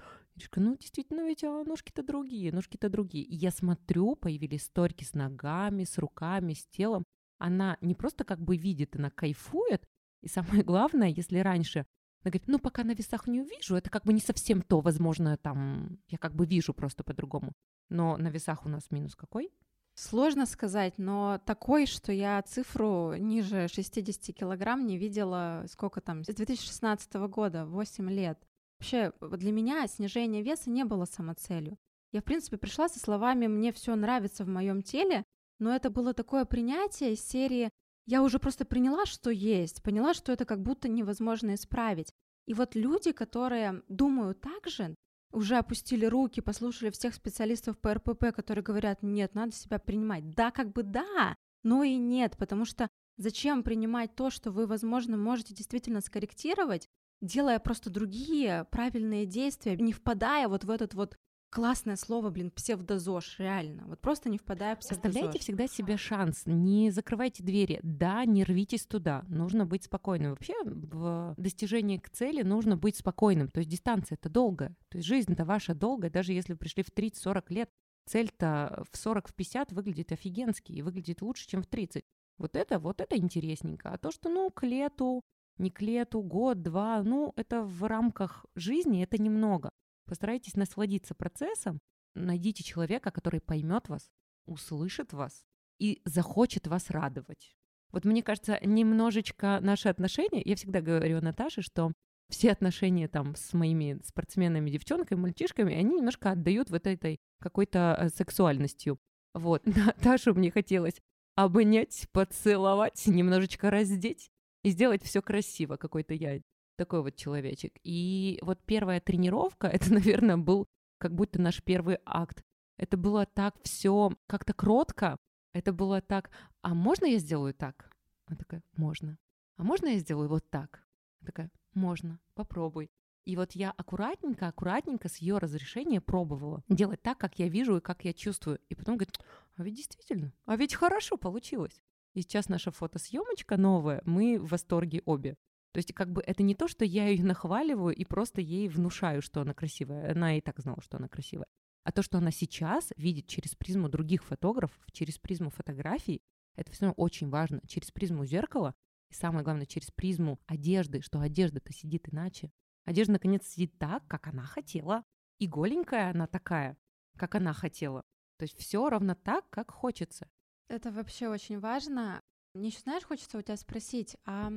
ну 0.56 0.78
действительно 0.78 1.26
ведь 1.26 1.44
а, 1.44 1.64
ножки-то 1.64 2.04
другие, 2.04 2.52
ножки-то 2.52 2.90
другие. 2.90 3.24
И 3.24 3.36
я 3.36 3.52
смотрю, 3.52 4.16
появились 4.16 4.64
сторики 4.64 5.04
с 5.04 5.14
ногами, 5.14 5.84
с 5.84 5.98
руками, 5.98 6.54
с 6.54 6.66
телом. 6.68 7.04
Она 7.40 7.78
не 7.82 7.96
просто 7.96 8.24
как 8.24 8.40
бы 8.40 8.58
видит, 8.58 8.96
она 8.96 9.10
кайфует. 9.10 9.88
И 10.22 10.28
самое 10.28 10.64
главное, 10.64 11.10
если 11.10 11.40
раньше 11.40 11.86
она 12.24 12.30
говорит, 12.30 12.48
ну, 12.48 12.60
пока 12.60 12.84
на 12.84 12.94
весах 12.94 13.26
не 13.26 13.42
увижу, 13.42 13.76
это 13.76 13.90
как 13.90 14.06
бы 14.06 14.14
не 14.14 14.22
совсем 14.22 14.62
то, 14.62 14.80
возможно, 14.80 15.38
там, 15.38 15.98
я 16.08 16.20
как 16.20 16.36
бы 16.36 16.46
вижу 16.46 16.72
просто 16.74 17.04
по-другому. 17.04 17.54
Но 17.92 18.16
на 18.16 18.30
весах 18.30 18.66
у 18.66 18.70
нас 18.70 18.90
минус 18.90 19.16
какой? 19.16 19.52
Сложно 19.96 20.46
сказать, 20.46 20.98
но 20.98 21.42
такой, 21.46 21.86
что 21.86 22.14
я 22.14 22.42
цифру 22.42 23.16
ниже 23.18 23.68
60 23.68 24.34
килограмм 24.34 24.86
не 24.88 24.98
видела, 24.98 25.66
сколько 25.68 26.00
там, 26.00 26.24
с 26.24 26.28
2016 26.28 27.14
года, 27.28 27.66
8 27.66 28.10
лет. 28.10 28.40
Вообще, 28.80 29.12
для 29.20 29.52
меня 29.52 29.86
снижение 29.88 30.42
веса 30.42 30.70
не 30.70 30.86
было 30.86 31.04
самоцелью. 31.04 31.78
Я, 32.14 32.22
в 32.22 32.24
принципе, 32.24 32.58
пришла 32.58 32.88
со 32.88 33.00
словами 33.00 33.48
«мне 33.48 33.74
все 33.74 33.96
нравится 33.96 34.46
в 34.46 34.48
моем 34.48 34.82
теле», 34.82 35.26
но 35.60 35.76
это 35.76 35.90
было 35.90 36.14
такое 36.14 36.46
принятие 36.46 37.14
из 37.14 37.28
серии 37.28 37.72
«я 38.06 38.24
уже 38.24 38.40
просто 38.40 38.64
приняла, 38.64 39.06
что 39.06 39.30
есть, 39.30 39.84
поняла, 39.84 40.14
что 40.14 40.32
это 40.32 40.46
как 40.46 40.62
будто 40.62 40.88
невозможно 40.88 41.56
исправить». 41.56 42.14
И 42.48 42.54
вот 42.54 42.74
люди, 42.76 43.12
которые 43.12 43.84
думают 43.90 44.40
так 44.40 44.68
же, 44.68 44.96
уже 45.32 45.58
опустили 45.58 46.06
руки, 46.06 46.42
послушали 46.42 46.90
всех 46.90 47.14
специалистов 47.14 47.78
по 47.78 47.94
РПП, 47.94 48.34
которые 48.36 48.64
говорят, 48.64 49.02
нет, 49.02 49.36
надо 49.36 49.54
себя 49.54 49.80
принимать. 49.80 50.30
Да, 50.32 50.52
как 50.52 50.72
бы 50.72 50.84
да, 50.84 51.36
но 51.64 51.84
и 51.84 51.96
нет, 51.96 52.38
потому 52.38 52.66
что 52.66 52.90
зачем 53.18 53.64
принимать 53.64 54.16
то, 54.16 54.30
что 54.30 54.52
вы, 54.52 54.68
возможно, 54.68 55.18
можете 55.18 55.54
действительно 55.54 56.02
скорректировать, 56.02 56.88
делая 57.22 57.60
просто 57.60 57.90
другие 57.90 58.66
правильные 58.72 59.26
действия, 59.26 59.76
не 59.78 59.94
впадая 59.94 60.48
вот 60.48 60.64
в 60.64 60.70
этот 60.70 60.94
вот 60.94 61.16
Классное 61.52 61.98
слово, 61.98 62.30
блин, 62.30 62.50
псевдозож, 62.50 63.38
реально. 63.38 63.84
Вот 63.88 64.00
просто 64.00 64.30
не 64.30 64.38
впадая 64.38 64.78
в 64.78 64.80
псевдозож. 64.80 65.10
Оставляйте 65.10 65.40
всегда 65.40 65.68
себе 65.68 65.98
шанс, 65.98 66.44
не 66.46 66.92
закрывайте 66.92 67.44
двери. 67.44 67.82
Да, 67.84 68.24
не 68.24 68.46
рвитесь 68.46 68.86
туда, 68.86 69.26
нужно 69.28 69.66
быть 69.66 69.84
спокойным. 69.84 70.30
Вообще 70.32 70.54
в 70.64 71.36
достижении 71.38 71.98
к 71.98 72.10
цели 72.10 72.42
нужно 72.42 72.78
быть 72.78 72.96
спокойным. 72.96 73.50
То 73.50 73.60
есть 73.60 73.70
дистанция 73.70 74.16
это 74.16 74.30
долгая. 74.30 74.78
То 74.88 74.98
есть 74.98 75.08
жизнь-то 75.10 75.44
ваша 75.44 75.76
долгая, 75.76 76.10
даже 76.10 76.32
если 76.32 76.54
вы 76.54 76.58
пришли 76.58 76.84
в 76.84 76.90
30-40 76.90 77.44
лет, 77.50 77.70
цель-то 78.06 78.86
в 78.90 78.96
40, 78.98 79.28
в 79.28 79.36
50 79.36 79.74
выглядит 79.74 80.14
офигенски 80.14 80.72
и 80.72 80.82
выглядит 80.82 81.22
лучше, 81.22 81.50
чем 81.50 81.64
в 81.64 81.68
30. 81.68 82.06
Вот 82.38 82.56
это, 82.56 82.80
вот 82.80 83.02
это 83.02 83.18
интересненько. 83.18 83.90
А 83.90 83.98
то, 83.98 84.12
что, 84.12 84.30
ну, 84.30 84.50
к 84.52 84.64
лету, 84.64 85.22
не 85.58 85.70
к 85.70 85.82
лету, 85.82 86.22
год, 86.22 86.62
два, 86.62 87.04
ну, 87.04 87.34
это 87.36 87.62
в 87.62 87.84
рамках 87.84 88.46
жизни, 88.56 89.04
это 89.04 89.22
немного. 89.22 89.72
Постарайтесь 90.06 90.56
насладиться 90.56 91.16
процессом, 91.16 91.80
найдите 92.16 92.64
человека, 92.64 93.12
который 93.12 93.42
поймет 93.42 93.90
вас, 93.90 94.10
услышит 94.46 95.14
вас 95.14 95.46
и 95.80 96.02
захочет 96.06 96.68
вас 96.68 96.90
радовать. 96.90 97.56
Вот 97.92 98.06
мне 98.06 98.24
кажется, 98.24 98.60
немножечко 98.64 99.60
наши 99.62 99.90
отношения, 99.90 100.42
я 100.44 100.56
всегда 100.56 100.82
говорю 100.82 101.22
Наташе, 101.22 101.62
что 101.62 101.92
все 102.30 102.52
отношения 102.52 103.08
там 103.08 103.36
с 103.36 103.54
моими 103.54 104.00
спортсменами, 104.06 104.70
девчонками, 104.70 105.20
мальчишками, 105.20 105.76
они 105.76 105.98
немножко 105.98 106.32
отдают 106.32 106.70
вот 106.70 106.88
этой 106.88 107.20
какой-то 107.40 107.98
э, 108.00 108.10
сексуальностью. 108.10 109.00
Вот, 109.34 109.66
Наташу 109.66 110.34
мне 110.34 110.50
хотелось 110.50 111.02
обнять, 111.36 112.08
поцеловать, 112.12 113.06
немножечко 113.08 113.70
раздеть 113.70 114.32
и 114.64 114.70
сделать 114.70 115.04
все 115.04 115.22
красиво, 115.22 115.76
какой-то 115.76 116.14
я 116.14 116.42
такой 116.82 117.04
вот 117.04 117.16
человечек. 117.16 117.74
И 117.84 118.40
вот 118.42 118.60
первая 118.66 119.00
тренировка, 119.00 119.68
это, 119.76 119.94
наверное, 119.94 120.38
был 120.38 120.68
как 120.98 121.14
будто 121.14 121.40
наш 121.40 121.62
первый 121.62 122.00
акт. 122.06 122.44
Это 122.78 122.98
было 122.98 123.28
так 123.28 123.56
все 123.64 124.12
как-то 124.26 124.54
кротко, 124.54 125.20
это 125.54 125.74
было 125.74 126.02
так, 126.02 126.32
а 126.62 126.74
можно 126.74 127.06
я 127.06 127.20
сделаю 127.20 127.54
так? 127.54 127.92
Она 128.26 128.38
такая, 128.38 128.64
можно. 128.76 129.20
А 129.58 129.64
можно 129.64 129.88
я 129.90 130.00
сделаю 130.00 130.28
вот 130.28 130.50
так? 130.50 130.84
Она 131.20 131.28
такая, 131.28 131.52
можно, 131.76 132.20
попробуй. 132.34 132.90
И 133.26 133.36
вот 133.36 133.52
я 133.52 133.70
аккуратненько, 133.72 134.48
аккуратненько 134.48 135.08
с 135.08 135.18
ее 135.18 135.38
разрешения 135.38 136.02
пробовала 136.02 136.64
делать 136.68 137.04
так, 137.04 137.20
как 137.20 137.38
я 137.38 137.48
вижу 137.48 137.78
и 137.78 137.82
как 137.82 138.04
я 138.06 138.14
чувствую. 138.14 138.60
И 138.70 138.74
потом 138.74 138.96
говорит, 138.96 139.20
а 139.58 139.64
ведь 139.64 139.76
действительно, 139.76 140.34
а 140.46 140.56
ведь 140.56 140.74
хорошо 140.74 141.18
получилось. 141.18 141.84
И 142.16 142.22
сейчас 142.22 142.50
наша 142.50 142.72
фотосъемочка 142.72 143.58
новая, 143.58 144.02
мы 144.06 144.40
в 144.40 144.48
восторге 144.50 145.04
обе. 145.06 145.38
То 145.72 145.78
есть 145.78 145.94
как 145.94 146.12
бы 146.12 146.22
это 146.22 146.44
не 146.44 146.56
то, 146.56 146.68
что 146.68 146.84
я 146.84 147.08
ее 147.08 147.24
нахваливаю 147.24 147.96
и 147.96 148.04
просто 148.04 148.42
ей 148.42 148.68
внушаю, 148.68 149.22
что 149.22 149.42
она 149.42 149.54
красивая. 149.54 150.12
Она 150.12 150.38
и 150.38 150.42
так 150.42 150.60
знала, 150.60 150.82
что 150.82 150.98
она 150.98 151.08
красивая. 151.08 151.48
А 151.84 151.92
то, 151.92 152.04
что 152.04 152.18
она 152.18 152.32
сейчас 152.32 152.92
видит 152.98 153.28
через 153.28 153.56
призму 153.56 153.90
других 153.90 154.24
фотографов, 154.24 154.78
через 154.92 155.18
призму 155.18 155.50
фотографий, 155.50 156.22
это 156.56 156.72
все 156.72 156.92
очень 156.92 157.30
важно. 157.30 157.62
Через 157.68 157.92
призму 157.92 158.26
зеркала 158.26 158.76
и 159.10 159.14
самое 159.14 159.44
главное, 159.44 159.66
через 159.66 159.92
призму 159.92 160.40
одежды, 160.46 161.02
что 161.02 161.20
одежда-то 161.20 161.74
сидит 161.74 162.08
иначе. 162.12 162.52
Одежда, 162.86 163.14
наконец, 163.14 163.48
сидит 163.48 163.78
так, 163.78 164.08
как 164.08 164.28
она 164.28 164.44
хотела. 164.44 165.04
И 165.38 165.48
голенькая 165.48 166.12
она 166.12 166.28
такая, 166.28 166.78
как 167.18 167.36
она 167.36 167.54
хотела. 167.54 168.04
То 168.38 168.44
есть 168.44 168.58
все 168.58 168.90
ровно 168.90 169.16
так, 169.16 169.50
как 169.50 169.72
хочется. 169.72 170.30
Это 170.68 170.92
вообще 170.92 171.28
очень 171.28 171.60
важно. 171.60 172.22
Мне 172.54 172.68
еще, 172.68 172.80
знаешь, 172.80 173.04
хочется 173.04 173.38
у 173.38 173.42
тебя 173.42 173.58
спросить, 173.58 174.18
а 174.26 174.52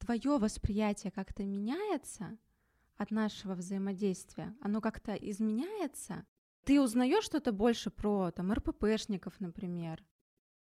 твое 0.00 0.38
восприятие 0.38 1.12
как-то 1.12 1.44
меняется 1.44 2.36
от 2.96 3.10
нашего 3.10 3.54
взаимодействия? 3.54 4.56
Оно 4.60 4.80
как-то 4.80 5.14
изменяется? 5.14 6.26
Ты 6.64 6.80
узнаешь 6.80 7.24
что-то 7.24 7.52
больше 7.52 7.90
про 7.90 8.30
там 8.30 8.52
РППшников, 8.52 9.40
например? 9.40 10.04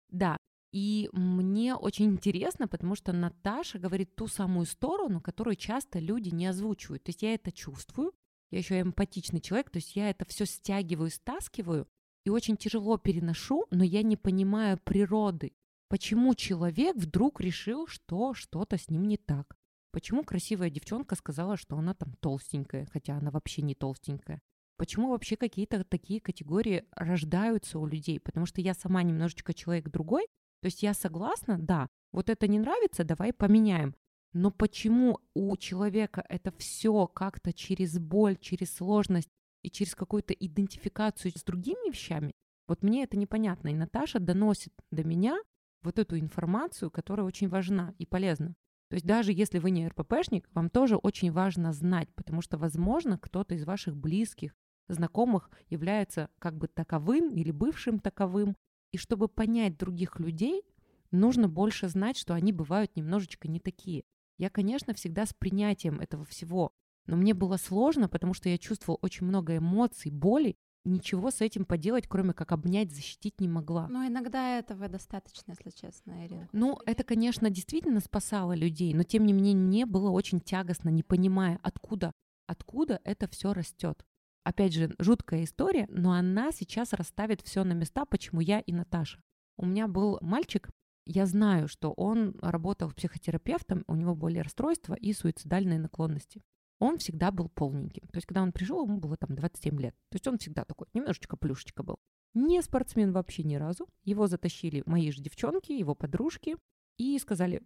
Да, 0.09 0.37
и 0.71 1.09
мне 1.13 1.75
очень 1.75 2.07
интересно, 2.07 2.67
потому 2.67 2.95
что 2.95 3.13
Наташа 3.13 3.79
говорит 3.79 4.15
ту 4.15 4.27
самую 4.27 4.65
сторону, 4.65 5.21
которую 5.21 5.55
часто 5.55 5.99
люди 5.99 6.29
не 6.29 6.47
озвучивают. 6.47 7.03
То 7.03 7.09
есть 7.09 7.21
я 7.21 7.33
это 7.33 7.51
чувствую, 7.51 8.13
я 8.51 8.59
еще 8.59 8.81
эмпатичный 8.81 9.39
человек, 9.39 9.69
то 9.69 9.77
есть 9.77 9.95
я 9.95 10.09
это 10.09 10.25
все 10.25 10.45
стягиваю, 10.45 11.11
стаскиваю, 11.11 11.87
и 12.25 12.29
очень 12.29 12.57
тяжело 12.57 12.97
переношу, 12.97 13.65
но 13.71 13.83
я 13.83 14.03
не 14.03 14.17
понимаю 14.17 14.77
природы 14.83 15.53
Почему 15.87 16.33
человек 16.33 16.95
вдруг 16.95 17.41
решил, 17.41 17.87
что 17.87 18.33
что-то 18.33 18.77
с 18.77 18.89
ним 18.89 19.03
не 19.03 19.17
так? 19.17 19.55
Почему 19.91 20.23
красивая 20.23 20.69
девчонка 20.69 21.15
сказала, 21.15 21.57
что 21.57 21.77
она 21.77 21.93
там 21.93 22.13
толстенькая, 22.19 22.87
хотя 22.91 23.17
она 23.17 23.31
вообще 23.31 23.61
не 23.61 23.75
толстенькая? 23.75 24.41
Почему 24.77 25.09
вообще 25.09 25.37
какие-то 25.37 25.83
такие 25.85 26.19
категории 26.19 26.85
рождаются 26.91 27.79
у 27.79 27.85
людей? 27.85 28.19
Потому 28.19 28.45
что 28.45 28.59
я 28.59 28.73
сама 28.73 29.03
немножечко 29.03 29.53
человек 29.53 29.89
другой. 29.89 30.27
То 30.61 30.65
есть 30.65 30.83
я 30.83 30.93
согласна, 30.93 31.57
да, 31.59 31.87
вот 32.11 32.29
это 32.29 32.47
не 32.47 32.59
нравится, 32.59 33.03
давай 33.03 33.31
поменяем. 33.31 33.95
Но 34.33 34.51
почему 34.51 35.19
у 35.33 35.55
человека 35.55 36.25
это 36.27 36.51
все 36.57 37.07
как-то 37.07 37.53
через 37.53 37.97
боль, 37.99 38.37
через 38.37 38.73
сложность 38.73 39.29
и 39.61 39.71
через 39.71 39.95
какую-то 39.95 40.33
идентификацию 40.33 41.31
с 41.31 41.43
другими 41.43 41.89
вещами, 41.89 42.33
вот 42.67 42.83
мне 42.83 43.03
это 43.03 43.15
непонятно. 43.15 43.69
И 43.69 43.75
Наташа 43.75 44.19
доносит 44.19 44.73
до 44.91 45.05
меня 45.05 45.39
вот 45.85 45.99
эту 45.99 46.19
информацию, 46.19 46.91
которая 46.91 47.25
очень 47.25 47.47
важна 47.47 47.93
и 47.97 48.05
полезна. 48.05 48.55
То 48.89 48.95
есть 48.95 49.05
даже 49.05 49.31
если 49.31 49.59
вы 49.59 49.71
не 49.71 49.87
РППшник, 49.87 50.47
вам 50.53 50.69
тоже 50.69 50.95
очень 50.95 51.31
важно 51.31 51.73
знать, 51.73 52.09
потому 52.15 52.41
что, 52.41 52.57
возможно, 52.57 53.17
кто-то 53.17 53.55
из 53.55 53.65
ваших 53.65 53.95
близких, 53.95 54.55
знакомых 54.87 55.49
является 55.69 56.29
как 56.39 56.55
бы 56.55 56.67
таковым 56.67 57.29
или 57.31 57.51
бывшим 57.51 57.99
таковым. 57.99 58.55
И 58.91 58.97
чтобы 58.97 59.27
понять 59.27 59.77
других 59.77 60.19
людей, 60.19 60.63
нужно 61.11 61.49
больше 61.49 61.87
знать, 61.87 62.17
что 62.17 62.33
они 62.33 62.51
бывают 62.51 62.95
немножечко 62.95 63.47
не 63.47 63.59
такие. 63.59 64.03
Я, 64.37 64.49
конечно, 64.49 64.93
всегда 64.93 65.25
с 65.25 65.33
принятием 65.33 65.99
этого 65.99 66.25
всего, 66.25 66.71
но 67.07 67.15
мне 67.17 67.33
было 67.33 67.57
сложно, 67.57 68.09
потому 68.09 68.33
что 68.33 68.49
я 68.49 68.57
чувствовала 68.57 68.99
очень 69.01 69.25
много 69.25 69.57
эмоций, 69.57 70.11
боли, 70.11 70.55
ничего 70.85 71.31
с 71.31 71.41
этим 71.41 71.65
поделать, 71.65 72.07
кроме 72.07 72.33
как 72.33 72.51
обнять, 72.51 72.91
защитить 72.91 73.41
не 73.41 73.47
могла. 73.47 73.87
Но 73.87 74.05
иногда 74.05 74.57
этого 74.57 74.87
достаточно, 74.87 75.51
если 75.51 75.69
честно, 75.71 76.25
Ирина. 76.25 76.47
Ну, 76.51 76.79
это, 76.85 77.03
конечно, 77.03 77.49
действительно 77.49 77.99
спасало 77.99 78.53
людей, 78.53 78.93
но 78.93 79.03
тем 79.03 79.25
не 79.25 79.33
менее 79.33 79.55
мне 79.55 79.85
было 79.85 80.09
очень 80.09 80.39
тягостно, 80.39 80.89
не 80.89 81.03
понимая, 81.03 81.59
откуда, 81.63 82.11
откуда 82.47 83.01
это 83.03 83.27
все 83.27 83.53
растет. 83.53 84.05
Опять 84.43 84.73
же, 84.73 84.93
жуткая 84.99 85.43
история, 85.43 85.87
но 85.89 86.11
она 86.11 86.51
сейчас 86.51 86.93
расставит 86.93 87.41
все 87.41 87.63
на 87.63 87.73
места, 87.73 88.05
почему 88.05 88.41
я 88.41 88.59
и 88.59 88.71
Наташа. 88.71 89.19
У 89.57 89.65
меня 89.65 89.87
был 89.87 90.19
мальчик, 90.21 90.69
я 91.07 91.25
знаю, 91.25 91.67
что 91.67 91.91
он 91.93 92.37
работал 92.41 92.91
психотерапевтом, 92.91 93.83
у 93.87 93.95
него 93.95 94.15
были 94.15 94.39
расстройства 94.39 94.93
и 94.93 95.13
суицидальные 95.13 95.79
наклонности 95.79 96.43
он 96.79 96.97
всегда 96.97 97.31
был 97.31 97.49
полненьким. 97.49 98.07
То 98.07 98.17
есть, 98.17 98.27
когда 98.27 98.41
он 98.41 98.51
пришел, 98.51 98.85
ему 98.85 98.97
было 98.97 99.17
там 99.17 99.35
27 99.35 99.79
лет. 99.79 99.95
То 100.09 100.15
есть 100.15 100.27
он 100.27 100.37
всегда 100.37 100.65
такой, 100.65 100.87
немножечко 100.93 101.37
плюшечка 101.37 101.83
был. 101.83 101.97
Не 102.33 102.61
спортсмен 102.61 103.13
вообще 103.13 103.43
ни 103.43 103.55
разу. 103.55 103.87
Его 104.03 104.27
затащили 104.27 104.83
мои 104.85 105.11
же 105.11 105.21
девчонки, 105.21 105.71
его 105.71 105.95
подружки, 105.95 106.57
и 106.97 107.17
сказали, 107.19 107.61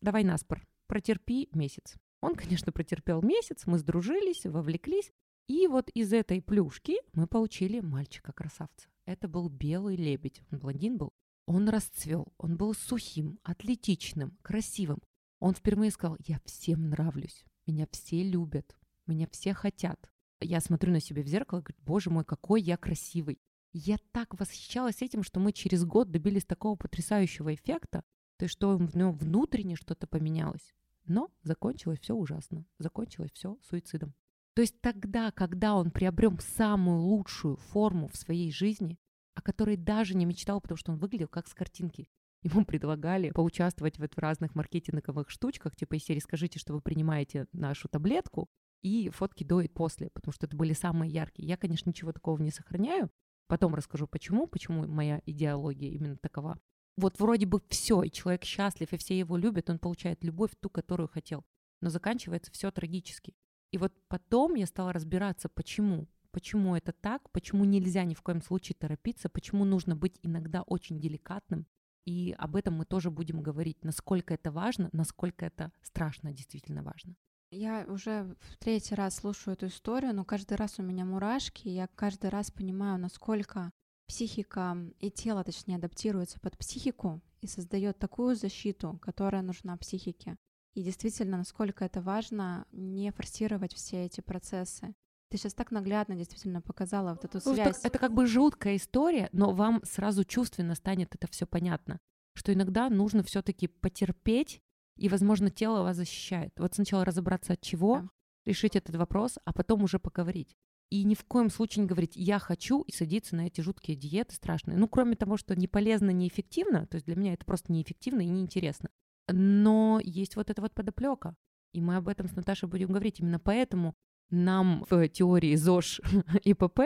давай 0.00 0.24
наспор, 0.24 0.66
протерпи 0.86 1.48
месяц. 1.52 1.96
Он, 2.20 2.34
конечно, 2.36 2.72
протерпел 2.72 3.22
месяц, 3.22 3.66
мы 3.66 3.78
сдружились, 3.78 4.44
вовлеклись, 4.44 5.10
и 5.46 5.66
вот 5.66 5.90
из 5.90 6.12
этой 6.12 6.40
плюшки 6.40 6.96
мы 7.12 7.26
получили 7.26 7.80
мальчика-красавца. 7.80 8.88
Это 9.04 9.28
был 9.28 9.50
белый 9.50 9.96
лебедь, 9.96 10.40
он 10.50 10.58
блондин 10.58 10.96
был. 10.96 11.12
Он 11.46 11.68
расцвел, 11.68 12.32
он 12.38 12.56
был 12.56 12.72
сухим, 12.72 13.38
атлетичным, 13.42 14.38
красивым. 14.40 15.02
Он 15.40 15.54
впервые 15.54 15.90
сказал, 15.90 16.16
я 16.26 16.40
всем 16.46 16.88
нравлюсь, 16.88 17.44
меня 17.66 17.86
все 17.90 18.22
любят, 18.22 18.76
меня 19.06 19.26
все 19.30 19.54
хотят. 19.54 20.10
Я 20.40 20.60
смотрю 20.60 20.92
на 20.92 21.00
себя 21.00 21.22
в 21.22 21.26
зеркало 21.26 21.60
и 21.60 21.62
говорю, 21.62 21.82
боже 21.82 22.10
мой, 22.10 22.24
какой 22.24 22.60
я 22.60 22.76
красивый. 22.76 23.40
Я 23.72 23.96
так 24.12 24.38
восхищалась 24.38 25.02
этим, 25.02 25.22
что 25.22 25.40
мы 25.40 25.52
через 25.52 25.84
год 25.84 26.10
добились 26.10 26.44
такого 26.44 26.76
потрясающего 26.76 27.54
эффекта, 27.54 28.04
то 28.36 28.44
есть 28.44 28.52
что 28.52 28.76
в 28.76 28.96
нем 28.96 29.12
внутренне 29.12 29.76
что-то 29.76 30.06
поменялось. 30.06 30.74
Но 31.06 31.30
закончилось 31.42 32.00
все 32.00 32.14
ужасно. 32.14 32.64
Закончилось 32.78 33.32
все 33.32 33.58
суицидом. 33.62 34.14
То 34.54 34.62
есть 34.62 34.80
тогда, 34.80 35.32
когда 35.32 35.74
он 35.74 35.90
приобрел 35.90 36.38
самую 36.38 37.00
лучшую 37.00 37.56
форму 37.56 38.08
в 38.08 38.16
своей 38.16 38.52
жизни, 38.52 38.98
о 39.34 39.42
которой 39.42 39.76
даже 39.76 40.14
не 40.14 40.24
мечтал, 40.24 40.60
потому 40.60 40.78
что 40.78 40.92
он 40.92 40.98
выглядел 40.98 41.28
как 41.28 41.48
с 41.48 41.54
картинки. 41.54 42.08
Ему 42.44 42.66
предлагали 42.66 43.30
поучаствовать 43.30 43.98
в 43.98 44.18
разных 44.18 44.54
маркетинговых 44.54 45.30
штучках, 45.30 45.74
типа 45.74 45.94
из 45.94 46.04
серии 46.04 46.20
«Скажите, 46.20 46.58
что 46.58 46.74
вы 46.74 46.82
принимаете 46.82 47.46
нашу 47.52 47.88
таблетку», 47.88 48.48
и 48.82 49.08
фотки 49.08 49.44
до 49.44 49.62
и 49.62 49.68
после, 49.68 50.10
потому 50.10 50.32
что 50.32 50.44
это 50.44 50.54
были 50.54 50.74
самые 50.74 51.10
яркие. 51.10 51.48
Я, 51.48 51.56
конечно, 51.56 51.88
ничего 51.88 52.12
такого 52.12 52.40
не 52.42 52.50
сохраняю. 52.50 53.10
Потом 53.46 53.74
расскажу, 53.74 54.06
почему, 54.06 54.46
почему 54.46 54.86
моя 54.86 55.22
идеология 55.24 55.88
именно 55.88 56.18
такова. 56.18 56.58
Вот 56.98 57.18
вроде 57.18 57.46
бы 57.46 57.62
все, 57.68 58.02
и 58.02 58.10
человек 58.10 58.44
счастлив, 58.44 58.92
и 58.92 58.98
все 58.98 59.18
его 59.18 59.38
любят, 59.38 59.70
он 59.70 59.78
получает 59.78 60.22
любовь 60.22 60.50
ту, 60.60 60.68
которую 60.68 61.08
хотел. 61.08 61.44
Но 61.80 61.88
заканчивается 61.88 62.52
все 62.52 62.70
трагически. 62.70 63.34
И 63.72 63.78
вот 63.78 63.94
потом 64.08 64.54
я 64.54 64.66
стала 64.66 64.92
разбираться, 64.92 65.48
почему. 65.48 66.06
Почему 66.30 66.76
это 66.76 66.92
так, 66.92 67.30
почему 67.30 67.64
нельзя 67.64 68.04
ни 68.04 68.12
в 68.12 68.20
коем 68.20 68.42
случае 68.42 68.76
торопиться, 68.78 69.30
почему 69.30 69.64
нужно 69.64 69.96
быть 69.96 70.18
иногда 70.22 70.62
очень 70.62 71.00
деликатным. 71.00 71.66
И 72.04 72.34
об 72.38 72.56
этом 72.56 72.74
мы 72.74 72.84
тоже 72.84 73.10
будем 73.10 73.42
говорить, 73.42 73.82
насколько 73.82 74.34
это 74.34 74.50
важно, 74.50 74.90
насколько 74.92 75.46
это 75.46 75.72
страшно, 75.82 76.32
действительно 76.32 76.82
важно. 76.82 77.16
Я 77.50 77.86
уже 77.88 78.34
в 78.40 78.58
третий 78.58 78.94
раз 78.94 79.16
слушаю 79.16 79.54
эту 79.54 79.68
историю, 79.68 80.14
но 80.14 80.24
каждый 80.24 80.56
раз 80.56 80.78
у 80.78 80.82
меня 80.82 81.04
мурашки, 81.04 81.68
и 81.68 81.74
я 81.74 81.86
каждый 81.86 82.30
раз 82.30 82.50
понимаю, 82.50 82.98
насколько 82.98 83.70
психика 84.06 84.76
и 84.98 85.10
тело, 85.10 85.44
точнее, 85.44 85.76
адаптируется 85.76 86.40
под 86.40 86.58
психику 86.58 87.22
и 87.40 87.46
создает 87.46 87.98
такую 87.98 88.36
защиту, 88.36 88.98
которая 89.00 89.42
нужна 89.42 89.76
психике. 89.76 90.36
И 90.74 90.82
действительно, 90.82 91.38
насколько 91.38 91.84
это 91.84 92.02
важно 92.02 92.66
не 92.72 93.12
форсировать 93.12 93.72
все 93.72 94.04
эти 94.04 94.20
процессы. 94.20 94.94
Ты 95.34 95.38
сейчас 95.38 95.54
так 95.54 95.72
наглядно 95.72 96.14
действительно 96.14 96.60
показала 96.60 97.14
вот 97.14 97.24
эту 97.24 97.40
ну, 97.44 97.54
связь. 97.54 97.80
Это 97.82 97.98
как 97.98 98.14
бы 98.14 98.24
жуткая 98.24 98.76
история, 98.76 99.28
но 99.32 99.50
вам 99.50 99.80
сразу 99.82 100.22
чувственно 100.22 100.76
станет 100.76 101.12
это 101.12 101.26
все 101.28 101.44
понятно, 101.44 101.98
что 102.36 102.52
иногда 102.52 102.88
нужно 102.88 103.24
все-таки 103.24 103.66
потерпеть, 103.66 104.62
и, 104.96 105.08
возможно, 105.08 105.50
тело 105.50 105.82
вас 105.82 105.96
защищает. 105.96 106.52
Вот 106.56 106.76
сначала 106.76 107.04
разобраться 107.04 107.54
от 107.54 107.60
чего, 107.60 108.02
да. 108.02 108.08
решить 108.46 108.76
этот 108.76 108.94
вопрос, 108.94 109.40
а 109.44 109.52
потом 109.52 109.82
уже 109.82 109.98
поговорить. 109.98 110.54
И 110.90 111.02
ни 111.02 111.16
в 111.16 111.24
коем 111.24 111.50
случае 111.50 111.82
не 111.82 111.88
говорить 111.88 112.14
«я 112.14 112.38
хочу» 112.38 112.82
и 112.82 112.92
садиться 112.92 113.34
на 113.34 113.48
эти 113.48 113.60
жуткие 113.60 113.96
диеты 113.96 114.36
страшные. 114.36 114.78
Ну, 114.78 114.86
кроме 114.86 115.16
того, 115.16 115.36
что 115.36 115.56
не 115.56 115.66
полезно, 115.66 116.10
неэффективно, 116.10 116.86
то 116.86 116.94
есть 116.94 117.06
для 117.06 117.16
меня 117.16 117.32
это 117.32 117.44
просто 117.44 117.72
неэффективно 117.72 118.20
и 118.20 118.28
неинтересно. 118.28 118.88
Но 119.26 120.00
есть 120.00 120.36
вот 120.36 120.48
эта 120.48 120.62
вот 120.62 120.74
подоплека. 120.74 121.34
И 121.72 121.80
мы 121.80 121.96
об 121.96 122.06
этом 122.06 122.28
с 122.28 122.36
Наташей 122.36 122.68
будем 122.68 122.86
говорить. 122.86 123.18
Именно 123.18 123.40
поэтому 123.40 123.96
нам 124.30 124.84
в 124.88 125.08
теории 125.08 125.54
ЗОЖ 125.54 126.00
и 126.42 126.54
ПП 126.54 126.80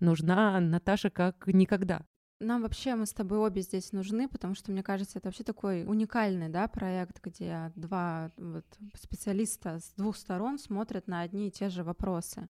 нужна 0.00 0.60
Наташа 0.60 1.10
как 1.10 1.46
никогда. 1.46 2.06
Нам 2.40 2.62
вообще, 2.62 2.96
мы 2.96 3.06
с 3.06 3.12
тобой 3.12 3.38
обе 3.38 3.62
здесь 3.62 3.92
нужны, 3.92 4.28
потому 4.28 4.56
что, 4.56 4.72
мне 4.72 4.82
кажется, 4.82 5.18
это 5.18 5.28
вообще 5.28 5.44
такой 5.44 5.84
уникальный 5.84 6.48
да, 6.48 6.66
проект, 6.66 7.22
где 7.22 7.72
два 7.76 8.32
вот, 8.36 8.66
специалиста 8.94 9.78
с 9.78 9.94
двух 9.96 10.16
сторон 10.16 10.58
смотрят 10.58 11.06
на 11.06 11.20
одни 11.20 11.48
и 11.48 11.50
те 11.52 11.68
же 11.68 11.84
вопросы. 11.84 12.48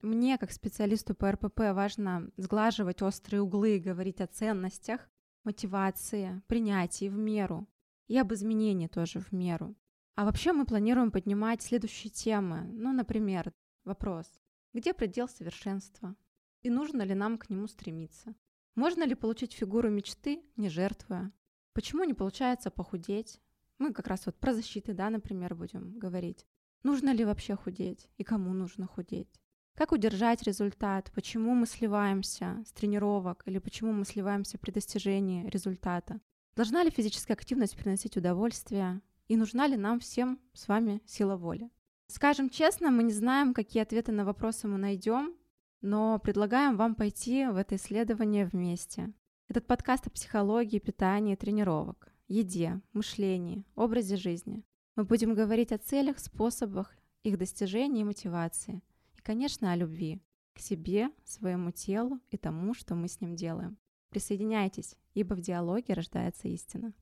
Мне, 0.00 0.38
как 0.38 0.52
специалисту 0.52 1.14
по 1.14 1.32
РПП, 1.32 1.58
важно 1.72 2.30
сглаживать 2.36 3.02
острые 3.02 3.42
углы 3.42 3.76
и 3.76 3.80
говорить 3.80 4.20
о 4.20 4.28
ценностях, 4.28 5.00
мотивации, 5.44 6.40
принятии 6.46 7.08
в 7.08 7.16
меру 7.16 7.68
и 8.06 8.18
об 8.18 8.32
изменении 8.32 8.86
тоже 8.86 9.18
в 9.18 9.32
меру. 9.32 9.74
А 10.14 10.24
вообще 10.24 10.52
мы 10.52 10.66
планируем 10.66 11.10
поднимать 11.10 11.62
следующие 11.62 12.10
темы. 12.10 12.68
Ну, 12.72 12.92
например, 12.92 13.52
вопрос. 13.84 14.26
Где 14.72 14.94
предел 14.94 15.28
совершенства? 15.28 16.14
И 16.62 16.70
нужно 16.70 17.02
ли 17.02 17.14
нам 17.14 17.38
к 17.38 17.50
нему 17.50 17.66
стремиться? 17.66 18.34
Можно 18.74 19.04
ли 19.04 19.14
получить 19.14 19.52
фигуру 19.52 19.90
мечты, 19.90 20.42
не 20.56 20.68
жертвуя? 20.68 21.32
Почему 21.72 22.04
не 22.04 22.14
получается 22.14 22.70
похудеть? 22.70 23.40
Мы 23.78 23.92
как 23.92 24.06
раз 24.06 24.26
вот 24.26 24.36
про 24.36 24.54
защиты, 24.54 24.92
да, 24.92 25.10
например, 25.10 25.54
будем 25.54 25.98
говорить. 25.98 26.46
Нужно 26.82 27.12
ли 27.12 27.24
вообще 27.24 27.56
худеть? 27.56 28.08
И 28.16 28.24
кому 28.24 28.52
нужно 28.52 28.86
худеть? 28.86 29.28
Как 29.74 29.92
удержать 29.92 30.42
результат? 30.42 31.10
Почему 31.14 31.54
мы 31.54 31.66
сливаемся 31.66 32.62
с 32.66 32.72
тренировок? 32.72 33.42
Или 33.46 33.58
почему 33.58 33.92
мы 33.92 34.04
сливаемся 34.04 34.58
при 34.58 34.70
достижении 34.70 35.48
результата? 35.48 36.20
Должна 36.54 36.84
ли 36.84 36.90
физическая 36.90 37.36
активность 37.36 37.76
приносить 37.76 38.16
удовольствие? 38.16 39.00
И 39.28 39.36
нужна 39.36 39.66
ли 39.66 39.76
нам 39.76 40.00
всем 40.00 40.38
с 40.52 40.68
вами 40.68 41.00
сила 41.06 41.36
воли? 41.36 41.70
Скажем 42.14 42.50
честно, 42.50 42.90
мы 42.90 43.04
не 43.04 43.12
знаем, 43.14 43.54
какие 43.54 43.82
ответы 43.82 44.12
на 44.12 44.26
вопросы 44.26 44.68
мы 44.68 44.76
найдем, 44.76 45.34
но 45.80 46.18
предлагаем 46.18 46.76
вам 46.76 46.94
пойти 46.94 47.46
в 47.46 47.56
это 47.56 47.76
исследование 47.76 48.44
вместе. 48.44 49.14
Этот 49.48 49.66
подкаст 49.66 50.08
о 50.08 50.10
психологии, 50.10 50.78
питании, 50.78 51.36
тренировок, 51.36 52.12
еде, 52.28 52.82
мышлении, 52.92 53.64
образе 53.76 54.16
жизни. 54.16 54.62
Мы 54.94 55.04
будем 55.04 55.34
говорить 55.34 55.72
о 55.72 55.78
целях, 55.78 56.18
способах, 56.18 56.94
их 57.22 57.38
достижении 57.38 58.02
и 58.02 58.04
мотивации. 58.04 58.82
И, 59.16 59.22
конечно, 59.22 59.72
о 59.72 59.76
любви 59.76 60.20
к 60.52 60.58
себе, 60.58 61.08
своему 61.24 61.70
телу 61.70 62.20
и 62.28 62.36
тому, 62.36 62.74
что 62.74 62.94
мы 62.94 63.08
с 63.08 63.22
ним 63.22 63.36
делаем. 63.36 63.78
Присоединяйтесь, 64.10 64.98
ибо 65.14 65.32
в 65.32 65.40
диалоге 65.40 65.94
рождается 65.94 66.46
истина. 66.48 66.92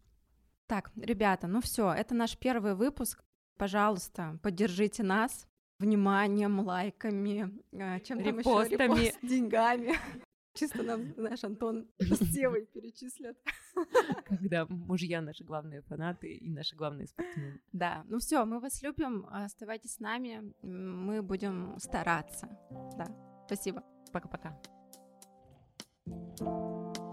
Так, 0.68 0.92
ребята, 0.94 1.48
ну 1.48 1.60
все, 1.60 1.92
это 1.92 2.14
наш 2.14 2.38
первый 2.38 2.76
выпуск. 2.76 3.24
Пожалуйста, 3.60 4.38
поддержите 4.42 5.02
нас 5.02 5.46
вниманием, 5.78 6.60
лайками, 6.60 7.62
а, 7.74 8.00
чем 8.00 8.24
там 8.24 8.38
еще 8.38 8.70
репост, 8.70 9.18
деньгами. 9.20 9.96
Чисто 10.54 10.82
нам 10.82 11.12
наш 11.18 11.44
Антон 11.44 11.86
с 11.98 12.32
Севой 12.32 12.64
перечислят. 12.64 13.36
Когда 14.24 14.64
мужья 14.66 15.20
наши 15.20 15.44
главные 15.44 15.82
фанаты 15.82 16.32
и 16.32 16.50
наши 16.50 16.74
главные 16.74 17.06
спортсмены. 17.06 17.60
Да, 17.72 18.02
ну 18.08 18.18
все, 18.18 18.46
мы 18.46 18.60
вас 18.60 18.80
любим, 18.82 19.26
оставайтесь 19.30 19.96
с 19.96 20.00
нами, 20.00 20.54
мы 20.62 21.20
будем 21.20 21.78
стараться. 21.78 22.48
Да, 22.96 23.14
спасибо. 23.44 23.84
Пока-пока. 24.10 24.58
thank 26.38 26.96
you 26.96 27.09